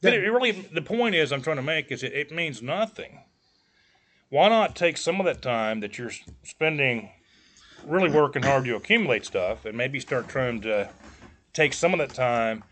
But 0.00 0.14
it 0.14 0.20
really, 0.30 0.52
the 0.52 0.80
point 0.80 1.16
is, 1.16 1.32
I'm 1.32 1.42
trying 1.42 1.56
to 1.56 1.62
make 1.62 1.90
is 1.90 2.02
it, 2.02 2.12
it 2.12 2.30
means 2.30 2.62
nothing. 2.62 3.24
Why 4.30 4.48
not 4.48 4.76
take 4.76 4.96
some 4.96 5.18
of 5.20 5.26
that 5.26 5.42
time 5.42 5.80
that 5.80 5.98
you're 5.98 6.12
spending 6.44 7.10
really 7.84 8.10
working 8.10 8.42
hard 8.42 8.64
to 8.64 8.76
accumulate 8.76 9.24
stuff 9.24 9.64
and 9.64 9.76
maybe 9.76 9.98
start 10.00 10.28
trying 10.28 10.60
to 10.60 10.88
take 11.52 11.72
some 11.72 11.92
of 11.92 11.98
that 11.98 12.14
time 12.14 12.64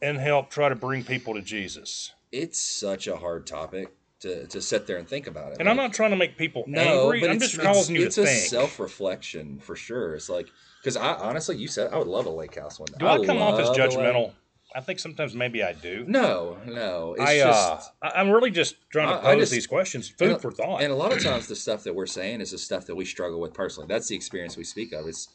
and 0.00 0.18
help 0.18 0.50
try 0.50 0.68
to 0.68 0.74
bring 0.74 1.04
people 1.04 1.34
to 1.34 1.42
Jesus? 1.42 2.12
It's 2.30 2.58
such 2.58 3.06
a 3.06 3.16
hard 3.16 3.46
topic 3.46 3.92
to, 4.20 4.46
to 4.46 4.62
sit 4.62 4.86
there 4.86 4.96
and 4.98 5.06
think 5.08 5.26
about 5.26 5.52
it. 5.52 5.58
And 5.60 5.68
I'm 5.68 5.76
not 5.76 5.92
trying 5.92 6.10
to 6.10 6.16
make 6.16 6.38
people 6.38 6.64
no, 6.66 6.80
angry. 6.80 7.20
but 7.20 7.30
I'm 7.30 7.36
it's, 7.36 7.50
just 7.50 7.60
causing 7.62 7.96
you 7.96 8.06
it's, 8.06 8.14
to 8.16 8.22
it's 8.22 8.30
think. 8.30 8.44
a 8.44 8.48
self 8.48 8.78
reflection 8.80 9.58
for 9.58 9.76
sure. 9.76 10.14
It's 10.14 10.28
like 10.28 10.48
because 10.80 10.96
I 10.96 11.14
honestly, 11.14 11.56
you 11.56 11.68
said 11.68 11.92
I 11.92 11.98
would 11.98 12.06
love 12.08 12.26
a 12.26 12.30
lake 12.30 12.58
house 12.58 12.78
one 12.80 12.86
day. 12.86 12.98
Do 12.98 13.06
I, 13.06 13.24
come 13.26 13.38
off 13.38 13.58
as 13.60 13.68
love 13.68 13.76
a 13.76 13.80
lake- 13.82 13.90
judgmental? 13.90 14.32
I 14.74 14.80
think 14.80 15.00
sometimes 15.00 15.34
maybe 15.34 15.62
I 15.62 15.74
do. 15.74 16.04
No, 16.08 16.56
no. 16.64 17.12
It's 17.18 17.22
I, 17.30 17.36
just 17.38 17.92
uh, 18.02 18.06
I- 18.06 18.20
I'm 18.20 18.30
really 18.30 18.50
just 18.50 18.76
trying 18.90 19.08
to 19.08 19.14
I- 19.16 19.32
I 19.32 19.34
pose 19.34 19.42
just- 19.42 19.52
these 19.52 19.66
questions, 19.66 20.08
food 20.08 20.30
and, 20.30 20.40
for 20.40 20.50
thought. 20.50 20.82
And 20.82 20.90
a 20.90 20.96
lot 20.96 21.12
of 21.12 21.22
times, 21.22 21.46
the 21.46 21.56
stuff 21.56 21.84
that 21.84 21.94
we're 21.94 22.06
saying 22.06 22.40
is 22.40 22.52
the 22.52 22.58
stuff 22.58 22.86
that 22.86 22.94
we 22.94 23.04
struggle 23.04 23.38
with 23.40 23.52
personally. 23.52 23.86
That's 23.86 24.08
the 24.08 24.16
experience 24.16 24.56
we 24.56 24.64
speak 24.64 24.92
of. 24.92 25.06
It's 25.06 25.28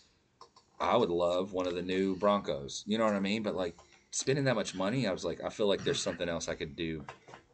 I 0.80 0.96
would 0.96 1.10
love 1.10 1.54
one 1.54 1.68
of 1.68 1.76
the 1.76 1.82
new 1.82 2.16
Broncos. 2.16 2.84
You 2.88 2.98
know 2.98 3.06
what 3.06 3.16
I 3.16 3.20
mean? 3.20 3.44
But 3.44 3.56
like 3.56 3.76
spending 4.12 4.46
that 4.46 4.56
much 4.56 4.76
money, 4.76 5.08
I 5.08 5.12
was 5.12 5.26
like, 5.26 5.44
I 5.44 5.50
feel 5.50 5.68
like 5.68 5.84
there's 5.84 6.02
something 6.02 6.30
else 6.30 6.48
I 6.48 6.56
could 6.56 6.76
do 6.76 7.04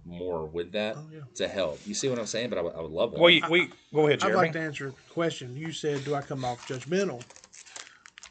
more 0.05 0.45
with 0.45 0.73
that 0.73 0.97
Oh, 0.97 1.05
yeah. 1.13 1.21
to 1.35 1.47
help. 1.47 1.79
You 1.85 1.93
see 1.93 2.09
what 2.09 2.19
I'm 2.19 2.25
saying? 2.25 2.49
But 2.49 2.57
I 2.59 2.61
would- 2.61 2.91
love 2.91 3.13
one. 3.13 3.21
well, 3.21 3.29
you- 3.29 3.41
we 3.49 3.69
go 3.93 4.07
ahead, 4.07 4.21
I'd 4.23 4.35
like 4.35 4.51
to 4.53 4.59
answer 4.59 4.89
a 4.89 5.13
question. 5.13 5.55
You 5.55 5.71
said, 5.71 6.03
"Do 6.03 6.13
I 6.15 6.21
come 6.21 6.43
off 6.43 6.67
judgmental?" 6.67 7.23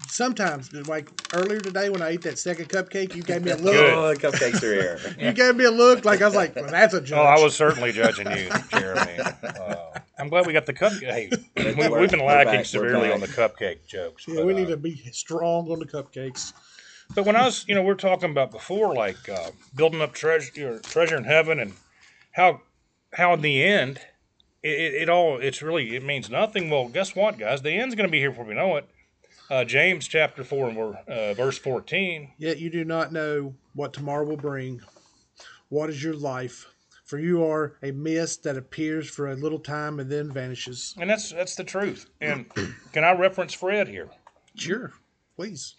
Sometimes, 0.08 0.72
like 0.88 1.08
earlier 1.32 1.60
today 1.60 1.88
when 1.88 2.02
I 2.02 2.10
ate 2.10 2.22
that 2.22 2.38
second 2.38 2.68
cupcake, 2.68 3.14
you 3.14 3.22
gave 3.22 3.42
me 3.44 3.52
a 3.52 3.56
look. 3.56 3.72
Good. 3.72 3.94
oh, 3.94 4.08
the 4.12 4.16
cupcakes 4.20 4.62
are 4.62 4.74
here. 4.74 5.00
You 5.18 5.32
gave 5.32 5.56
me 5.56 5.64
a 5.64 5.70
look 5.70 6.04
like 6.04 6.20
I 6.20 6.26
was 6.26 6.34
like, 6.34 6.54
well, 6.56 6.66
"That's 6.68 6.92
a 6.92 7.00
judge." 7.00 7.18
Oh, 7.18 7.22
I 7.22 7.40
was 7.42 7.54
certainly 7.56 7.92
judging 7.92 8.30
you, 8.30 8.50
Jeremy. 8.70 9.18
Uh, 9.42 9.91
I'm 10.22 10.28
glad 10.28 10.46
we 10.46 10.52
got 10.52 10.66
the 10.66 10.72
cupcake. 10.72 11.00
Hey, 11.10 11.28
we, 11.56 11.74
We're- 11.74 12.00
we've 12.00 12.10
been 12.10 12.24
lacking 12.24 12.52
back, 12.52 12.66
severely 12.66 13.10
on 13.10 13.18
the 13.18 13.26
cupcake 13.26 13.84
jokes. 13.88 14.24
Yeah, 14.28 14.36
but, 14.36 14.46
we 14.46 14.54
uh, 14.54 14.56
need 14.58 14.68
to 14.68 14.76
be 14.76 14.94
strong 15.10 15.68
on 15.68 15.80
the 15.80 15.84
cupcakes. 15.84 16.52
But 17.12 17.26
when 17.26 17.34
I 17.34 17.44
was, 17.44 17.64
you 17.66 17.74
know, 17.74 17.82
we 17.82 17.90
are 17.90 17.96
talking 17.96 18.30
about 18.30 18.52
before, 18.52 18.94
like 18.94 19.28
uh, 19.28 19.50
building 19.74 20.00
up 20.00 20.14
treasure, 20.14 20.78
treasure 20.78 21.16
in 21.16 21.24
heaven, 21.24 21.58
and 21.58 21.72
how, 22.30 22.60
how 23.14 23.34
in 23.34 23.40
the 23.40 23.64
end, 23.64 23.98
it, 24.62 24.68
it, 24.70 24.94
it 25.02 25.08
all, 25.08 25.38
it's 25.38 25.60
really, 25.60 25.96
it 25.96 26.04
means 26.04 26.30
nothing. 26.30 26.70
Well, 26.70 26.86
guess 26.86 27.16
what, 27.16 27.36
guys? 27.36 27.62
The 27.62 27.72
end's 27.72 27.96
going 27.96 28.08
to 28.08 28.12
be 28.12 28.20
here 28.20 28.30
before 28.30 28.44
we 28.44 28.54
know 28.54 28.76
it. 28.76 28.88
Uh, 29.50 29.64
James 29.64 30.06
chapter 30.06 30.44
four 30.44 30.68
and 30.68 30.76
ver- 30.76 30.98
uh, 31.08 31.34
verse 31.34 31.58
fourteen. 31.58 32.30
Yet 32.38 32.58
you 32.58 32.70
do 32.70 32.84
not 32.84 33.12
know 33.12 33.54
what 33.74 33.92
tomorrow 33.92 34.24
will 34.24 34.36
bring. 34.36 34.80
What 35.68 35.90
is 35.90 36.02
your 36.02 36.14
life? 36.14 36.71
For 37.12 37.18
you 37.18 37.44
are 37.44 37.74
a 37.82 37.90
mist 37.90 38.44
that 38.44 38.56
appears 38.56 39.06
for 39.06 39.30
a 39.30 39.36
little 39.36 39.58
time 39.58 40.00
and 40.00 40.10
then 40.10 40.32
vanishes. 40.32 40.94
And 40.98 41.10
that's 41.10 41.30
that's 41.30 41.56
the 41.56 41.62
truth. 41.62 42.08
And 42.22 42.46
can 42.94 43.04
I 43.04 43.12
reference 43.12 43.52
Fred 43.52 43.86
here? 43.86 44.08
Sure, 44.54 44.94
please. 45.36 45.74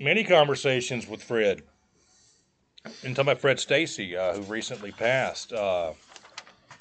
Many 0.00 0.24
conversations 0.24 1.06
with 1.06 1.22
Fred, 1.22 1.62
and 3.04 3.14
talking 3.14 3.20
about 3.20 3.38
Fred 3.38 3.60
Stacy, 3.60 4.16
uh, 4.16 4.32
who 4.32 4.42
recently 4.52 4.90
passed. 4.90 5.52
Uh, 5.52 5.92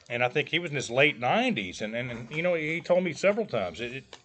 and 0.10 0.24
I 0.24 0.30
think 0.30 0.50
he 0.50 0.58
was 0.58 0.72
in 0.72 0.76
his 0.76 0.90
late 0.90 1.22
90s. 1.22 1.82
And, 1.82 1.96
and, 1.96 2.10
and 2.10 2.32
you 2.32 2.42
know, 2.42 2.56
he 2.56 2.82
told 2.82 3.04
me 3.04 3.14
several 3.14 3.46
times 3.46 3.80
it, 3.80 3.94
it, 3.94 4.18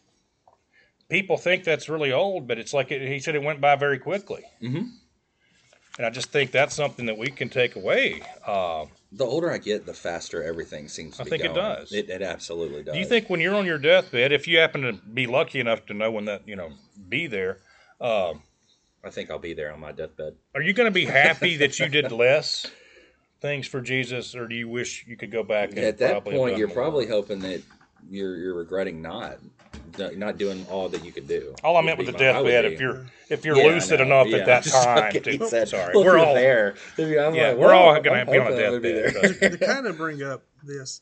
people 1.11 1.37
think 1.37 1.63
that's 1.63 1.91
really 1.91 2.11
old, 2.11 2.49
but 2.49 2.57
it's 2.57 2.73
like 2.73 2.91
it, 2.91 3.07
he 3.07 3.19
said 3.19 3.35
it 3.35 3.43
went 3.43 3.61
by 3.61 3.77
very 3.77 3.99
quickly. 3.99 4.45
Mm-hmm. 4.63 4.87
And 5.99 6.07
I 6.07 6.09
just 6.09 6.33
think 6.33 6.53
that's 6.53 6.75
something 6.75 7.05
that 7.05 7.19
we 7.19 7.27
can 7.27 7.51
take 7.51 7.77
away. 7.77 8.23
Uh, 8.47 8.87
The 9.15 9.25
older 9.25 9.51
I 9.51 9.59
get, 9.59 9.85
the 9.85 9.93
faster 9.95 10.43
everything 10.43 10.89
seems 10.89 11.17
to 11.17 11.23
I 11.23 11.25
be 11.25 11.31
think 11.31 11.43
it 11.45 11.55
going. 11.55 11.57
does. 11.57 11.93
It, 11.93 12.09
it 12.09 12.23
absolutely 12.23 12.83
does. 12.83 12.95
do 12.95 12.99
you 12.99 13.05
think 13.07 13.29
when 13.29 13.41
you're 13.41 13.55
on 13.55 13.67
your 13.67 13.79
deathbed, 13.79 14.33
if 14.33 14.49
you 14.49 14.59
happen 14.59 14.81
to 14.83 14.93
be 14.95 15.27
lucky 15.27 15.61
enough 15.61 15.85
to 15.87 15.95
know 15.95 16.11
when 16.11 16.25
that, 16.25 16.49
you 16.49 16.57
know, 16.57 16.71
be 17.09 17.27
there, 17.27 17.59
uh, 18.01 18.33
I 19.05 19.11
think 19.11 19.31
I'll 19.31 19.39
be 19.39 19.53
there 19.53 19.73
on 19.73 19.81
my 19.81 19.93
deathbed. 19.93 20.35
are 20.55 20.63
you 20.63 20.73
going 20.73 20.87
to 20.87 20.91
be 20.95 21.05
happy 21.05 21.57
that 21.59 21.79
you 21.79 21.89
did 21.89 22.11
less 22.11 22.67
things 23.41 23.67
for 23.67 23.81
Jesus, 23.81 24.35
or 24.35 24.47
do 24.49 24.55
you 24.55 24.69
wish 24.69 25.05
you 25.07 25.17
could 25.17 25.31
go 25.31 25.43
back 25.43 25.71
and 25.71 25.79
At 25.81 25.99
that 25.99 26.11
probably 26.13 26.33
have 26.33 26.41
point, 26.41 26.51
done 26.53 26.59
you're 26.61 26.69
more? 26.69 26.77
probably 26.77 27.07
hoping 27.07 27.41
that 27.41 27.61
you're 28.09 28.37
you're 28.37 28.55
regretting 28.55 29.03
not 29.03 29.39
not 29.99 30.39
doing 30.39 30.67
all 30.71 30.89
that 30.89 31.05
you 31.05 31.13
could 31.13 31.29
do. 31.29 31.55
All 31.65 31.77
I 31.77 31.83
meant 31.83 31.99
with 31.99 32.07
the 32.07 32.13
my- 32.13 32.19
I 32.19 32.33
deathbed, 32.33 32.65
if 32.65 32.81
you're 32.81 33.07
if 33.29 33.45
you're 33.45 33.57
Yeah, 33.57 33.65
lucid 33.75 33.99
know. 34.01 34.07
enough 34.07 34.27
Yeah, 34.29 34.37
at 34.39 34.47
that 34.47 34.65
time, 34.73 35.15
like 35.15 35.25
to, 35.25 35.49
said, 35.49 35.69
sorry, 35.69 35.95
well, 35.95 36.05
we're 36.05 36.11
you're 36.13 36.19
all 36.27 36.35
there. 36.35 36.75
I'm 36.99 37.35
yeah, 37.35 37.49
like, 37.51 37.57
we're 37.57 37.73
all 37.75 38.01
going 38.01 38.27
to 38.27 38.31
be 38.31 38.39
on 38.39 38.47
a 38.47 38.51
hoping 38.51 38.67
I 38.67 38.71
deathbed. 38.71 38.83
there. 38.83 39.11
trust 39.13 39.43
me. 39.43 39.49
to 39.51 39.59
kind 39.59 39.87
of 39.87 39.97
bring 39.97 40.23
up 40.23 40.45
this 40.63 41.01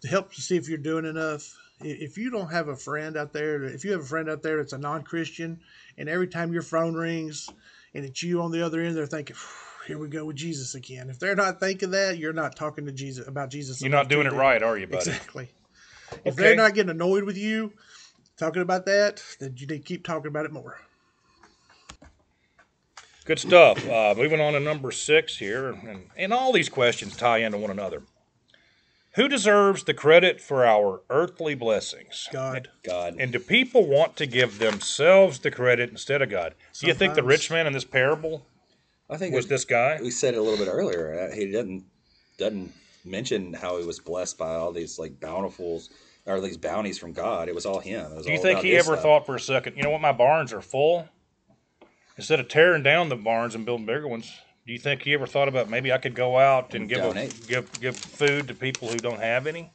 to 0.00 0.08
help 0.08 0.32
to 0.34 0.40
see 0.40 0.56
if 0.56 0.68
you're 0.68 0.78
doing 0.78 1.04
enough 1.04 1.52
if 1.80 2.16
you 2.16 2.30
don't 2.30 2.50
have 2.50 2.68
a 2.68 2.76
friend 2.76 3.16
out 3.16 3.32
there 3.32 3.64
if 3.64 3.84
you 3.84 3.92
have 3.92 4.00
a 4.00 4.04
friend 4.06 4.30
out 4.30 4.42
there 4.42 4.58
that's 4.58 4.72
a 4.72 4.78
non-christian 4.78 5.60
and 5.98 6.08
every 6.08 6.28
time 6.28 6.52
your 6.52 6.62
phone 6.62 6.94
rings 6.94 7.50
and 7.94 8.04
it's 8.04 8.22
you 8.22 8.40
on 8.40 8.52
the 8.52 8.64
other 8.64 8.80
end 8.80 8.96
they're 8.96 9.06
thinking 9.06 9.34
here 9.86 9.98
we 9.98 10.08
go 10.08 10.24
with 10.24 10.36
jesus 10.36 10.74
again 10.74 11.10
if 11.10 11.18
they're 11.18 11.34
not 11.34 11.58
thinking 11.60 11.90
that 11.90 12.16
you're 12.16 12.32
not 12.32 12.54
talking 12.56 12.86
to 12.86 12.92
jesus 12.92 13.26
about 13.26 13.50
jesus 13.50 13.80
You're 13.82 13.90
not 13.90 14.08
doing 14.08 14.26
it 14.26 14.32
right, 14.32 14.62
are 14.62 14.78
you, 14.78 14.86
buddy? 14.86 15.10
exactly 15.10 15.50
if 16.24 16.34
Okay. 16.34 16.42
they're 16.42 16.56
not 16.56 16.74
getting 16.74 16.90
annoyed 16.90 17.24
with 17.24 17.36
you 17.36 17.72
talking 18.36 18.62
about 18.62 18.84
that 18.86 19.22
then 19.40 19.54
you 19.56 19.66
need 19.66 19.78
to 19.78 19.82
keep 19.84 20.04
talking 20.04 20.28
about 20.28 20.44
it 20.44 20.52
more 20.52 20.78
Good 23.26 23.38
stuff. 23.38 23.88
Uh, 23.88 24.14
moving 24.14 24.38
on 24.38 24.52
to 24.52 24.60
number 24.60 24.90
six 24.90 25.38
here, 25.38 25.70
and, 25.70 26.10
and 26.14 26.30
all 26.30 26.52
these 26.52 26.68
questions 26.68 27.16
tie 27.16 27.38
into 27.38 27.56
one 27.56 27.70
another. 27.70 28.02
Who 29.14 29.28
deserves 29.28 29.84
the 29.84 29.94
credit 29.94 30.42
for 30.42 30.66
our 30.66 31.00
earthly 31.08 31.54
blessings? 31.54 32.28
god 32.30 32.68
God, 32.84 33.16
And 33.18 33.32
do 33.32 33.38
people 33.38 33.86
want 33.86 34.16
to 34.16 34.26
give 34.26 34.58
themselves 34.58 35.38
the 35.38 35.50
credit 35.50 35.88
instead 35.88 36.20
of 36.20 36.28
God? 36.28 36.54
Do 36.78 36.86
you 36.86 36.92
think 36.92 37.14
the 37.14 37.22
rich 37.22 37.50
man 37.50 37.66
in 37.66 37.72
this 37.72 37.84
parable 37.86 38.44
I 39.08 39.16
think 39.16 39.34
was 39.34 39.46
it- 39.46 39.48
this 39.48 39.64
guy? 39.64 39.98
we 40.02 40.10
said 40.10 40.34
it 40.34 40.36
a 40.36 40.42
little 40.42 40.62
bit 40.62 40.70
earlier. 40.70 41.18
uh, 41.30 41.34
He 41.34 41.50
doesn't 41.50 41.84
doesn't 42.36 42.74
mention 43.06 43.54
how 43.54 43.78
he 43.78 43.86
was 43.86 44.00
blessed 44.00 44.36
by 44.36 44.54
all 44.54 44.70
these 44.72 44.98
like 44.98 45.18
bountifuls 45.18 45.88
or 46.26 46.40
these 46.40 46.56
bounties 46.56 46.98
from 46.98 47.12
God. 47.12 47.48
It 47.48 47.54
was 47.54 47.66
all 47.66 47.80
him. 47.80 48.12
It 48.12 48.16
was 48.16 48.26
Do 48.26 48.32
you 48.32 48.38
all 48.38 48.42
think 48.42 48.60
he 48.60 48.74
ever 48.76 48.92
stuff. 48.92 49.02
thought 49.02 49.26
for 49.26 49.34
a 49.36 49.40
second, 49.40 49.76
you 49.76 49.82
know 49.82 49.90
what, 49.90 50.00
my 50.00 50.12
barns 50.12 50.52
are 50.52 50.60
full? 50.62 51.08
Instead 52.16 52.38
of 52.40 52.48
tearing 52.48 52.82
down 52.82 53.08
the 53.08 53.16
barns 53.16 53.54
and 53.54 53.64
building 53.66 53.86
bigger 53.86 54.06
ones, 54.06 54.30
do 54.66 54.72
you 54.72 54.78
think 54.78 55.02
he 55.02 55.12
ever 55.14 55.26
thought 55.26 55.48
about 55.48 55.68
maybe 55.68 55.92
I 55.92 55.98
could 55.98 56.14
go 56.14 56.38
out 56.38 56.74
and 56.74 56.88
give 56.88 57.04
a, 57.04 57.28
give 57.48 57.80
give 57.80 57.96
food 57.96 58.48
to 58.48 58.54
people 58.54 58.88
who 58.88 58.96
don't 58.96 59.20
have 59.20 59.46
any? 59.46 59.70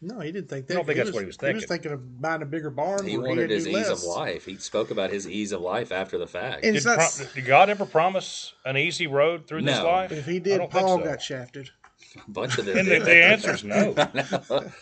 no 0.00 0.20
he 0.20 0.30
didn't 0.30 0.48
think 0.48 0.68
that 0.68 0.74
I 0.74 0.76
don't 0.76 0.84
think 0.86 0.98
that's 0.98 1.10
what 1.12 1.20
he 1.22 1.26
was 1.26 1.36
thinking. 1.36 1.56
he 1.56 1.62
was 1.62 1.64
thinking. 1.64 1.90
thinking 1.90 1.92
of 2.06 2.20
buying 2.22 2.42
a 2.42 2.46
bigger 2.46 2.70
barn 2.70 3.04
He 3.04 3.18
wanted 3.18 3.38
had 3.40 3.48
to 3.48 3.54
his 3.56 3.66
ease 3.66 3.74
less. 3.74 3.88
of 3.90 4.04
life. 4.04 4.44
He 4.44 4.56
spoke 4.58 4.92
about 4.92 5.10
his 5.10 5.26
ease 5.26 5.50
of 5.50 5.60
life 5.60 5.90
after 5.90 6.18
the 6.18 6.26
fact. 6.28 6.62
Did, 6.62 6.84
not 6.84 6.98
pro- 6.98 7.26
did 7.34 7.44
God 7.46 7.68
ever 7.68 7.84
promise 7.84 8.52
an 8.64 8.76
easy 8.76 9.08
road 9.08 9.48
through 9.48 9.62
this 9.62 9.80
life? 9.82 10.12
If 10.12 10.26
he 10.26 10.38
did, 10.38 10.60
Paul 10.70 10.98
so. 10.98 11.04
got 11.04 11.20
shafted. 11.20 11.70
a 12.28 12.30
bunch 12.30 12.58
of 12.58 12.66
them. 12.66 12.78
And 12.78 12.86
the, 12.86 12.98
the 13.00 13.24
answer 13.24 13.54
is 13.54 13.64
no. 13.64 13.94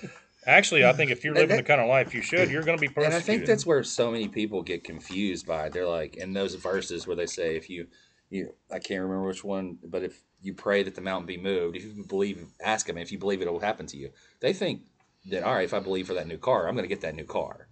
Actually, 0.46 0.84
I 0.84 0.92
think 0.92 1.10
if 1.10 1.24
you're 1.24 1.34
living 1.34 1.48
that- 1.48 1.56
the 1.56 1.62
kind 1.64 1.80
of 1.80 1.88
life 1.88 2.14
you 2.14 2.22
should, 2.22 2.50
you're 2.50 2.62
going 2.62 2.78
to 2.78 2.80
be 2.80 2.88
persecuted. 2.88 3.12
And 3.12 3.14
I 3.14 3.20
think 3.20 3.46
that's 3.46 3.66
where 3.66 3.82
so 3.82 4.10
many 4.12 4.28
people 4.28 4.62
get 4.62 4.84
confused 4.84 5.46
by. 5.46 5.66
it. 5.66 5.72
They're 5.72 5.86
like 5.88 6.16
in 6.16 6.32
those 6.32 6.54
verses 6.54 7.06
where 7.06 7.16
they 7.16 7.26
say, 7.26 7.56
if 7.56 7.68
you, 7.68 7.88
you, 8.30 8.54
I 8.70 8.78
can't 8.78 9.02
remember 9.02 9.26
which 9.26 9.42
one, 9.42 9.78
but 9.84 10.02
if 10.04 10.22
you 10.40 10.54
pray 10.54 10.82
that 10.84 10.94
the 10.94 11.00
mountain 11.00 11.26
be 11.26 11.36
moved, 11.36 11.76
if 11.76 11.84
you 11.84 12.04
believe, 12.06 12.46
ask 12.64 12.88
him 12.88 12.96
if 12.98 13.10
you 13.10 13.18
believe 13.18 13.42
it 13.42 13.50
will 13.52 13.58
happen 13.60 13.86
to 13.86 13.96
you. 13.96 14.10
They 14.40 14.52
think 14.52 14.82
that 15.30 15.42
all 15.42 15.54
right, 15.54 15.64
if 15.64 15.74
I 15.74 15.80
believe 15.80 16.06
for 16.06 16.14
that 16.14 16.28
new 16.28 16.38
car, 16.38 16.68
I'm 16.68 16.74
going 16.76 16.84
to 16.84 16.94
get 16.94 17.00
that 17.00 17.16
new 17.16 17.24
car. 17.24 17.66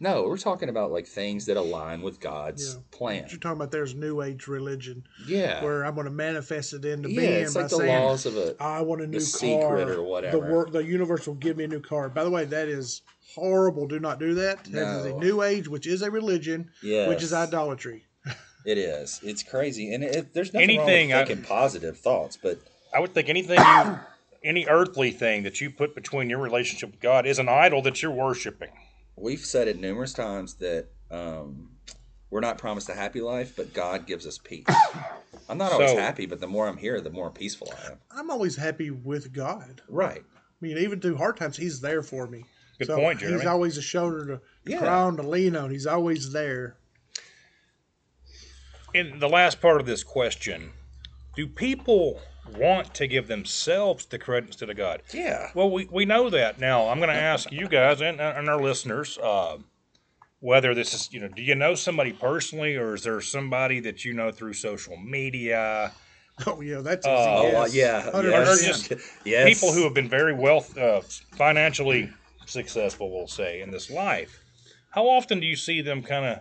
No, 0.00 0.22
we're 0.24 0.38
talking 0.38 0.68
about 0.68 0.92
like 0.92 1.06
things 1.08 1.46
that 1.46 1.56
align 1.56 2.02
with 2.02 2.20
God's 2.20 2.74
Yeah. 2.74 2.80
plan. 2.96 3.22
What 3.22 3.32
you're 3.32 3.40
talking 3.40 3.56
about 3.56 3.72
there's 3.72 3.94
new 3.96 4.22
age 4.22 4.46
religion 4.46 5.02
Yeah, 5.26 5.62
where 5.64 5.84
I'm 5.84 5.94
going 5.94 6.04
to 6.06 6.12
manifest 6.12 6.72
it 6.72 6.84
into 6.84 7.10
yeah, 7.10 7.20
being 7.20 7.32
it's 7.42 7.54
by 7.54 7.62
like 7.62 7.70
the 7.70 7.76
saying 7.78 8.04
laws 8.04 8.24
of 8.26 8.36
a. 8.36 8.54
I 8.60 8.80
want 8.82 9.02
a 9.02 9.06
new 9.08 9.18
car 9.18 9.26
secret 9.26 9.88
or 9.90 10.02
whatever. 10.02 10.38
The 10.38 10.52
wor- 10.52 10.70
the 10.70 10.84
universe 10.84 11.26
will 11.26 11.34
give 11.34 11.56
me 11.56 11.64
a 11.64 11.68
new 11.68 11.80
car. 11.80 12.08
By 12.08 12.22
the 12.22 12.30
way, 12.30 12.44
that 12.44 12.68
is 12.68 13.02
horrible. 13.34 13.86
Do 13.88 13.98
not 13.98 14.20
do 14.20 14.34
that. 14.34 14.64
That 14.66 15.00
is 15.00 15.06
a 15.06 15.14
new 15.18 15.42
age, 15.42 15.66
which 15.68 15.86
is 15.86 16.02
a 16.02 16.10
religion, 16.10 16.70
Yes. 16.82 17.08
which 17.08 17.22
is 17.22 17.32
idolatry. 17.32 18.04
It 18.64 18.78
is. 18.78 19.20
It's 19.24 19.42
crazy, 19.42 19.94
and 19.94 20.04
it, 20.04 20.34
there's 20.34 20.52
nothing 20.52 20.70
Anything 20.70 21.12
I- 21.12 21.16
wrong 21.16 21.20
with 21.22 21.28
thinking 21.28 21.44
positive 21.44 21.98
thoughts, 21.98 22.36
but 22.40 22.58
I 22.94 23.00
would 23.00 23.14
think 23.14 23.28
anything 23.28 23.58
you, 23.58 23.98
any 24.44 24.66
earthly 24.66 25.10
thing 25.10 25.42
that 25.44 25.60
you 25.60 25.70
put 25.70 25.94
between 25.94 26.28
your 26.30 26.38
relationship 26.38 26.90
with 26.92 27.00
God 27.00 27.26
is 27.26 27.38
an 27.38 27.48
idol 27.48 27.82
that 27.82 28.00
you're 28.02 28.10
worshiping. 28.12 28.70
We've 29.20 29.44
said 29.44 29.68
it 29.68 29.78
numerous 29.80 30.12
times 30.12 30.54
that 30.54 30.86
um, 31.10 31.70
we're 32.30 32.40
not 32.40 32.58
promised 32.58 32.88
a 32.88 32.94
happy 32.94 33.20
life, 33.20 33.54
but 33.56 33.72
God 33.72 34.06
gives 34.06 34.26
us 34.26 34.38
peace. 34.38 34.66
I'm 35.48 35.58
not 35.58 35.72
always 35.72 35.90
So- 35.90 35.96
happy, 35.98 36.26
but 36.26 36.40
the 36.40 36.46
more 36.46 36.68
I'm 36.68 36.76
here, 36.76 37.00
the 37.00 37.10
more 37.10 37.30
peaceful 37.30 37.72
I 37.82 37.92
am. 37.92 37.98
I'm 38.10 38.30
always 38.30 38.56
happy 38.56 38.90
with 38.90 39.32
God. 39.32 39.82
Right. 39.88 40.22
I 40.36 40.40
mean, 40.60 40.78
even 40.78 41.00
through 41.00 41.16
hard 41.16 41.36
times, 41.36 41.56
He's 41.56 41.80
there 41.80 42.02
for 42.02 42.26
me. 42.26 42.44
Good 42.78 42.88
point, 42.88 43.20
Jeremy. 43.20 43.38
He's 43.38 43.46
always 43.46 43.76
a 43.76 43.82
shoulder 43.82 44.24
to 44.26 44.40
Yeah. 44.64 44.78
cry 44.78 44.88
on, 44.88 45.16
to 45.16 45.22
lean 45.22 45.56
on. 45.56 45.70
He's 45.70 45.86
always 45.86 46.32
there. 46.32 46.76
In 48.94 49.18
the 49.18 49.28
last 49.28 49.60
part 49.60 49.80
of 49.80 49.86
this 49.86 50.02
question, 50.02 50.70
do 51.36 51.46
people 51.46 52.20
want 52.56 52.94
to 52.94 53.06
give 53.06 53.26
themselves 53.28 54.06
the 54.06 54.18
credit 54.18 54.48
instead 54.48 54.70
of 54.70 54.76
God? 54.76 55.02
Yeah. 55.12 55.50
Well, 55.54 55.70
we, 55.70 55.88
we 55.90 56.04
know 56.04 56.30
that. 56.30 56.58
Now, 56.58 56.88
I'm 56.88 56.98
going 56.98 57.10
to 57.10 57.14
ask 57.14 57.50
you 57.52 57.68
guys 57.68 58.00
and, 58.00 58.20
and 58.20 58.48
our 58.48 58.60
listeners 58.60 59.18
uh, 59.22 59.58
whether 60.40 60.74
this 60.74 60.94
is, 60.94 61.12
you 61.12 61.20
know, 61.20 61.28
do 61.28 61.42
you 61.42 61.54
know 61.54 61.74
somebody 61.74 62.12
personally 62.12 62.76
or 62.76 62.94
is 62.94 63.02
there 63.02 63.20
somebody 63.20 63.80
that 63.80 64.04
you 64.04 64.12
know 64.14 64.30
through 64.30 64.52
social 64.54 64.96
media? 64.96 65.92
Oh 66.46 66.60
yeah, 66.60 66.78
that's 66.82 67.04
easy. 67.04 67.12
Oh, 67.16 67.50
Oh, 67.56 67.64
yes. 67.66 67.74
yeah. 67.74 68.10
100%. 68.12 68.30
Yes. 68.30 68.62
just 68.88 69.02
yes. 69.24 69.44
People 69.60 69.74
who 69.74 69.82
have 69.82 69.94
been 69.94 70.08
very 70.08 70.32
wealth, 70.32 70.78
uh, 70.78 71.00
financially 71.32 72.10
successful, 72.46 73.10
we'll 73.10 73.26
say, 73.26 73.60
in 73.60 73.72
this 73.72 73.90
life. 73.90 74.44
How 74.90 75.08
often 75.08 75.40
do 75.40 75.46
you 75.46 75.56
see 75.56 75.80
them 75.82 76.00
kind 76.02 76.24
of 76.24 76.38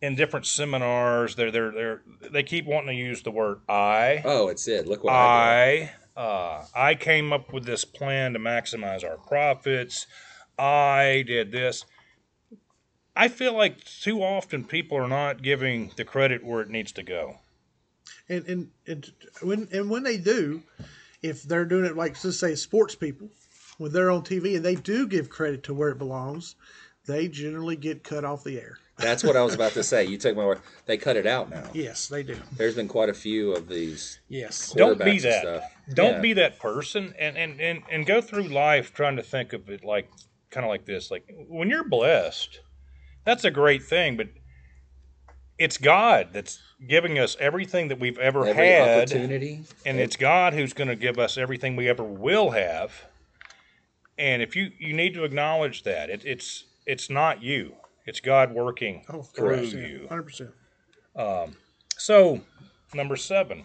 in 0.00 0.14
different 0.14 0.46
seminars? 0.46 1.34
They're, 1.36 1.50
they're, 1.50 1.72
they're, 1.72 2.02
they 2.30 2.42
keep 2.42 2.66
wanting 2.66 2.96
to 2.96 3.02
use 3.02 3.22
the 3.22 3.30
word 3.30 3.60
I. 3.68 4.22
Oh, 4.24 4.48
it's 4.48 4.66
it. 4.68 4.86
Look 4.86 5.04
what 5.04 5.12
I, 5.12 5.92
I 6.16 6.20
uh, 6.20 6.66
I 6.74 6.94
came 6.96 7.32
up 7.32 7.52
with 7.52 7.64
this 7.64 7.84
plan 7.84 8.32
to 8.32 8.38
maximize 8.38 9.04
our 9.04 9.16
profits. 9.16 10.06
I 10.58 11.22
did 11.26 11.52
this. 11.52 11.84
I 13.14 13.28
feel 13.28 13.56
like 13.56 13.84
too 13.84 14.22
often 14.22 14.64
people 14.64 14.98
are 14.98 15.08
not 15.08 15.42
giving 15.42 15.92
the 15.96 16.04
credit 16.04 16.44
where 16.44 16.60
it 16.60 16.70
needs 16.70 16.92
to 16.92 17.02
go. 17.02 17.38
and 18.28 18.44
and 18.46 18.70
and 18.86 19.12
when 19.42 19.68
and 19.72 19.90
when 19.90 20.02
they 20.02 20.16
do, 20.16 20.62
if 21.22 21.42
they're 21.42 21.64
doing 21.64 21.84
it 21.84 21.96
like 21.96 22.22
let's 22.24 22.38
say 22.38 22.54
sports 22.54 22.94
people, 22.94 23.28
when 23.78 23.92
they're 23.92 24.10
on 24.10 24.22
TV 24.22 24.56
and 24.56 24.64
they 24.64 24.74
do 24.74 25.06
give 25.06 25.30
credit 25.30 25.62
to 25.64 25.74
where 25.74 25.90
it 25.90 25.98
belongs, 25.98 26.56
they 27.06 27.28
generally 27.28 27.76
get 27.76 28.04
cut 28.04 28.24
off 28.24 28.44
the 28.44 28.60
air. 28.60 28.78
Did. 28.98 29.06
That's 29.06 29.24
what 29.24 29.36
I 29.36 29.42
was 29.42 29.54
about 29.54 29.72
to 29.72 29.82
say. 29.82 30.04
You 30.04 30.18
took 30.18 30.36
my 30.36 30.44
word. 30.44 30.60
They 30.86 30.96
cut 30.98 31.16
it 31.16 31.26
out 31.26 31.50
now. 31.50 31.64
Yes, 31.72 32.08
they 32.08 32.22
do. 32.22 32.36
There's 32.56 32.74
been 32.74 32.88
quite 32.88 33.08
a 33.08 33.14
few 33.14 33.52
of 33.54 33.68
these. 33.68 34.18
Yes. 34.28 34.72
Don't 34.72 35.02
be 35.02 35.18
that. 35.20 35.40
stuff. 35.42 35.62
Don't 35.94 36.14
Yeah. 36.14 36.20
be 36.20 36.32
that 36.34 36.58
person, 36.58 37.14
and, 37.18 37.36
and 37.36 37.60
and 37.60 37.82
and 37.90 38.06
go 38.06 38.20
through 38.20 38.44
life 38.48 38.92
trying 38.92 39.16
to 39.16 39.22
think 39.22 39.52
of 39.52 39.68
it 39.70 39.84
like 39.84 40.10
kind 40.50 40.64
of 40.64 40.68
like 40.70 40.84
this. 40.84 41.10
Like 41.10 41.24
when 41.48 41.70
you're 41.70 41.88
blessed, 41.88 42.60
that's 43.24 43.44
a 43.44 43.50
great 43.50 43.82
thing, 43.82 44.16
but 44.16 44.28
it's 45.58 45.76
God 45.78 46.28
that's 46.32 46.60
giving 46.88 47.18
us 47.18 47.36
everything 47.40 47.88
that 47.88 47.98
we've 47.98 48.18
ever 48.18 48.46
Every 48.46 48.66
had. 48.68 48.98
opportunity. 49.12 49.64
and 49.84 49.98
it's 49.98 50.14
God 50.16 50.54
who's 50.54 50.72
going 50.72 50.86
to 50.88 50.94
give 50.94 51.18
us 51.18 51.36
everything 51.36 51.74
we 51.74 51.88
ever 51.88 52.04
will 52.04 52.50
have. 52.50 52.92
And 54.18 54.40
if 54.42 54.54
you 54.56 54.70
you 54.78 54.92
need 54.92 55.14
to 55.14 55.24
acknowledge 55.24 55.82
that 55.84 56.10
it, 56.10 56.24
it's 56.24 56.64
it's 56.86 57.08
not 57.10 57.42
you, 57.42 57.74
it's 58.08 58.20
God 58.20 58.52
working 58.52 59.04
Oh, 59.08 59.22
through 59.22 59.58
100%, 59.58 59.72
you. 59.72 60.06
Hundred 60.08 60.22
percent. 60.24 60.50
So 61.96 62.40
number 62.94 63.16
seven, 63.16 63.64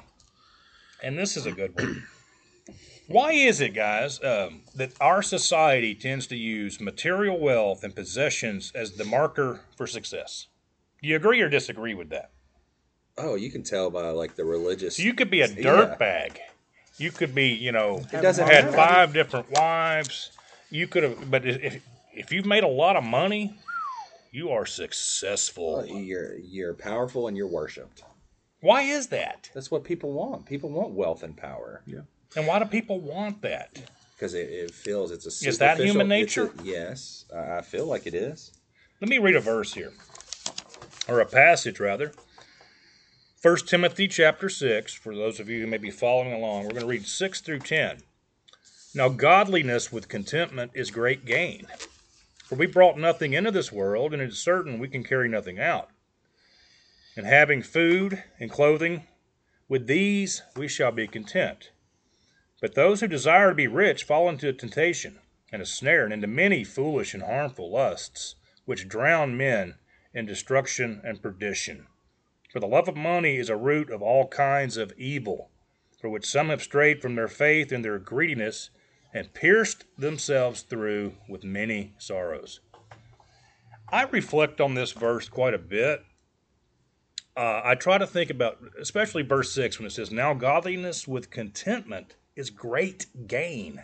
and 1.02 1.18
this 1.18 1.38
is 1.38 1.46
a 1.46 1.52
good 1.52 1.76
one. 1.80 2.04
Why 3.08 3.34
is 3.34 3.62
it, 3.62 3.74
guys, 3.74 4.22
um, 4.24 4.62
that 4.76 4.92
our 5.02 5.22
society 5.22 5.94
tends 5.94 6.26
to 6.28 6.36
use 6.38 6.80
material 6.80 7.40
wealth 7.40 7.84
and 7.84 7.96
possessions 7.96 8.72
as 8.76 8.94
the 8.94 9.04
marker 9.06 9.62
for 9.78 9.86
success? 9.88 10.48
Do 11.02 11.10
you 11.10 11.16
agree 11.18 11.42
or 11.42 11.50
disagree 11.50 11.94
with 11.94 12.10
that? 12.10 12.32
Oh, 13.18 13.36
you 13.36 13.52
can 13.52 13.62
tell 13.64 13.90
by 13.92 14.10
like 14.10 14.36
the 14.36 14.46
religious. 14.46 14.98
So 14.98 15.04
you 15.04 15.14
could 15.14 15.30
be 15.30 15.42
a 15.42 15.48
Yeah. 15.48 15.62
dirt 15.62 16.00
bag. 16.00 16.40
You 16.98 17.12
could 17.12 17.36
be, 17.36 17.50
you 17.50 17.72
know, 17.72 18.00
It 18.12 18.22
doesn't 18.22 18.48
had 18.48 18.66
matter. 18.66 18.78
five 18.78 19.14
different 19.14 19.52
wives. 19.52 20.32
You 20.70 20.88
could 20.88 21.04
have, 21.04 21.30
but 21.30 21.46
if 21.46 21.82
if 22.16 22.32
you've 22.32 22.46
made 22.46 22.64
a 22.64 22.68
lot 22.68 22.96
of 22.96 23.04
money, 23.04 23.56
you 24.34 24.50
are 24.50 24.66
successful. 24.66 25.78
Well, 25.78 25.86
you're 25.86 26.36
you're 26.38 26.74
powerful 26.74 27.28
and 27.30 27.38
you're 27.38 27.48
worshipped. 27.48 28.04
Why 28.62 28.82
is 28.82 29.08
that? 29.08 29.50
That's 29.54 29.70
what 29.72 29.84
people 29.84 30.12
want. 30.12 30.46
People 30.46 30.70
want 30.70 30.92
wealth 30.92 31.24
and 31.24 31.36
power 31.38 31.84
Yeah. 31.86 32.02
And 32.36 32.48
why 32.48 32.60
do 32.60 32.66
people 32.66 33.00
want 33.00 33.42
that? 33.44 33.70
because 34.16 34.34
it, 34.36 34.50
it 34.50 34.72
feels 34.72 35.12
it's 35.12 35.26
a. 35.26 35.48
Is 35.50 35.58
that 35.60 35.78
human 35.80 36.08
superficial- 36.08 36.46
it's 36.46 36.54
a- 36.54 36.58
nature? 36.58 36.70
yes, 36.80 37.26
I 37.36 37.58
I 37.58 37.62
feel 37.62 37.86
like 37.86 38.08
it 38.08 38.14
is. 38.14 38.52
Let 39.02 39.10
me 39.10 39.18
read 39.20 39.36
a 39.36 39.40
verse 39.42 39.74
here, 39.74 39.92
or 41.08 41.20
a 41.20 41.26
passage 41.26 41.80
rather. 41.80 42.12
First 43.42 43.68
Timothy 43.68 44.08
chapter 44.08 44.48
six. 44.50 44.94
For 44.94 45.14
those 45.14 45.40
of 45.42 45.50
you 45.50 45.60
who 45.62 45.68
may 45.68 45.78
be 45.78 45.92
following 45.92 46.32
along, 46.34 46.64
we're 46.64 46.70
going 46.70 46.82
to 46.84 46.88
read 46.88 47.06
six 47.06 47.42
through 47.42 47.60
ten. 47.60 47.98
Now, 48.96 49.10
godliness 49.10 49.92
with 49.92 50.08
contentment 50.08 50.72
is 50.74 50.90
great 50.92 51.26
gain. 51.26 51.68
For 52.54 52.60
we 52.60 52.68
brought 52.68 53.00
nothing 53.00 53.34
into 53.34 53.50
this 53.50 53.72
world, 53.72 54.14
and 54.14 54.22
it 54.22 54.30
is 54.30 54.38
certain 54.38 54.78
we 54.78 54.88
can 54.88 55.04
carry 55.04 55.28
nothing 55.28 55.60
out. 55.60 55.90
And 57.18 57.26
having 57.26 57.64
food 57.64 58.24
and 58.40 58.52
clothing, 58.52 59.08
with 59.68 59.88
these 59.88 60.44
we 60.56 60.68
shall 60.68 60.92
be 60.92 61.08
content. 61.08 61.72
But 62.62 62.76
those 62.76 63.02
who 63.02 63.08
desire 63.08 63.50
to 63.50 63.56
be 63.56 63.66
rich 63.66 64.04
fall 64.04 64.30
into 64.30 64.54
temptation 64.54 65.18
and 65.52 65.64
a 65.64 65.66
snare, 65.66 66.04
and 66.04 66.14
into 66.14 66.28
many 66.28 66.64
foolish 66.64 67.16
and 67.16 67.24
harmful 67.24 67.72
lusts, 67.72 68.36
which 68.66 68.88
drown 68.88 69.36
men 69.36 69.80
in 70.14 70.28
destruction 70.28 71.02
and 71.04 71.24
perdition. 71.24 71.88
For 72.52 72.60
the 72.60 72.68
love 72.68 72.88
of 72.88 72.96
money 72.96 73.38
is 73.38 73.50
a 73.50 73.58
root 73.58 73.90
of 73.90 74.04
all 74.04 74.28
kinds 74.28 74.78
of 74.78 74.94
evil, 74.96 75.50
for 76.00 76.08
which 76.08 76.28
some 76.28 76.50
have 76.50 76.62
strayed 76.62 77.02
from 77.02 77.16
their 77.16 77.28
faith 77.28 77.72
in 77.72 77.82
their 77.82 77.98
greediness 77.98 78.70
and 79.14 79.34
pierced 79.34 79.86
themselves 79.98 80.62
through 80.62 81.14
with 81.30 81.44
many 81.44 81.94
sorrows. 81.98 82.60
I 83.90 84.04
reflect 84.04 84.60
on 84.60 84.74
this 84.74 84.92
verse 84.92 85.30
quite 85.30 85.54
a 85.54 85.60
bit. 85.60 86.04
Uh, 87.36 87.62
I 87.64 87.76
try 87.76 87.98
to 87.98 88.08
think 88.08 88.30
about, 88.30 88.58
especially 88.80 89.24
verse 89.24 89.52
6, 89.54 89.80
when 89.80 89.88
it 89.88 89.92
says, 89.92 90.12
Now 90.12 90.34
godliness 90.34 91.08
with 91.08 91.30
contentment 91.30 92.16
is 92.36 92.50
great 92.50 93.28
gain. 93.28 93.84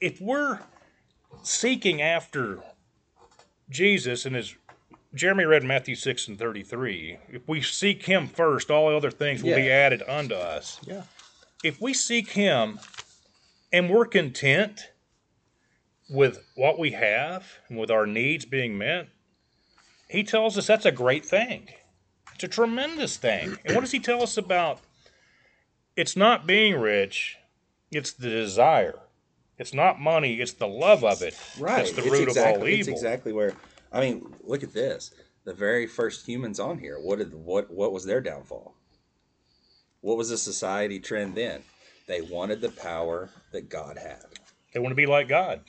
If 0.00 0.20
we're 0.20 0.60
seeking 1.42 2.00
after 2.00 2.62
Jesus 3.68 4.26
and 4.26 4.34
his 4.34 4.54
Jeremy 5.14 5.44
read 5.44 5.64
Matthew 5.64 5.96
6 5.96 6.28
and 6.28 6.38
33. 6.38 7.18
If 7.30 7.48
we 7.48 7.62
seek 7.62 8.04
him 8.04 8.28
first, 8.28 8.70
all 8.70 8.94
other 8.94 9.10
things 9.10 9.42
will 9.42 9.56
be 9.56 9.68
added 9.68 10.04
unto 10.06 10.34
us. 10.36 10.80
Yeah. 10.86 11.02
If 11.64 11.80
we 11.80 11.94
seek 11.94 12.30
him 12.30 12.78
and 13.72 13.90
we're 13.90 14.06
content 14.06 14.90
with 16.08 16.44
what 16.56 16.78
we 16.78 16.90
have 16.92 17.46
and 17.68 17.78
with 17.78 17.90
our 17.90 18.06
needs 18.06 18.44
being 18.44 18.76
met, 18.76 19.08
he 20.08 20.24
tells 20.24 20.58
us 20.58 20.66
that's 20.66 20.86
a 20.86 20.92
great 20.92 21.24
thing. 21.24 21.68
It's 22.34 22.44
a 22.44 22.48
tremendous 22.48 23.16
thing. 23.16 23.56
And 23.64 23.74
what 23.74 23.82
does 23.82 23.92
he 23.92 24.00
tell 24.00 24.22
us 24.22 24.36
about? 24.36 24.80
It's 25.96 26.16
not 26.16 26.46
being 26.46 26.80
rich, 26.80 27.36
it's 27.90 28.12
the 28.12 28.28
desire. 28.28 28.98
It's 29.58 29.74
not 29.74 30.00
money, 30.00 30.40
it's 30.40 30.54
the 30.54 30.66
love 30.66 31.04
of 31.04 31.20
it. 31.20 31.38
Right. 31.58 31.82
It's 31.82 31.92
the 31.92 32.00
it's 32.02 32.10
root 32.10 32.28
exactly, 32.28 32.54
of 32.54 32.60
all 32.62 32.66
It's 32.66 32.78
evil. 32.78 32.94
exactly 32.94 33.32
where. 33.34 33.52
I 33.92 34.00
mean, 34.00 34.34
look 34.42 34.62
at 34.62 34.72
this. 34.72 35.12
The 35.44 35.52
very 35.52 35.86
first 35.86 36.26
humans 36.26 36.58
on 36.58 36.78
here. 36.78 36.98
What 36.98 37.18
did 37.18 37.34
what 37.34 37.70
what 37.70 37.92
was 37.92 38.06
their 38.06 38.20
downfall? 38.22 38.74
What 40.00 40.16
was 40.16 40.30
the 40.30 40.38
society 40.38 40.98
trend 40.98 41.34
then? 41.34 41.62
They 42.10 42.22
wanted 42.22 42.60
the 42.60 42.70
power 42.70 43.30
that 43.52 43.68
God 43.68 43.96
had. 43.96 44.24
They 44.74 44.80
want 44.80 44.90
to 44.90 44.96
be 44.96 45.06
like 45.06 45.28
God. 45.28 45.60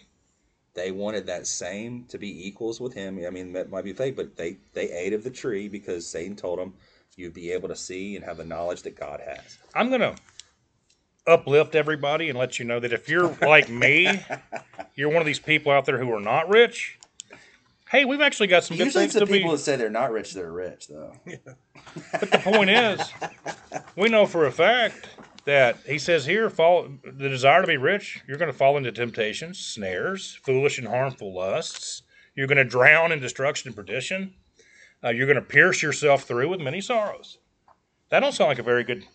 They 0.74 0.90
wanted 0.90 1.28
that 1.28 1.46
same 1.46 2.06
to 2.06 2.18
be 2.18 2.48
equals 2.48 2.82
with 2.82 2.96
Him. 2.96 3.24
I 3.28 3.30
mean, 3.30 3.54
that 3.54 3.70
might 3.70 3.84
be 3.84 3.94
fake, 3.94 4.16
but 4.16 4.38
they 4.38 4.58
they 4.74 4.90
ate 4.92 5.14
of 5.14 5.24
the 5.24 5.30
tree 5.30 5.68
because 5.68 6.08
Satan 6.08 6.36
told 6.36 6.58
them 6.58 6.74
you'd 7.16 7.36
be 7.36 7.52
able 7.52 7.70
to 7.70 7.76
see 7.76 8.16
and 8.16 8.26
have 8.26 8.38
the 8.38 8.44
knowledge 8.44 8.82
that 8.84 8.96
God 9.00 9.22
has. 9.24 9.60
I'm 9.76 9.90
going 9.90 10.02
to 10.02 10.16
uplift 11.28 11.76
everybody 11.76 12.30
and 12.30 12.40
let 12.40 12.58
you 12.58 12.66
know 12.66 12.80
that 12.80 12.92
if 12.92 13.08
you're 13.08 13.38
like 13.44 13.70
me, 13.70 14.10
you're 14.96 15.10
one 15.10 15.22
of 15.22 15.28
these 15.28 15.38
people 15.38 15.72
out 15.72 15.86
there 15.86 16.00
who 16.00 16.12
are 16.12 16.20
not 16.20 16.50
rich. 16.50 16.98
Hey, 17.92 18.04
we've 18.04 18.22
actually 18.22 18.48
got 18.48 18.64
some 18.64 18.78
good 18.78 18.86
Usually, 18.86 19.04
things 19.04 19.16
it's 19.16 19.20
the 19.20 19.26
to 19.28 19.32
be. 19.32 19.38
people 19.38 19.52
that 19.52 19.60
say 19.60 19.76
they're 19.76 19.92
not 19.92 20.12
rich, 20.12 20.34
they're 20.34 20.52
rich, 20.52 20.88
though. 20.88 21.14
But 22.14 22.32
the 22.32 22.40
point 22.40 22.72
is, 22.72 23.00
we 23.96 24.10
know 24.10 24.26
for 24.26 24.48
a 24.48 24.52
fact 24.52 25.08
that 25.46 25.78
he 25.88 25.98
says 25.98 26.26
here, 26.26 26.50
fall 26.50 26.88
the 27.04 27.30
desire 27.30 27.62
to 27.62 27.68
be 27.68 27.78
rich, 27.78 28.22
you're 28.28 28.38
going 28.38 28.52
to 28.52 28.58
fall 28.58 28.78
into 28.78 28.92
temptations, 28.92 29.60
snares, 29.60 30.40
foolish 30.44 30.78
and 30.78 30.88
harmful 30.88 31.34
lusts. 31.34 32.04
You're 32.36 32.48
going 32.48 32.58
to 32.58 32.64
drown 32.64 33.12
in 33.12 33.20
destruction 33.20 33.70
and 33.70 33.76
perdition. 33.76 34.34
Uh, 35.04 35.10
you're 35.10 35.26
going 35.26 35.36
to 35.36 35.42
pierce 35.42 35.82
yourself 35.82 36.24
through 36.24 36.50
with 36.50 36.62
many 36.62 36.80
sorrows. 36.80 37.40
That 38.10 38.20
don't 38.20 38.34
sound 38.34 38.50
like 38.50 38.60
a 38.60 38.64
very 38.64 38.84
good 38.84 39.06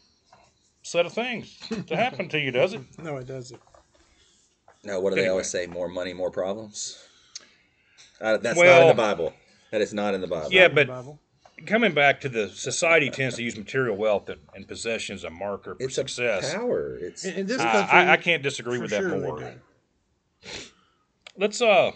set 0.83 1.07
of 1.07 1.13
things 1.13 1.59
to 1.87 1.97
happen 1.97 2.29
to 2.31 2.39
you, 2.39 2.51
does 2.51 2.75
it? 2.75 2.83
No, 2.99 3.17
it 3.17 3.27
doesn't. 3.27 3.61
Now, 4.85 5.01
what 5.01 5.15
do 5.15 5.21
they 5.21 5.29
always 5.29 5.49
say? 5.49 5.67
More 5.67 5.89
money, 5.89 6.13
more 6.13 6.31
problems. 6.31 7.03
Uh, 8.21 8.37
that's 8.39 8.59
not 8.59 8.83
in 8.83 8.89
the 8.89 8.95
Bible. 8.95 9.33
That 9.73 9.81
is 9.81 9.93
not 9.93 10.15
in 10.15 10.21
the 10.21 10.27
Bible. 10.27 10.49
Yeah, 10.51 10.69
The 10.69 10.75
but 10.75 10.87
Bible. 10.89 11.21
Coming 11.65 11.95
back 11.95 12.21
to 12.21 12.29
the 12.29 12.49
society 12.49 13.09
tends 13.09 13.37
to 13.37 13.43
use 13.43 13.57
material 13.57 13.97
wealth 13.97 14.29
and, 14.29 14.41
and 14.55 14.69
possessions 14.69 15.21
as 15.21 15.25
a 15.25 15.31
marker 15.31 15.75
for 15.75 15.83
it's 15.85 15.95
success. 15.95 16.53
a 16.53 16.59
power. 16.59 16.97
It's 16.97 17.25
In, 17.25 17.35
in 17.35 17.47
this 17.47 17.61
I, 17.61 17.73
country, 17.73 17.99
I, 17.99 18.13
I 18.13 18.17
can't 18.19 18.43
disagree 18.43 18.79
with 18.79 18.91
that 18.91 19.01
sure 19.01 19.19
more. 19.19 19.55
Let's 21.39 21.61
uh, 21.63 21.93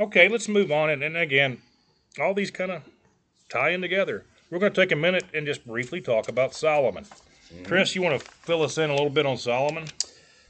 okay, 0.00 0.28
let's 0.28 0.48
move 0.48 0.70
on. 0.70 0.90
And, 0.90 1.02
and 1.02 1.16
again, 1.16 1.58
all 2.20 2.34
these 2.34 2.50
kind 2.50 2.70
of 2.70 2.82
tie 3.48 3.70
in 3.70 3.80
together. 3.80 4.24
We're 4.50 4.58
going 4.58 4.72
to 4.72 4.80
take 4.80 4.92
a 4.92 4.96
minute 4.96 5.24
and 5.34 5.46
just 5.46 5.66
briefly 5.66 6.00
talk 6.00 6.28
about 6.28 6.54
Solomon. 6.54 7.06
Chris, 7.64 7.94
you 7.94 8.02
want 8.02 8.20
to 8.20 8.26
fill 8.26 8.62
us 8.62 8.78
in 8.78 8.90
a 8.90 8.94
little 8.94 9.10
bit 9.10 9.26
on 9.26 9.36
Solomon? 9.36 9.84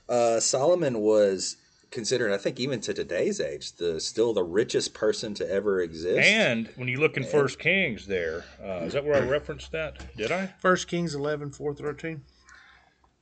uh, 0.09 0.41
Solomon 0.41 1.01
was 1.01 1.57
considered, 1.95 2.33
I 2.33 2.37
think, 2.37 2.59
even 2.61 2.81
to 2.83 2.93
today's 2.93 3.41
age, 3.41 3.73
the 3.77 4.01
still 4.01 4.35
the 4.35 4.43
richest 4.43 4.93
person 4.93 5.33
to 5.35 5.51
ever 5.51 5.81
exist. 5.81 6.29
And 6.29 6.69
when 6.77 6.89
you 6.89 6.99
look 6.99 7.17
in 7.17 7.25
First 7.25 7.59
Kings, 7.59 8.07
there 8.07 8.45
uh, 8.63 8.85
is 8.85 8.93
that 8.93 9.05
where 9.05 9.15
I 9.15 9.21
referenced 9.27 9.73
that? 9.73 9.97
Did 10.17 10.33
I? 10.33 10.53
First 10.59 10.89
Kings 10.89 11.15
11, 11.15 11.53
4 11.53 11.75
13. 11.75 12.23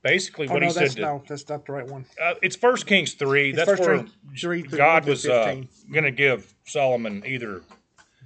Basically, 0.01 0.49
Oh, 0.49 0.53
what 0.53 0.61
no, 0.63 0.67
he 0.67 0.73
said. 0.73 0.81
that's, 0.81 0.95
To, 0.95 1.01
no, 1.01 1.23
that's 1.25 1.47
not 1.47 1.65
the 1.65 1.71
right 1.71 1.87
one. 1.87 2.05
uh, 2.21 2.33
it's 2.41 2.57
First 2.57 2.87
Kings 2.87 3.13
three. 3.13 3.51
It's 3.51 3.57
That's 3.57 3.69
First 3.69 3.83
where 3.83 3.99
Kings 3.99 4.11
3, 4.41 4.63
God 4.63 5.05
was 5.05 5.25
uh, 5.25 5.55
going 5.93 6.03
to 6.03 6.11
give 6.11 6.53
Solomon 6.65 7.23
either 7.25 7.61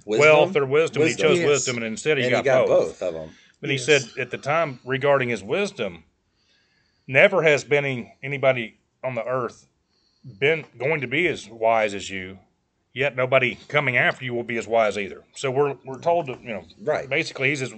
Wisdom? 0.04 0.18
wealth 0.20 0.56
or 0.56 0.66
wisdom. 0.66 1.02
and 1.02 1.10
He 1.10 1.16
chose 1.16 1.38
Yes. 1.38 1.46
wisdom, 1.46 1.76
and 1.76 1.86
instead 1.86 2.18
he, 2.18 2.24
and 2.24 2.32
got, 2.32 2.38
he 2.38 2.42
got 2.42 2.66
both. 2.66 2.98
both. 2.98 3.02
of 3.02 3.14
them. 3.14 3.30
But 3.60 3.70
he 3.70 3.78
said 3.78 4.02
at 4.18 4.30
the 4.30 4.38
time 4.38 4.80
regarding 4.84 5.28
his 5.28 5.42
wisdom, 5.44 6.02
never 7.06 7.42
has 7.42 7.62
been 7.62 8.10
anybody 8.22 8.78
on 9.04 9.14
the 9.14 9.24
earth 9.24 9.67
been 10.38 10.64
going 10.78 11.00
to 11.00 11.06
be 11.06 11.26
as 11.28 11.48
wise 11.48 11.94
as 11.94 12.10
you. 12.10 12.38
Yet 12.92 13.14
nobody 13.16 13.56
coming 13.68 13.96
after 13.96 14.24
you 14.24 14.34
will 14.34 14.42
be 14.42 14.56
as 14.56 14.66
wise 14.66 14.98
either. 14.98 15.22
So 15.34 15.50
we're 15.50 15.76
we're 15.84 16.00
told 16.00 16.26
to 16.26 16.32
you 16.42 16.48
know 16.54 16.64
Right. 16.80 17.08
basically 17.08 17.50
he's 17.50 17.62
as 17.62 17.72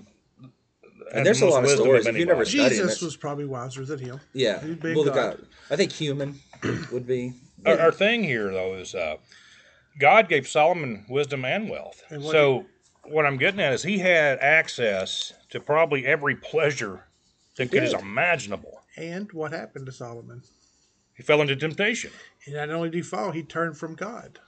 And 1.13 1.27
there's 1.27 1.43
a 1.43 1.47
lot 1.47 1.59
of 1.59 1.65
wisdom 1.65 1.85
stories. 1.85 2.07
of 2.07 2.15
If 2.15 2.21
you 2.21 2.27
never 2.27 2.41
anybody. 2.43 2.51
studied 2.59 2.77
Jesus 2.77 3.03
was 3.03 3.17
probably 3.17 3.45
wiser 3.45 3.85
than 3.85 3.99
him. 3.99 4.21
yeah. 4.33 4.61
He'd 4.65 4.81
be 4.81 4.95
Well, 4.95 5.05
God. 5.05 5.15
God. 5.15 5.47
I 5.71 5.77
think 5.77 5.93
human 5.93 6.41
would 6.93 7.07
be. 7.07 7.35
our, 7.67 7.79
our 7.79 7.93
thing 7.93 8.23
here 8.25 8.51
though 8.51 8.75
is 8.75 8.95
uh, 8.95 9.17
God 9.99 10.29
gave 10.29 10.49
Solomon 10.49 11.05
wisdom 11.09 11.45
and 11.45 11.69
wealth. 11.69 12.03
And 12.09 12.23
what 12.23 12.33
so 12.33 12.65
what 13.05 13.27
I'm 13.27 13.37
getting 13.37 13.61
at 13.61 13.73
is 13.73 13.83
he 13.83 13.99
had 13.99 14.39
access 14.39 15.33
to 15.51 15.61
probably 15.61 16.07
every 16.07 16.37
pleasure 16.37 17.05
that 17.57 17.71
could 17.73 17.83
is 17.83 17.93
imaginable. 17.93 18.81
And 18.97 19.31
what 19.33 19.53
happened 19.53 19.87
to 19.87 19.93
Solomon? 19.93 20.43
He 21.15 21.23
fell 21.23 21.43
into 21.43 21.57
temptation. 21.57 22.13
And 22.47 22.55
not 22.55 22.71
only 22.71 22.89
did 22.91 22.97
he 22.99 23.03
fall, 23.03 23.31
he 23.33 23.43
turned 23.43 23.77
from 23.77 23.95
God. 23.95 24.39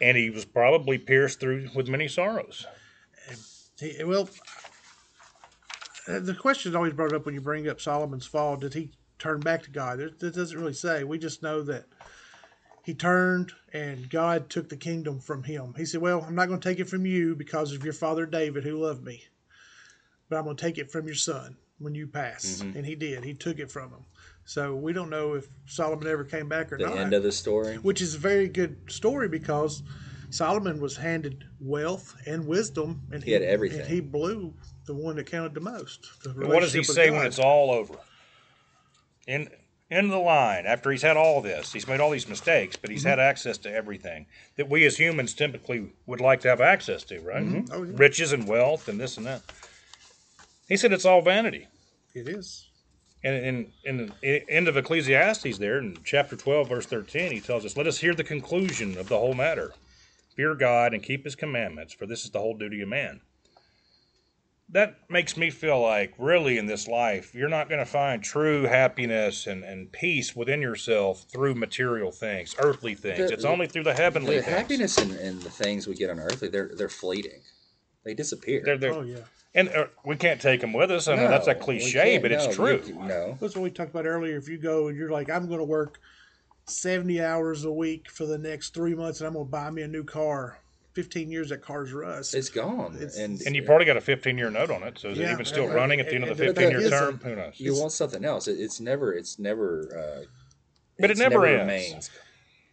and 0.00 0.16
he 0.16 0.30
was 0.30 0.44
probably 0.44 0.98
pierced 0.98 1.40
through 1.40 1.68
with 1.74 1.88
many 1.88 2.08
sorrows. 2.08 2.66
He, 3.78 4.02
well, 4.04 4.28
uh, 6.08 6.20
the 6.20 6.34
question 6.34 6.70
is 6.70 6.76
always 6.76 6.92
brought 6.92 7.12
up 7.12 7.24
when 7.26 7.34
you 7.34 7.40
bring 7.40 7.68
up 7.68 7.80
Solomon's 7.80 8.26
fall. 8.26 8.56
Did 8.56 8.74
he 8.74 8.90
turn 9.18 9.40
back 9.40 9.62
to 9.62 9.70
God? 9.70 10.00
It 10.00 10.18
doesn't 10.18 10.58
really 10.58 10.72
say. 10.72 11.04
We 11.04 11.18
just 11.18 11.42
know 11.42 11.62
that 11.62 11.86
he 12.84 12.94
turned 12.94 13.52
and 13.72 14.10
God 14.10 14.50
took 14.50 14.68
the 14.68 14.76
kingdom 14.76 15.20
from 15.20 15.44
him. 15.44 15.74
He 15.76 15.84
said, 15.84 16.00
Well, 16.00 16.24
I'm 16.26 16.34
not 16.34 16.48
going 16.48 16.60
to 16.60 16.68
take 16.68 16.80
it 16.80 16.88
from 16.88 17.06
you 17.06 17.34
because 17.36 17.72
of 17.72 17.84
your 17.84 17.92
father 17.92 18.26
David 18.26 18.64
who 18.64 18.78
loved 18.78 19.04
me, 19.04 19.24
but 20.28 20.36
I'm 20.38 20.44
going 20.44 20.56
to 20.56 20.62
take 20.62 20.78
it 20.78 20.90
from 20.90 21.06
your 21.06 21.14
son. 21.14 21.56
When 21.82 21.94
you 21.94 22.06
pass, 22.06 22.62
Mm-hmm. 22.62 22.76
and 22.78 22.86
he 22.86 22.94
did. 22.94 23.24
He 23.24 23.34
took 23.34 23.58
it 23.58 23.70
from 23.70 23.90
him. 23.90 24.04
So 24.44 24.74
we 24.74 24.92
don't 24.92 25.10
know 25.10 25.34
if 25.34 25.46
Solomon 25.66 26.06
ever 26.08 26.24
came 26.24 26.48
back 26.48 26.72
or 26.72 26.78
The 26.78 26.86
not. 26.86 26.98
end 26.98 27.14
of 27.14 27.22
the 27.22 27.32
story. 27.32 27.76
which 27.76 28.00
is 28.00 28.14
a 28.14 28.18
very 28.18 28.48
good 28.48 28.76
story 28.88 29.28
because 29.28 29.82
Solomon 30.30 30.80
was 30.80 30.96
handed 30.96 31.44
wealth 31.60 32.14
and 32.26 32.46
wisdom, 32.46 33.02
and 33.12 33.22
He 33.22 33.32
had 33.32 33.42
everything. 33.42 33.80
And 33.80 33.88
he 33.88 34.00
blew 34.00 34.54
the 34.86 34.94
one 34.94 35.16
that 35.16 35.26
counted 35.30 35.54
the 35.54 35.60
most. 35.60 36.08
the 36.24 36.30
What 36.30 36.60
does 36.60 36.72
he 36.72 36.80
relationship 36.80 36.88
with 36.88 36.96
say 36.96 37.10
when 37.10 37.26
it's 37.26 37.38
all 37.38 37.70
over? 37.70 37.94
In 39.26 39.48
end 39.90 40.06
of 40.06 40.10
the 40.12 40.18
line, 40.18 40.64
after 40.66 40.90
he's 40.90 41.02
had 41.02 41.16
all 41.16 41.40
this, 41.42 41.72
he's 41.72 41.86
made 41.86 42.00
all 42.00 42.10
these 42.10 42.26
mistakes, 42.28 42.76
but 42.76 42.88
Mm-hmm. 42.88 42.94
he's 42.94 43.04
had 43.04 43.20
access 43.20 43.58
to 43.58 43.70
everything 43.72 44.26
that 44.56 44.68
we 44.68 44.84
as 44.86 44.96
humans 44.96 45.34
typically 45.34 45.92
would 46.06 46.20
like 46.20 46.40
to 46.40 46.48
have 46.48 46.60
access 46.60 47.04
to, 47.04 47.20
right? 47.20 47.64
Oh, 47.70 47.82
yeah. 47.84 47.92
Riches 47.94 48.32
and 48.32 48.48
wealth 48.48 48.88
and 48.88 48.98
this 48.98 49.16
and 49.18 49.26
that. 49.26 49.42
He 50.68 50.76
said 50.76 50.92
it's 50.92 51.04
all 51.04 51.22
vanity. 51.22 51.68
It 52.14 52.28
is. 52.28 52.68
And 53.24 53.36
in, 53.36 53.72
in 53.84 54.12
the 54.20 54.50
end 54.50 54.66
of 54.68 54.76
Ecclesiastes, 54.76 55.58
there 55.58 55.78
in 55.78 55.98
chapter 56.04 56.34
12, 56.36 56.68
verse 56.68 56.86
13, 56.86 57.30
he 57.30 57.40
tells 57.40 57.64
us, 57.64 57.76
Let 57.76 57.86
us 57.86 57.98
hear 57.98 58.14
the 58.14 58.24
conclusion 58.24 58.98
of 58.98 59.08
the 59.08 59.18
whole 59.18 59.34
matter. 59.34 59.72
Fear 60.34 60.54
God 60.56 60.92
and 60.94 61.02
keep 61.02 61.24
his 61.24 61.36
commandments, 61.36 61.92
for 61.92 62.06
this 62.06 62.24
is 62.24 62.30
the 62.30 62.40
whole 62.40 62.56
duty 62.56 62.80
of 62.80 62.88
man. 62.88 63.20
That 64.70 64.96
makes 65.10 65.36
me 65.36 65.50
feel 65.50 65.80
like, 65.82 66.14
really, 66.18 66.56
in 66.56 66.64
this 66.64 66.88
life, 66.88 67.34
you're 67.34 67.50
not 67.50 67.68
going 67.68 67.78
to 67.80 67.84
find 67.86 68.24
true 68.24 68.62
happiness 68.62 69.46
and, 69.46 69.62
and 69.62 69.92
peace 69.92 70.34
within 70.34 70.62
yourself 70.62 71.26
through 71.30 71.54
material 71.56 72.10
things, 72.10 72.56
earthly 72.58 72.94
things. 72.94 73.18
The- 73.18 73.34
it's 73.34 73.44
only 73.44 73.66
through 73.66 73.82
the 73.84 73.92
heavenly 73.94 74.36
The 74.36 74.42
things. 74.42 74.56
happiness 74.56 74.98
and, 74.98 75.12
and 75.12 75.42
the 75.42 75.50
things 75.50 75.86
we 75.86 75.94
get 75.94 76.08
on 76.08 76.18
earthly, 76.18 76.48
they're 76.48 76.70
they're 76.74 76.88
fleeting. 76.88 77.42
They 78.04 78.14
disappear. 78.14 78.62
They're, 78.64 78.78
they're, 78.78 78.94
Oh 78.94 79.02
yeah. 79.02 79.18
And 79.54 79.68
uh, 79.68 79.86
we 80.04 80.16
can't 80.16 80.40
take 80.40 80.60
them 80.62 80.72
with 80.72 80.90
us. 80.90 81.08
I 81.08 81.16
know 81.16 81.28
that's 81.28 81.46
a 81.46 81.52
we 81.54 81.60
cliche, 81.60 82.12
can't. 82.12 82.22
but 82.22 82.32
it's 82.32 82.46
No, 82.46 82.52
true. 82.52 82.82
you- 82.86 82.94
no. 82.94 83.36
That's 83.40 83.54
what 83.54 83.62
we 83.62 83.70
talked 83.70 83.90
about 83.90 84.06
earlier. 84.06 84.36
If 84.36 84.48
you 84.48 84.56
go 84.58 84.88
and 84.88 84.96
you're 84.96 85.10
like, 85.10 85.28
I'm 85.30 85.46
going 85.46 85.58
to 85.58 85.64
work 85.64 86.00
70 86.66 87.20
hours 87.22 87.64
a 87.64 87.72
week 87.72 88.10
for 88.10 88.24
the 88.24 88.38
next 88.38 88.72
three 88.72 88.94
months, 88.94 89.20
and 89.20 89.26
I'm 89.26 89.34
going 89.34 89.44
to 89.46 89.50
buy 89.50 89.70
me 89.70 89.82
a 89.82 89.88
new 89.88 90.04
car. 90.04 90.58
15 90.94 91.30
years 91.30 91.48
that 91.48 91.62
car's 91.62 91.90
rust. 91.92 92.34
It's 92.34 92.50
gone. 92.50 92.94
It's- 92.96 93.16
and 93.16 93.40
And 93.46 93.56
you've 93.56 93.64
probably 93.64 93.86
got 93.86 93.96
a 93.96 94.00
15 94.02 94.36
year 94.36 94.50
note 94.50 94.70
on 94.70 94.82
it. 94.82 94.98
So 94.98 95.08
is 95.08 95.18
it 95.18 95.22
Yeah, 95.22 95.32
even 95.32 95.44
still 95.46 95.64
and- 95.64 95.74
running 95.74 96.00
at 96.00 96.08
the 96.08 96.14
end 96.16 96.24
of 96.24 96.36
the 96.36 96.44
and- 96.48 96.54
15 96.56 96.72
but 96.72 96.80
year 96.80 96.90
that 96.90 96.98
term? 96.98 97.14
is 97.16 97.22
Who 97.22 97.36
knows? 97.36 97.54
you 97.60 97.74
want 97.78 97.92
something 97.92 98.24
else. 98.26 98.46
It, 98.48 98.58
it's 98.60 98.78
never. 98.80 99.12
It's 99.14 99.38
never. 99.38 99.88
Uh, 100.22 100.24
But 100.98 101.06
it 101.10 101.12
it's 101.12 101.20
never 101.20 101.46
ends. 101.46 102.10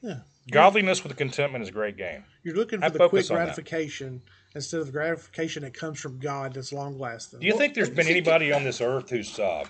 remains. 0.03 0.17
Godliness 0.51 1.03
with 1.03 1.15
contentment 1.15 1.61
is 1.61 1.69
a 1.69 1.71
great 1.73 1.95
game. 1.95 2.23
You're 2.43 2.55
looking 2.55 2.79
for 2.79 2.85
I 2.85 2.89
the 2.89 2.97
quick 2.99 3.11
focus 3.11 3.31
on 3.31 3.37
that. 3.37 3.43
gratification 3.45 4.21
instead 4.59 4.81
of 4.81 4.85
the 4.87 4.91
gratification 4.91 5.63
that 5.63 5.73
comes 5.73 5.99
from 5.99 6.19
God 6.19 6.53
that's 6.53 6.73
long 6.73 6.99
lasting. 6.99 7.39
Do 7.39 7.47
you 7.47 7.57
think 7.57 7.73
there's 7.73 7.89
been 7.89 8.07
anybody 8.07 8.51
on 8.51 8.63
this 8.63 8.81
earth 8.81 9.09
who's, 9.09 9.39
uh, 9.39 9.63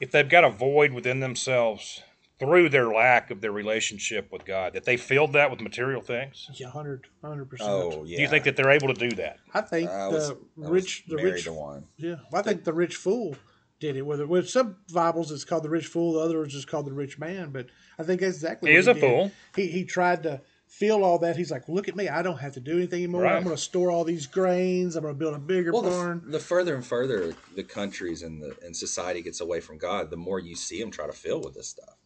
if 0.00 0.10
they've 0.12 0.28
got 0.28 0.44
a 0.44 0.50
void 0.50 0.92
within 0.92 1.20
themselves 1.20 2.02
through 2.38 2.68
their 2.70 2.88
lack 2.88 3.30
of 3.30 3.40
their 3.40 3.52
relationship 3.52 4.30
with 4.32 4.44
God, 4.44 4.72
that 4.74 4.84
they 4.84 4.96
filled 4.96 5.32
that 5.34 5.50
with 5.50 5.60
material 5.60 6.00
things? 6.00 6.48
Yeah, 6.54 6.68
100 6.68 7.04
percent. 7.50 7.68
Oh 7.68 8.04
yeah. 8.04 8.16
Do 8.16 8.22
you 8.22 8.28
think 8.28 8.44
that 8.44 8.56
they're 8.56 8.70
able 8.70 8.88
to 8.88 9.08
do 9.08 9.10
that? 9.16 9.38
I 9.52 9.60
think 9.60 9.90
I 9.90 10.08
was, 10.08 10.28
the 10.28 10.34
I 10.34 10.38
was 10.60 10.70
rich, 10.70 11.04
the 11.08 11.16
rich, 11.16 11.44
to 11.44 11.52
one. 11.52 11.84
yeah. 11.96 12.16
I 12.32 12.42
think 12.42 12.64
the 12.64 12.72
rich 12.72 12.96
fool 12.96 13.34
did 13.80 13.96
it. 13.96 14.02
Whether 14.06 14.26
with 14.26 14.48
some 14.48 14.76
Bibles 14.92 15.32
it's 15.32 15.44
called 15.44 15.64
the 15.64 15.68
rich 15.68 15.86
fool, 15.86 16.12
the 16.14 16.20
others 16.20 16.54
is 16.54 16.64
called 16.64 16.86
the 16.86 16.92
rich 16.92 17.18
man. 17.18 17.50
But 17.50 17.66
I 17.98 18.04
think 18.04 18.20
that's 18.20 18.36
exactly 18.36 18.70
He 18.70 18.76
what 18.76 18.80
is 18.80 18.86
a 18.86 18.94
did. 18.94 19.00
fool. 19.00 19.32
He 19.56 19.66
he 19.66 19.84
tried 19.84 20.22
to 20.22 20.40
feel 20.70 21.02
all 21.04 21.18
that. 21.18 21.36
He's 21.36 21.50
like, 21.50 21.68
look 21.68 21.88
at 21.88 21.96
me, 21.96 22.08
I 22.08 22.22
don't 22.22 22.38
have 22.38 22.54
to 22.54 22.60
do 22.60 22.76
anything 22.78 23.02
anymore. 23.02 23.22
Right. 23.22 23.34
I'm 23.34 23.42
going 23.42 23.54
to 23.54 23.60
store 23.60 23.90
all 23.90 24.04
these 24.04 24.26
grains. 24.26 24.94
I'm 24.94 25.02
going 25.02 25.14
to 25.14 25.18
build 25.18 25.34
a 25.34 25.38
bigger 25.38 25.72
Well, 25.72 25.82
the, 25.82 25.90
barn. 25.90 26.22
the 26.26 26.38
further 26.38 26.76
and 26.76 26.86
further 26.86 27.34
the 27.56 27.64
countries 27.64 28.22
and 28.22 28.40
the 28.40 28.56
and 28.64 28.74
society 28.74 29.20
gets 29.20 29.40
away 29.40 29.60
from 29.60 29.78
God, 29.78 30.10
the 30.10 30.16
more 30.16 30.38
you 30.38 30.54
see 30.54 30.80
them 30.80 30.90
try 30.90 31.06
to 31.06 31.12
fill 31.12 31.40
with 31.40 31.54
this 31.54 31.68
stuff. 31.68 31.96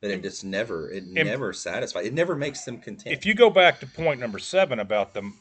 That 0.00 0.10
it 0.10 0.22
just 0.22 0.44
never, 0.44 0.90
it 0.90 1.06
never 1.06 1.52
satisfies. 1.52 2.06
It 2.06 2.14
never 2.14 2.34
makes 2.36 2.64
them 2.64 2.78
content. 2.78 3.14
If 3.14 3.26
you 3.26 3.34
go 3.34 3.50
back 3.50 3.80
to 3.80 3.86
point 3.86 4.20
number 4.20 4.38
seven 4.38 4.78
about 4.78 5.12
the 5.12 5.32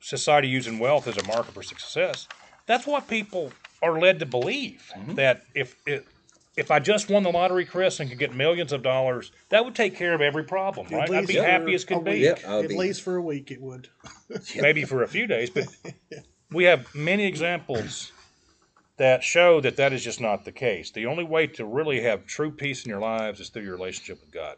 society 0.00 0.48
using 0.48 0.78
wealth 0.78 1.08
as 1.08 1.16
a 1.16 1.26
marker 1.26 1.50
for 1.50 1.62
success, 1.62 2.28
that's 2.66 2.86
what 2.86 3.08
people 3.08 3.52
are 3.82 3.98
led 3.98 4.20
to 4.20 4.26
believe. 4.26 4.90
Mm-hmm. 4.96 5.14
That 5.16 5.42
if 5.54 5.76
it, 5.86 6.06
if 6.56 6.70
I 6.70 6.78
just 6.78 7.10
won 7.10 7.22
the 7.22 7.30
lottery, 7.30 7.64
Chris, 7.66 8.00
and 8.00 8.08
could 8.08 8.18
get 8.18 8.34
millions 8.34 8.72
of 8.72 8.82
dollars, 8.82 9.30
that 9.50 9.64
would 9.64 9.74
take 9.74 9.94
care 9.96 10.14
of 10.14 10.20
every 10.22 10.44
problem, 10.44 10.86
right? 10.90 11.10
I'd 11.10 11.26
be 11.26 11.36
for 11.36 11.42
happy 11.44 11.74
as 11.74 11.84
a 11.84 11.86
could 11.86 12.04
be. 12.04 12.10
week. 12.12 12.22
Yep, 12.22 12.40
I 12.46 12.56
would 12.56 12.64
At 12.64 12.70
be- 12.70 12.76
least 12.78 13.02
for 13.02 13.16
a 13.16 13.22
week, 13.22 13.50
it 13.50 13.60
would. 13.60 13.88
maybe 14.60 14.84
for 14.84 15.02
a 15.02 15.08
few 15.08 15.26
days, 15.26 15.50
but 15.50 15.66
we 16.50 16.64
have 16.64 16.92
many 16.94 17.26
examples 17.26 18.12
that 18.96 19.22
show 19.22 19.60
that 19.60 19.76
that 19.76 19.92
is 19.92 20.02
just 20.02 20.20
not 20.20 20.44
the 20.46 20.52
case. 20.52 20.90
The 20.90 21.04
only 21.06 21.24
way 21.24 21.46
to 21.48 21.66
really 21.66 22.00
have 22.00 22.24
true 22.26 22.50
peace 22.50 22.84
in 22.84 22.90
your 22.90 23.00
lives 23.00 23.40
is 23.40 23.50
through 23.50 23.64
your 23.64 23.74
relationship 23.76 24.20
with 24.22 24.32
God. 24.32 24.56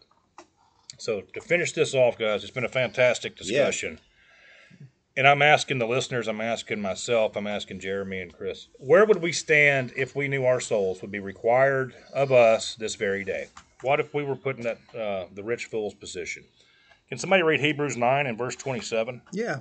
So 0.99 1.23
to 1.35 1.41
finish 1.41 1.73
this 1.73 1.95
off, 1.95 2.17
guys, 2.19 2.43
it's 2.45 2.53
been 2.53 2.65
a 2.65 2.69
fantastic 2.69 3.37
discussion. 3.37 3.99
And 5.19 5.27
I'm 5.27 5.43
asking 5.43 5.81
the 5.81 5.87
listeners, 5.89 6.29
I'm 6.29 6.41
asking 6.41 6.81
myself, 6.81 7.35
I'm 7.35 7.49
asking 7.49 7.81
Jeremy 7.81 8.21
and 8.21 8.33
Chris, 8.33 8.69
where 8.75 9.05
would 9.05 9.21
we 9.21 9.33
stand 9.33 9.93
if 9.97 10.15
we 10.15 10.29
knew 10.29 10.45
our 10.45 10.61
souls 10.61 11.03
would 11.03 11.11
be 11.11 11.19
required 11.19 11.93
of 12.15 12.31
us 12.31 12.77
this 12.77 12.95
very 12.95 13.25
day? 13.25 13.49
What 13.83 13.99
if 13.99 14.15
we 14.15 14.23
were 14.23 14.37
put 14.37 14.59
in 14.59 14.63
that 14.63 14.79
uh, 14.97 15.27
the 15.35 15.43
rich 15.43 15.65
fool's 15.65 15.95
position? 15.95 16.45
Can 17.09 17.19
somebody 17.19 17.43
read 17.43 17.59
Hebrews 17.59 17.97
9 17.97 18.29
and 18.29 18.39
verse 18.39 18.55
27? 18.55 19.21
Yeah. 19.33 19.57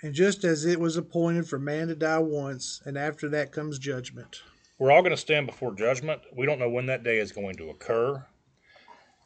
And 0.00 0.14
just 0.14 0.44
as 0.44 0.64
it 0.64 0.80
was 0.80 0.96
appointed 0.96 1.46
for 1.46 1.58
man 1.58 1.88
to 1.88 1.94
die 1.94 2.18
once, 2.18 2.80
and 2.86 2.96
after 2.96 3.28
that 3.28 3.52
comes 3.52 3.78
judgment. 3.78 4.40
We're 4.78 4.92
all 4.92 5.02
going 5.02 5.10
to 5.10 5.18
stand 5.18 5.46
before 5.46 5.74
judgment. 5.74 6.22
We 6.34 6.46
don't 6.46 6.58
know 6.58 6.70
when 6.70 6.86
that 6.86 7.04
day 7.04 7.18
is 7.18 7.32
going 7.32 7.56
to 7.56 7.68
occur. 7.68 8.24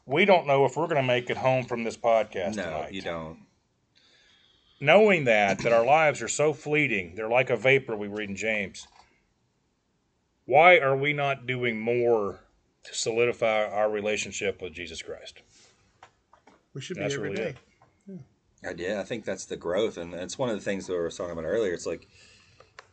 We 0.05 0.25
don't 0.25 0.47
know 0.47 0.65
if 0.65 0.75
we're 0.75 0.87
going 0.87 1.01
to 1.01 1.07
make 1.07 1.29
it 1.29 1.37
home 1.37 1.63
from 1.63 1.85
this 1.85 1.95
podcast 1.95 2.57
no, 2.57 2.63
tonight. 2.63 2.91
you 2.91 3.01
don't. 3.01 3.46
Knowing 4.79 5.23
that 5.23 5.59
that 5.59 5.73
our 5.73 5.85
lives 5.85 6.21
are 6.21 6.27
so 6.27 6.53
fleeting, 6.53 7.13
they're 7.15 7.29
like 7.29 7.49
a 7.49 7.57
vapor 7.57 7.95
we 7.95 8.07
read 8.07 8.29
in 8.29 8.35
James. 8.35 8.87
Why 10.45 10.77
are 10.77 10.95
we 10.95 11.13
not 11.13 11.45
doing 11.47 11.79
more 11.79 12.39
to 12.83 12.93
solidify 12.95 13.65
our 13.65 13.89
relationship 13.89 14.61
with 14.61 14.73
Jesus 14.73 15.01
Christ? 15.01 15.41
We 16.73 16.81
should 16.81 16.97
That's 16.97 17.15
be 17.15 17.19
every 17.19 17.29
really 17.31 17.41
day. 17.41 17.55
it. 18.09 18.19
I 18.67 18.73
did. 18.73 18.97
I 18.97 19.03
think 19.03 19.25
that's 19.25 19.45
the 19.45 19.57
growth, 19.57 19.97
and 19.97 20.13
it's 20.13 20.37
one 20.37 20.49
of 20.49 20.55
the 20.55 20.61
things 20.61 20.87
that 20.87 20.93
we 20.93 20.99
were 20.99 21.09
talking 21.09 21.31
about 21.31 21.45
earlier. 21.45 21.73
It's 21.73 21.85
like, 21.85 22.07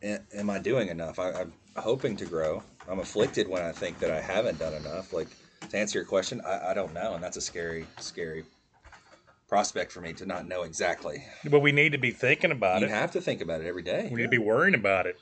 am 0.03 0.49
I 0.49 0.59
doing 0.59 0.89
enough? 0.89 1.19
I, 1.19 1.31
I'm 1.31 1.53
hoping 1.77 2.15
to 2.17 2.25
grow. 2.25 2.61
I'm 2.89 2.99
afflicted 2.99 3.47
when 3.47 3.63
I 3.63 3.71
think 3.71 3.99
that 3.99 4.11
I 4.11 4.21
haven't 4.21 4.59
done 4.59 4.73
enough. 4.73 5.13
Like 5.13 5.29
to 5.69 5.77
answer 5.77 5.99
your 5.99 6.05
question, 6.05 6.41
I, 6.45 6.71
I 6.71 6.73
don't 6.73 6.93
know, 6.93 7.13
and 7.13 7.23
that's 7.23 7.37
a 7.37 7.41
scary, 7.41 7.85
scary 7.99 8.43
prospect 9.47 9.91
for 9.91 10.01
me 10.01 10.13
to 10.13 10.25
not 10.25 10.47
know 10.47 10.63
exactly. 10.63 11.23
But 11.49 11.59
we 11.59 11.71
need 11.71 11.91
to 11.91 11.97
be 11.97 12.11
thinking 12.11 12.51
about 12.51 12.79
You 12.81 12.87
it. 12.87 12.89
You 12.89 12.95
have 12.95 13.11
to 13.11 13.21
think 13.21 13.41
about 13.41 13.61
it 13.61 13.67
every 13.67 13.83
day. 13.83 14.07
We 14.11 14.17
need 14.17 14.23
to 14.23 14.29
be 14.29 14.37
worrying 14.37 14.75
about 14.75 15.05
it. 15.05 15.17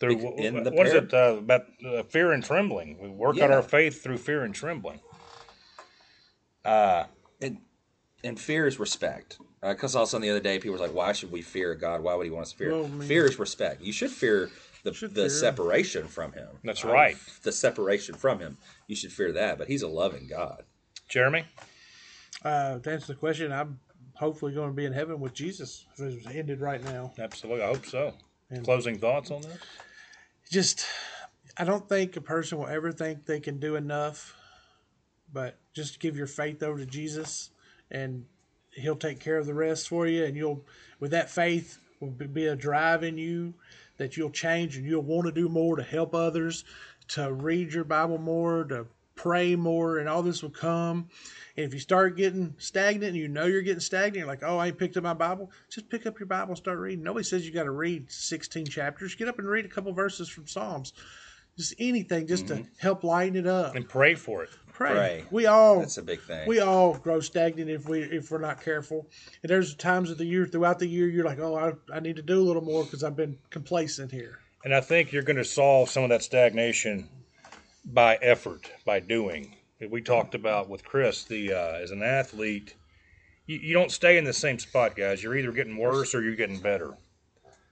Through 0.00 0.36
in 0.36 0.62
the 0.62 0.70
what 0.70 0.86
is 0.86 0.94
it 0.94 1.12
uh, 1.12 1.36
about 1.38 1.62
uh, 1.84 2.02
fear 2.04 2.30
and 2.32 2.44
trembling? 2.44 2.98
We 3.00 3.08
work 3.08 3.40
out 3.40 3.50
our 3.50 3.62
faith 3.62 4.02
through 4.02 4.18
fear 4.18 4.44
and 4.44 4.54
trembling. 4.54 5.00
Uh, 6.64 7.04
And, 7.40 7.58
and 8.24 8.38
fear 8.38 8.66
is 8.66 8.78
respect. 8.78 9.38
Because 9.60 9.96
also 9.96 10.16
on 10.16 10.20
the 10.22 10.30
other 10.30 10.38
day, 10.40 10.58
people 10.60 10.78
were 10.78 10.86
like, 10.86 10.94
"Why 10.94 11.12
should 11.12 11.32
we 11.32 11.42
fear 11.42 11.74
God? 11.74 12.00
Why 12.00 12.14
would 12.14 12.24
He 12.24 12.30
want 12.30 12.42
us 12.44 12.52
to 12.52 12.58
fear?" 12.58 12.70
Well, 12.72 12.86
fear 13.00 13.24
is 13.26 13.40
respect. 13.40 13.82
You 13.82 13.92
should 13.92 14.12
fear 14.12 14.50
the 14.84 14.94
Should 14.94 15.14
the 15.14 15.22
fear. 15.22 15.30
separation 15.30 16.06
from 16.06 16.30
Him. 16.32 16.46
That's 16.62 16.84
Uh, 16.84 16.90
right. 16.92 17.16
The 17.42 17.50
separation 17.50 18.14
from 18.14 18.38
Him. 18.38 18.56
You 18.86 18.94
should 18.94 19.12
fear 19.12 19.32
that. 19.32 19.58
But 19.58 19.66
He's 19.66 19.82
a 19.82 19.88
loving 19.88 20.28
God. 20.28 20.62
Jeremy? 21.08 21.44
Uh, 22.44 22.78
to 22.78 22.92
answer 22.92 23.08
the 23.08 23.14
question, 23.18 23.52
I'm 23.52 23.78
hopefully 24.14 24.52
going 24.52 24.68
to 24.70 24.74
be 24.74 24.84
in 24.84 24.92
heaven 24.92 25.20
with 25.20 25.34
Jesus 25.34 25.86
if 25.94 26.00
it 26.00 26.24
was 26.24 26.34
ended 26.34 26.60
right 26.60 26.82
now. 26.84 27.12
Absolutely. 27.18 27.62
I 27.62 27.68
hope 27.68 27.86
so. 27.86 28.12
And- 28.50 28.64
Closing 28.64 28.98
thoughts 28.98 29.30
on 29.30 29.42
this? 29.42 29.58
Just, 30.50 30.86
I 31.56 31.64
don't 31.64 31.88
think 31.88 32.16
a 32.16 32.20
person 32.20 32.58
will 32.58 32.68
ever 32.68 32.90
think 32.90 33.26
they 33.26 33.40
can 33.40 33.58
do 33.58 33.76
enough, 33.76 34.34
but 35.32 35.58
just 35.74 36.00
give 36.00 36.16
your 36.16 36.26
faith 36.26 36.62
over 36.62 36.78
to 36.78 36.86
Jesus 36.86 37.50
and 37.90 38.24
he'll 38.70 38.96
take 38.96 39.20
care 39.20 39.36
of 39.36 39.46
the 39.46 39.54
rest 39.54 39.88
for 39.88 40.06
you. 40.06 40.24
And 40.24 40.36
you'll, 40.36 40.64
with 41.00 41.10
that 41.10 41.28
faith, 41.30 41.78
will 42.00 42.10
be- 42.10 42.26
be 42.26 42.46
a 42.46 42.56
drive 42.56 43.02
in 43.02 43.18
you 43.18 43.54
that 43.98 44.16
you'll 44.16 44.30
change 44.30 44.76
and 44.76 44.86
you'll 44.86 45.02
want 45.02 45.26
to 45.26 45.32
do 45.32 45.48
more 45.48 45.76
to 45.76 45.82
help 45.82 46.14
others, 46.14 46.64
to 47.08 47.32
read 47.32 47.72
your 47.74 47.84
Bible 47.84 48.18
more, 48.18 48.64
to 48.64 48.86
pray 49.18 49.56
more, 49.56 49.98
and 49.98 50.08
all 50.08 50.22
this 50.22 50.42
will 50.42 50.50
come. 50.50 51.08
And 51.56 51.66
if 51.66 51.74
you 51.74 51.80
start 51.80 52.16
getting 52.16 52.54
stagnant 52.58 53.08
and 53.10 53.16
you 53.16 53.26
know 53.26 53.46
you're 53.46 53.62
getting 53.62 53.80
stagnant, 53.80 54.16
you're 54.16 54.26
like, 54.26 54.44
oh, 54.44 54.58
I 54.58 54.68
ain't 54.68 54.78
picked 54.78 54.96
up 54.96 55.02
my 55.02 55.12
Bible, 55.12 55.50
just 55.68 55.90
pick 55.90 56.06
up 56.06 56.18
your 56.20 56.28
Bible 56.28 56.50
and 56.50 56.56
start 56.56 56.78
reading. 56.78 57.02
Nobody 57.02 57.24
says 57.24 57.44
you 57.44 57.52
got 57.52 57.64
to 57.64 57.72
read 57.72 58.10
16 58.10 58.66
chapters. 58.66 59.16
Get 59.16 59.28
up 59.28 59.38
and 59.40 59.48
read 59.48 59.64
a 59.64 59.68
couple 59.68 59.92
verses 59.92 60.28
from 60.28 60.46
Psalms. 60.46 60.92
Just 61.56 61.74
anything 61.80 62.28
just 62.28 62.46
to 62.46 62.54
mm-hmm. 62.54 62.68
help 62.78 63.02
lighten 63.02 63.34
it 63.34 63.48
up. 63.48 63.74
And 63.74 63.88
pray 63.88 64.14
for 64.14 64.44
it. 64.44 64.50
Pray. 64.72 64.92
Pray. 64.92 65.24
We 65.32 65.46
all 65.46 65.80
That's 65.80 65.98
a 65.98 66.02
big 66.02 66.20
thing. 66.20 66.46
we 66.46 66.60
all 66.60 66.96
grow 66.96 67.18
stagnant 67.18 67.68
if 67.68 67.88
we 67.88 68.02
if 68.02 68.30
we're 68.30 68.38
not 68.38 68.60
careful. 68.60 69.08
And 69.42 69.50
there's 69.50 69.74
times 69.74 70.12
of 70.12 70.18
the 70.18 70.24
year 70.24 70.46
throughout 70.46 70.78
the 70.78 70.86
year 70.86 71.08
you're 71.08 71.24
like, 71.24 71.40
oh, 71.40 71.56
I, 71.56 71.96
I 71.96 71.98
need 71.98 72.14
to 72.14 72.22
do 72.22 72.40
a 72.40 72.44
little 72.46 72.62
more 72.62 72.84
because 72.84 73.02
I've 73.02 73.16
been 73.16 73.36
complacent 73.50 74.12
here. 74.12 74.38
And 74.64 74.72
I 74.72 74.80
think 74.80 75.10
you're 75.10 75.24
going 75.24 75.36
to 75.36 75.44
solve 75.44 75.90
some 75.90 76.04
of 76.04 76.10
that 76.10 76.22
stagnation 76.22 77.08
by 77.84 78.16
effort, 78.16 78.70
by 78.84 79.00
doing. 79.00 79.56
We 79.90 80.00
talked 80.02 80.34
about 80.34 80.68
with 80.68 80.84
Chris, 80.84 81.24
the 81.24 81.52
uh, 81.52 81.72
as 81.74 81.90
an 81.92 82.02
athlete, 82.02 82.74
you, 83.46 83.58
you 83.58 83.74
don't 83.74 83.90
stay 83.90 84.18
in 84.18 84.24
the 84.24 84.32
same 84.32 84.58
spot, 84.58 84.96
guys. 84.96 85.22
You're 85.22 85.36
either 85.36 85.52
getting 85.52 85.76
worse 85.76 86.14
or 86.14 86.22
you're 86.22 86.36
getting 86.36 86.60
better. 86.60 86.96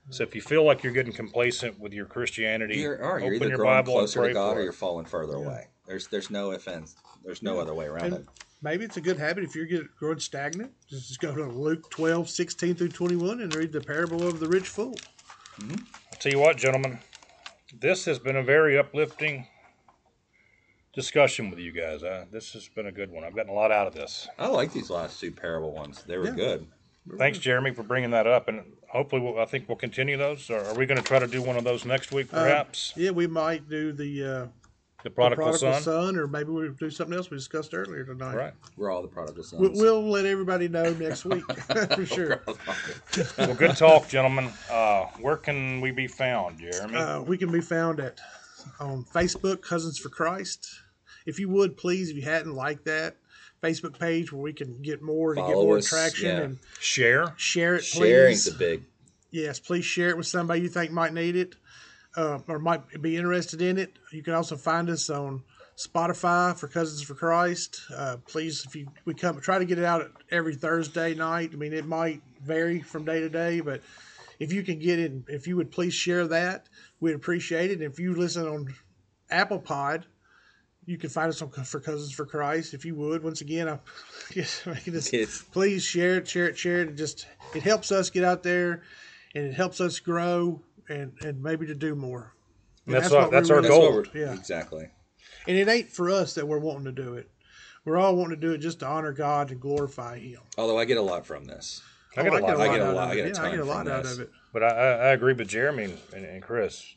So 0.09 0.23
if 0.23 0.33
you 0.33 0.41
feel 0.41 0.63
like 0.63 0.83
you're 0.83 0.93
getting 0.93 1.11
complacent 1.11 1.77
with 1.79 1.93
your 1.93 2.05
Christianity, 2.05 2.77
You're, 2.77 3.03
or 3.03 3.19
you're 3.19 3.27
open 3.27 3.35
either 3.35 3.47
your 3.49 3.57
growing 3.57 3.73
Bible 3.75 3.93
and 3.93 4.01
closer 4.01 4.19
pray 4.21 4.27
to 4.29 4.33
God 4.33 4.57
or 4.57 4.63
you're 4.63 4.71
falling 4.71 5.05
further 5.05 5.35
away. 5.35 5.67
There's 5.85 6.07
there's 6.07 6.29
no 6.29 6.51
offense. 6.51 6.95
There's 7.25 7.43
no 7.43 7.59
other 7.59 7.73
way 7.73 7.87
around 7.87 8.05
And 8.05 8.13
it. 8.15 8.25
maybe 8.61 8.85
it's 8.85 8.95
a 8.95 9.01
good 9.01 9.17
habit 9.17 9.43
if 9.43 9.53
you're 9.53 9.65
getting 9.65 9.89
growing 9.99 10.19
stagnant. 10.19 10.71
Just, 10.89 11.09
just 11.09 11.19
go 11.19 11.35
to 11.35 11.45
Luke 11.45 11.89
12, 11.89 12.29
16 12.29 12.75
through 12.75 12.87
21 12.89 13.41
and 13.41 13.53
read 13.53 13.73
the 13.73 13.81
parable 13.81 14.25
of 14.25 14.39
the 14.39 14.47
rich 14.47 14.69
fool. 14.69 14.95
I'll 15.61 16.19
tell 16.19 16.31
you 16.31 16.39
what, 16.39 16.55
gentlemen, 16.55 16.99
this 17.77 18.05
has 18.05 18.17
been 18.17 18.37
a 18.37 18.43
very 18.43 18.77
uplifting 18.77 19.45
discussion 21.01 21.51
with 21.51 21.59
you 21.59 21.71
guys. 21.71 22.01
Uh, 22.01 22.25
this 22.31 22.53
has 22.53 22.67
been 22.69 22.87
a 22.87 22.91
good 22.91 23.11
one. 23.11 23.23
I've 23.23 23.35
gotten 23.35 23.51
a 23.51 23.53
lot 23.53 23.71
out 23.71 23.85
of 23.85 23.93
this. 23.93 24.27
I 24.39 24.47
like 24.47 24.73
these 24.73 24.89
last 24.89 25.19
two 25.19 25.31
parable 25.31 25.71
ones. 25.71 26.03
They 26.07 26.17
were 26.17 26.25
Yeah. 26.25 26.31
good. 26.31 26.67
Thanks, 27.19 27.37
Jeremy, 27.37 27.71
for 27.71 27.83
bringing 27.83 28.09
that 28.09 28.25
up, 28.27 28.47
and 28.49 28.63
hopefully, 28.89 29.21
we'll, 29.21 29.39
I 29.39 29.45
think 29.45 29.69
we'll 29.69 29.77
continue 29.77 30.17
those. 30.17 30.49
Or 30.49 30.57
are 30.59 30.73
we 30.73 30.85
going 30.87 30.97
to 31.01 31.07
try 31.07 31.19
to 31.19 31.27
do 31.27 31.41
one 31.41 31.55
of 31.55 31.63
those 31.63 31.85
next 31.85 32.11
week, 32.11 32.29
perhaps? 32.31 32.93
Yeah, 32.97 33.11
we 33.11 33.27
might 33.27 33.69
do 33.69 33.93
the, 33.93 34.23
uh, 34.23 34.27
the 34.27 34.49
the 35.03 35.09
prodigal, 35.11 35.45
prodigal 35.45 35.73
son. 35.79 36.17
or 36.17 36.27
maybe 36.27 36.49
we'll 36.49 36.71
do 36.73 36.89
something 36.89 37.15
else 37.15 37.29
we 37.29 37.37
discussed 37.37 37.73
earlier 37.75 38.03
tonight. 38.03 38.35
Right. 38.35 38.53
We're 38.75 38.91
all 38.91 39.03
the 39.03 39.07
prodigal 39.07 39.43
sons. 39.43 39.61
We- 39.61 39.81
We'll 39.81 40.01
let 40.09 40.25
everybody 40.25 40.67
know 40.67 40.91
next 40.95 41.23
week 41.23 41.43
for 41.95 42.05
sure. 42.07 42.41
Well, 43.37 43.53
good 43.53 43.77
talk, 43.77 44.09
gentlemen. 44.09 44.49
Uh, 44.69 45.05
where 45.21 45.37
can 45.37 45.79
we 45.79 45.91
be 45.91 46.07
found, 46.07 46.59
Jeremy? 46.59 46.95
Uh, 46.97 47.21
we 47.21 47.37
can 47.37 47.51
be 47.51 47.61
found 47.61 47.99
at 48.01 48.19
on 48.81 49.05
Facebook, 49.05 49.61
Cousins 49.61 49.97
for 49.97 50.09
Christ. 50.09 50.67
If 51.27 51.39
you 51.39 51.49
would 51.49 51.77
please, 51.77 52.09
if 52.09 52.15
you 52.15 52.23
hadn't 52.23 52.55
liked 52.55 52.85
that 52.85 53.17
Facebook 53.61 53.99
page 53.99 54.31
where 54.31 54.41
we 54.41 54.53
can 54.53 54.81
get 54.81 55.01
more 55.01 55.33
and 55.33 55.45
get 55.45 55.55
more 55.55 55.77
us, 55.77 55.89
traction 55.89 56.27
yeah. 56.27 56.41
and 56.41 56.59
Share. 56.79 57.33
share 57.37 57.75
it, 57.75 57.79
please. 57.79 58.09
Sharing's 58.09 58.47
a 58.47 58.53
big. 58.53 58.83
yes, 59.29 59.59
please 59.59 59.85
share 59.85 60.09
it 60.09 60.17
with 60.17 60.27
somebody 60.27 60.61
you 60.61 60.69
think 60.69 60.91
might 60.91 61.13
need 61.13 61.35
it 61.35 61.55
uh, 62.15 62.39
or 62.47 62.59
might 62.59 63.01
be 63.01 63.17
interested 63.17 63.61
in 63.61 63.77
it. 63.77 63.91
You 64.11 64.23
can 64.23 64.33
also 64.33 64.55
find 64.55 64.89
us 64.89 65.09
on 65.09 65.43
Spotify 65.75 66.57
for 66.57 66.67
Cousins 66.67 67.01
for 67.01 67.13
Christ. 67.13 67.81
Uh, 67.93 68.17
please, 68.25 68.65
if 68.65 68.75
you 68.75 68.87
we 69.05 69.13
come 69.13 69.39
try 69.41 69.59
to 69.59 69.65
get 69.65 69.77
it 69.77 69.85
out 69.85 70.09
every 70.31 70.55
Thursday 70.55 71.13
night. 71.13 71.51
I 71.53 71.55
mean, 71.57 71.73
it 71.73 71.85
might 71.85 72.21
vary 72.41 72.81
from 72.81 73.05
day 73.05 73.19
to 73.19 73.29
day, 73.29 73.59
but 73.59 73.81
if 74.39 74.53
you 74.53 74.63
can 74.63 74.79
get 74.79 74.97
it, 74.97 75.11
if 75.27 75.45
you 75.45 75.57
would 75.57 75.71
please 75.71 75.93
share 75.93 76.25
that, 76.27 76.67
we'd 76.99 77.15
appreciate 77.15 77.71
it. 77.71 77.81
And 77.81 77.83
if 77.83 77.99
you 77.99 78.15
listen 78.15 78.47
on 78.47 78.73
Apple 79.29 79.59
Pod. 79.59 80.05
You 80.87 80.97
can 80.97 81.09
find 81.09 81.29
us 81.29 81.41
on 81.41 81.49
for 81.51 81.79
Cousins 81.79 82.11
for 82.13 82.25
Christ 82.25 82.73
if 82.73 82.85
you 82.85 82.95
would. 82.95 83.21
Once 83.21 83.41
again, 83.41 83.67
I'm 83.67 83.79
just 84.31 84.65
making 84.65 84.93
this 84.93 85.09
It's, 85.13 85.41
please 85.43 85.83
share 85.83 86.15
it, 86.17 86.27
share 86.27 86.47
it, 86.47 86.57
share 86.57 86.81
it. 86.81 86.87
It 86.89 86.95
just 86.95 87.27
it 87.53 87.61
helps 87.61 87.91
us 87.91 88.09
get 88.09 88.23
out 88.23 88.41
there, 88.41 88.83
and 89.35 89.45
it 89.45 89.53
helps 89.53 89.79
us 89.81 89.99
grow 89.99 90.61
and 90.89 91.11
and 91.21 91.43
maybe 91.43 91.67
to 91.67 91.75
do 91.75 91.93
more. 91.93 92.33
And 92.85 92.95
That's 92.95 93.11
our- 93.11 93.23
what 93.23 93.31
that's 93.31 93.49
our 93.49 93.57
really- 93.57 93.67
goal. 93.69 93.95
what 93.97 94.15
Yeah. 94.15 94.33
Exactly. 94.33 94.87
And 95.45 95.57
it 95.57 95.67
ain't 95.67 95.89
for 95.89 96.09
us 96.09 96.33
that 96.35 96.47
we're 96.47 96.59
wanting 96.59 96.85
to 96.85 96.91
do 96.93 97.15
it. 97.15 97.29
We're 97.85 97.97
all 97.97 98.15
wanting 98.15 98.39
to 98.39 98.47
do 98.47 98.53
it 98.53 98.57
just 98.59 98.79
to 98.79 98.87
honor 98.87 99.11
God 99.13 99.51
and 99.51 99.59
glorify 99.61 100.19
Him. 100.19 100.39
Although 100.57 100.77
I 100.79 100.85
get 100.85 100.97
a 100.97 101.01
lot 101.01 101.25
from 101.25 101.45
this. 101.45 101.81
I 102.17 102.23
get 102.23 102.33
a 102.33 102.39
lot. 102.39 102.59
I 102.59 102.67
get 102.69 102.79
a 102.81 102.85
out 102.87 102.95
lot- 102.95 103.03
of 103.03 103.09
I 103.09 103.13
it. 103.13 103.15
get 103.15 103.25
a 103.25 103.41
yeah, 103.41 103.45
I 103.45 103.49
get 103.51 103.59
a 103.59 103.61
from 103.63 103.67
lot 103.67 103.87
out 103.89 104.03
this. 104.03 104.13
of 104.13 104.19
it. 104.21 104.31
But 104.53 104.63
I, 104.63 104.67
I 104.67 104.87
I 104.91 105.07
agree 105.09 105.33
with 105.33 105.47
Jeremy 105.49 105.93
and, 106.13 106.25
and 106.25 106.41
Chris. 106.41 106.95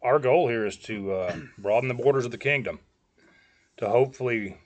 Our 0.00 0.18
goal 0.20 0.48
here 0.48 0.64
is 0.64 0.76
to 0.78 1.12
uh, 1.12 1.36
broaden 1.58 1.88
the 1.88 1.94
borders 1.94 2.24
of 2.24 2.30
the 2.30 2.38
kingdom, 2.38 2.78
to 3.82 3.88
hopefully 3.88 4.56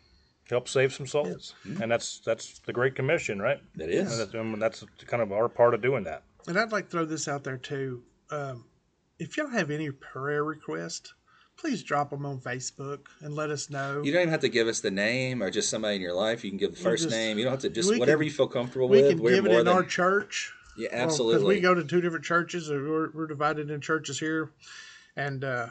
help 0.48 0.68
save 0.68 0.92
some 0.92 1.06
souls, 1.06 1.54
and 1.80 1.90
that's 1.90 2.20
that's 2.20 2.58
the 2.60 2.72
Great 2.72 2.94
Commission, 2.94 3.40
right? 3.40 3.58
It 3.78 3.90
is. 3.90 4.12
And 4.12 4.20
that's, 4.20 4.34
and 4.34 4.62
that's 4.62 4.84
kind 5.06 5.22
of 5.22 5.32
our 5.32 5.48
part 5.48 5.74
of 5.74 5.80
doing 5.82 6.04
that. 6.04 6.22
And 6.46 6.58
I'd 6.58 6.70
like 6.70 6.84
to 6.86 6.90
throw 6.90 7.04
this 7.06 7.26
out 7.26 7.42
there 7.42 7.56
too. 7.56 8.02
Um, 8.30 8.64
if 9.18 9.36
y'all 9.36 9.48
have 9.48 9.70
any 9.70 9.90
prayer 9.90 10.44
requests, 10.44 11.14
please 11.56 11.82
drop 11.82 12.10
them 12.10 12.26
on 12.26 12.38
Facebook 12.38 13.06
and 13.22 13.34
let 13.34 13.50
us 13.50 13.70
know. 13.70 14.02
You 14.04 14.12
don't 14.12 14.20
even 14.22 14.30
have 14.30 14.40
to 14.42 14.48
give 14.50 14.68
us 14.68 14.80
the 14.80 14.90
name 14.90 15.42
or 15.42 15.50
just 15.50 15.70
somebody 15.70 15.96
in 15.96 16.02
your 16.02 16.12
life. 16.12 16.44
You 16.44 16.50
can 16.50 16.58
give 16.58 16.74
the 16.76 16.82
first 16.82 17.04
just- 17.04 17.14
name. 17.16 17.38
You 17.38 17.44
don't 17.44 17.54
have 17.54 17.60
to 17.62 17.70
just 17.70 17.88
whatever 17.98 18.18
can- 18.18 18.26
you 18.26 18.32
feel 18.32 18.46
comfortable 18.48 18.88
we 18.88 19.00
with. 19.02 19.10
can 19.12 19.22
We're 19.22 19.36
give 19.36 19.46
it 19.46 19.52
in 19.52 19.64
than 19.64 19.68
our 19.68 19.82
church. 19.82 20.52
yeah, 20.76 20.88
because 20.90 21.02
absolutely. 21.04 21.54
we 21.56 21.60
go 21.60 21.72
to 21.74 21.82
two 21.82 22.02
different 22.02 22.24
churches. 22.26 22.70
or 22.70 22.82
We're, 22.88 23.10
we're 23.12 23.26
divided 23.26 23.70
in 23.70 23.80
churches 23.80 24.20
here, 24.20 24.50
and 25.16 25.42
uh, 25.42 25.68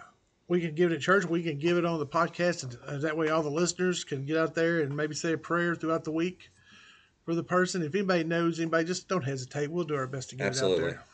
we 0.47 0.61
can 0.61 0.75
give 0.75 0.91
it 0.91 0.95
at 0.95 1.01
church. 1.01 1.25
We 1.25 1.43
can 1.43 1.57
give 1.57 1.77
it 1.77 1.85
on 1.85 1.99
the 1.99 2.05
podcast, 2.05 2.63
and 2.63 2.77
uh, 2.87 2.97
that 2.99 3.17
way 3.17 3.29
all 3.29 3.41
the 3.43 3.49
listeners 3.49 4.03
can 4.03 4.25
get 4.25 4.37
out 4.37 4.53
there 4.53 4.81
and 4.81 4.95
maybe 4.95 5.15
say 5.15 5.33
a 5.33 5.37
prayer 5.37 5.75
throughout 5.75 6.03
the 6.03 6.11
week 6.11 6.51
for 7.25 7.33
the 7.33 7.43
person. 7.43 7.81
If 7.81 7.95
anybody 7.95 8.23
knows 8.23 8.59
anybody, 8.59 8.85
just 8.85 9.07
don't 9.07 9.23
hesitate. 9.23 9.71
We'll 9.71 9.85
do 9.85 9.95
our 9.95 10.07
best 10.07 10.29
to 10.29 10.35
get 10.35 10.47
Absolutely. 10.47 10.85
it 10.85 10.97
out 10.97 11.05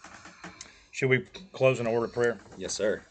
there. 0.44 0.52
Should 0.92 1.10
we 1.10 1.20
close 1.54 1.80
in 1.80 1.88
order 1.88 2.06
of 2.06 2.14
prayer? 2.14 2.38
yes, 2.58 2.74
sir. 2.74 3.02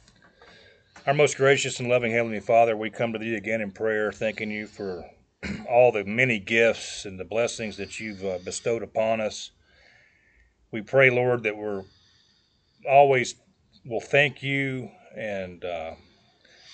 Our 1.07 1.15
most 1.15 1.39
gracious 1.39 1.81
and 1.81 1.89
loving 1.89 2.13
Heavenly 2.13 2.41
Father, 2.41 2.77
we 2.77 2.91
come 2.91 3.15
to 3.15 3.19
Thee 3.19 3.35
again 3.35 3.63
in 3.63 3.71
prayer, 3.71 4.13
thanking 4.13 4.51
You 4.51 4.67
for 4.67 5.07
all 5.69 5.93
the 5.93 6.05
many 6.05 6.39
gifts 6.39 7.07
and 7.07 7.19
the 7.19 7.25
blessings 7.25 7.79
that 7.79 7.99
You've 7.99 8.23
uh, 8.23 8.39
bestowed 8.45 8.83
upon 8.83 9.23
us. 9.23 9.51
We 10.71 10.83
pray, 10.83 11.09
Lord, 11.09 11.45
that 11.45 11.57
we're 11.57 11.85
always 12.87 13.35
will 13.87 14.03
thank 14.03 14.43
You, 14.43 14.91
and 15.17 15.65
uh, 15.65 15.93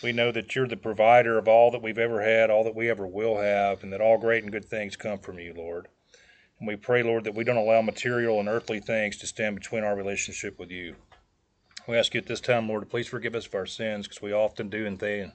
we 0.03 0.13
know 0.13 0.31
that 0.33 0.55
You're 0.55 0.69
the 0.69 0.77
provider 0.77 1.39
of 1.39 1.49
all 1.49 1.71
that 1.71 1.83
we've 1.83 1.99
ever 1.99 2.23
had, 2.23 2.51
all 2.51 2.65
that 2.65 2.75
we 2.75 2.91
ever 2.91 3.07
will 3.07 3.39
have, 3.39 3.83
and 3.83 3.93
that 3.93 4.01
all 4.01 4.19
great 4.19 4.43
and 4.43 4.53
good 4.53 4.65
things 4.65 4.97
come 4.97 5.19
from 5.19 5.39
You, 5.39 5.55
Lord. 5.55 5.89
And 6.59 6.69
we 6.69 6.77
pray, 6.77 7.03
Lord, 7.03 7.25
that 7.25 7.35
we 7.35 7.45
don't 7.45 7.57
allow 7.57 7.83
material 7.83 8.41
and 8.41 8.49
earthly 8.49 8.81
things 8.81 9.17
to 9.19 9.27
stand 9.27 9.57
between 9.57 9.85
our 9.85 9.97
relationship 9.97 10.59
with 10.59 10.71
You. 10.71 10.97
We 11.87 11.97
ask 11.97 12.15
you 12.15 12.21
at 12.21 12.27
this 12.27 12.41
time, 12.41 12.69
Lord, 12.69 12.83
to 12.83 12.87
please 12.87 13.07
forgive 13.07 13.35
us 13.35 13.45
for 13.45 13.59
our 13.59 13.67
sins, 13.67 14.07
because 14.07 14.23
we 14.23 14.33
often 14.33 14.69
do 14.69 14.87
and 14.87 14.99
th- 14.99 15.31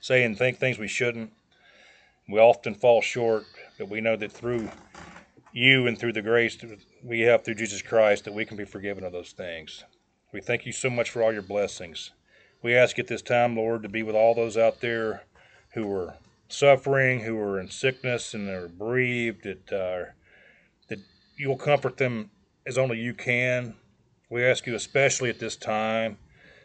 say 0.00 0.22
and 0.22 0.36
think 0.36 0.58
things 0.58 0.78
we 0.78 0.88
shouldn't. 0.88 1.32
We 2.28 2.38
often 2.38 2.74
fall 2.74 3.02
short, 3.02 3.44
but 3.78 3.88
we 3.88 4.00
know 4.00 4.16
that 4.16 4.32
through 4.32 4.70
you 5.52 5.86
and 5.86 5.98
through 5.98 6.12
the 6.12 6.22
grace 6.22 6.56
that 6.56 6.78
we 7.02 7.20
have 7.20 7.44
through 7.44 7.54
Jesus 7.54 7.82
Christ, 7.82 8.24
that 8.24 8.34
we 8.34 8.44
can 8.44 8.56
be 8.56 8.64
forgiven 8.64 9.04
of 9.04 9.12
those 9.12 9.32
things. 9.32 9.84
We 10.32 10.40
thank 10.40 10.66
you 10.66 10.72
so 10.72 10.90
much 10.90 11.10
for 11.10 11.22
all 11.22 11.32
your 11.32 11.42
blessings. 11.42 12.10
We 12.66 12.74
ask 12.74 12.98
at 12.98 13.06
this 13.06 13.22
time, 13.22 13.54
Lord, 13.54 13.84
to 13.84 13.88
be 13.88 14.02
with 14.02 14.16
all 14.16 14.34
those 14.34 14.56
out 14.56 14.80
there 14.80 15.22
who 15.74 15.88
are 15.92 16.16
suffering, 16.48 17.20
who 17.20 17.38
are 17.38 17.60
in 17.60 17.70
sickness, 17.70 18.34
and 18.34 18.48
are 18.48 18.66
bereaved. 18.66 19.44
That 19.44 19.72
uh, 19.72 20.10
that 20.88 20.98
you'll 21.38 21.58
comfort 21.58 21.96
them 21.96 22.28
as 22.66 22.76
only 22.76 22.98
you 22.98 23.14
can. 23.14 23.76
We 24.30 24.44
ask 24.44 24.66
you 24.66 24.74
especially 24.74 25.30
at 25.30 25.38
this 25.38 25.54
time 25.54 26.18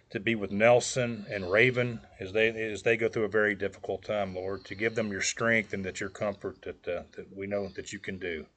to 0.10 0.20
be 0.20 0.34
with 0.34 0.52
Nelson 0.52 1.28
and 1.30 1.52
Raven 1.52 2.00
as 2.20 2.34
they 2.34 2.50
as 2.50 2.82
they 2.82 2.98
go 2.98 3.08
through 3.08 3.26
a 3.26 3.38
very 3.38 3.54
difficult 3.54 4.04
time, 4.04 4.34
Lord, 4.34 4.66
to 4.66 4.74
give 4.74 4.96
them 4.96 5.12
your 5.12 5.22
strength 5.22 5.72
and 5.72 5.86
that 5.86 6.00
your 6.00 6.10
comfort 6.10 6.64
that 6.64 6.88
uh, 6.88 7.04
that 7.16 7.28
we 7.38 7.46
know 7.46 7.70
that 7.76 7.94
you 7.94 8.00
can 8.00 8.18
do. 8.18 8.48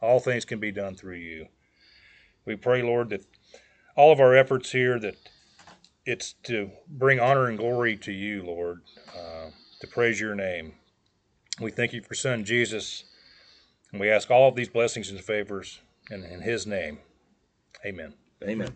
All 0.00 0.20
things 0.20 0.46
can 0.46 0.58
be 0.58 0.72
done 0.72 0.94
through 0.94 1.16
you. 1.16 1.48
We 2.46 2.56
pray, 2.56 2.80
Lord, 2.80 3.10
that 3.10 3.26
all 3.94 4.10
of 4.10 4.20
our 4.20 4.34
efforts 4.34 4.72
here 4.72 4.98
that 5.00 5.16
it's 6.06 6.34
to 6.44 6.70
bring 6.88 7.20
honor 7.20 7.46
and 7.46 7.58
glory 7.58 7.96
to 7.98 8.12
you, 8.12 8.42
Lord, 8.42 8.82
uh, 9.16 9.50
to 9.80 9.86
praise 9.86 10.20
your 10.20 10.34
name. 10.34 10.74
We 11.60 11.70
thank 11.70 11.92
you 11.92 12.02
for 12.02 12.14
Son 12.14 12.44
Jesus, 12.44 13.04
and 13.92 14.00
we 14.00 14.10
ask 14.10 14.30
all 14.30 14.48
of 14.48 14.54
these 14.54 14.68
blessings 14.68 15.10
and 15.10 15.20
favors 15.20 15.80
in, 16.10 16.24
in 16.24 16.40
His 16.40 16.66
name. 16.66 16.98
Amen. 17.84 18.14
Amen. 18.42 18.72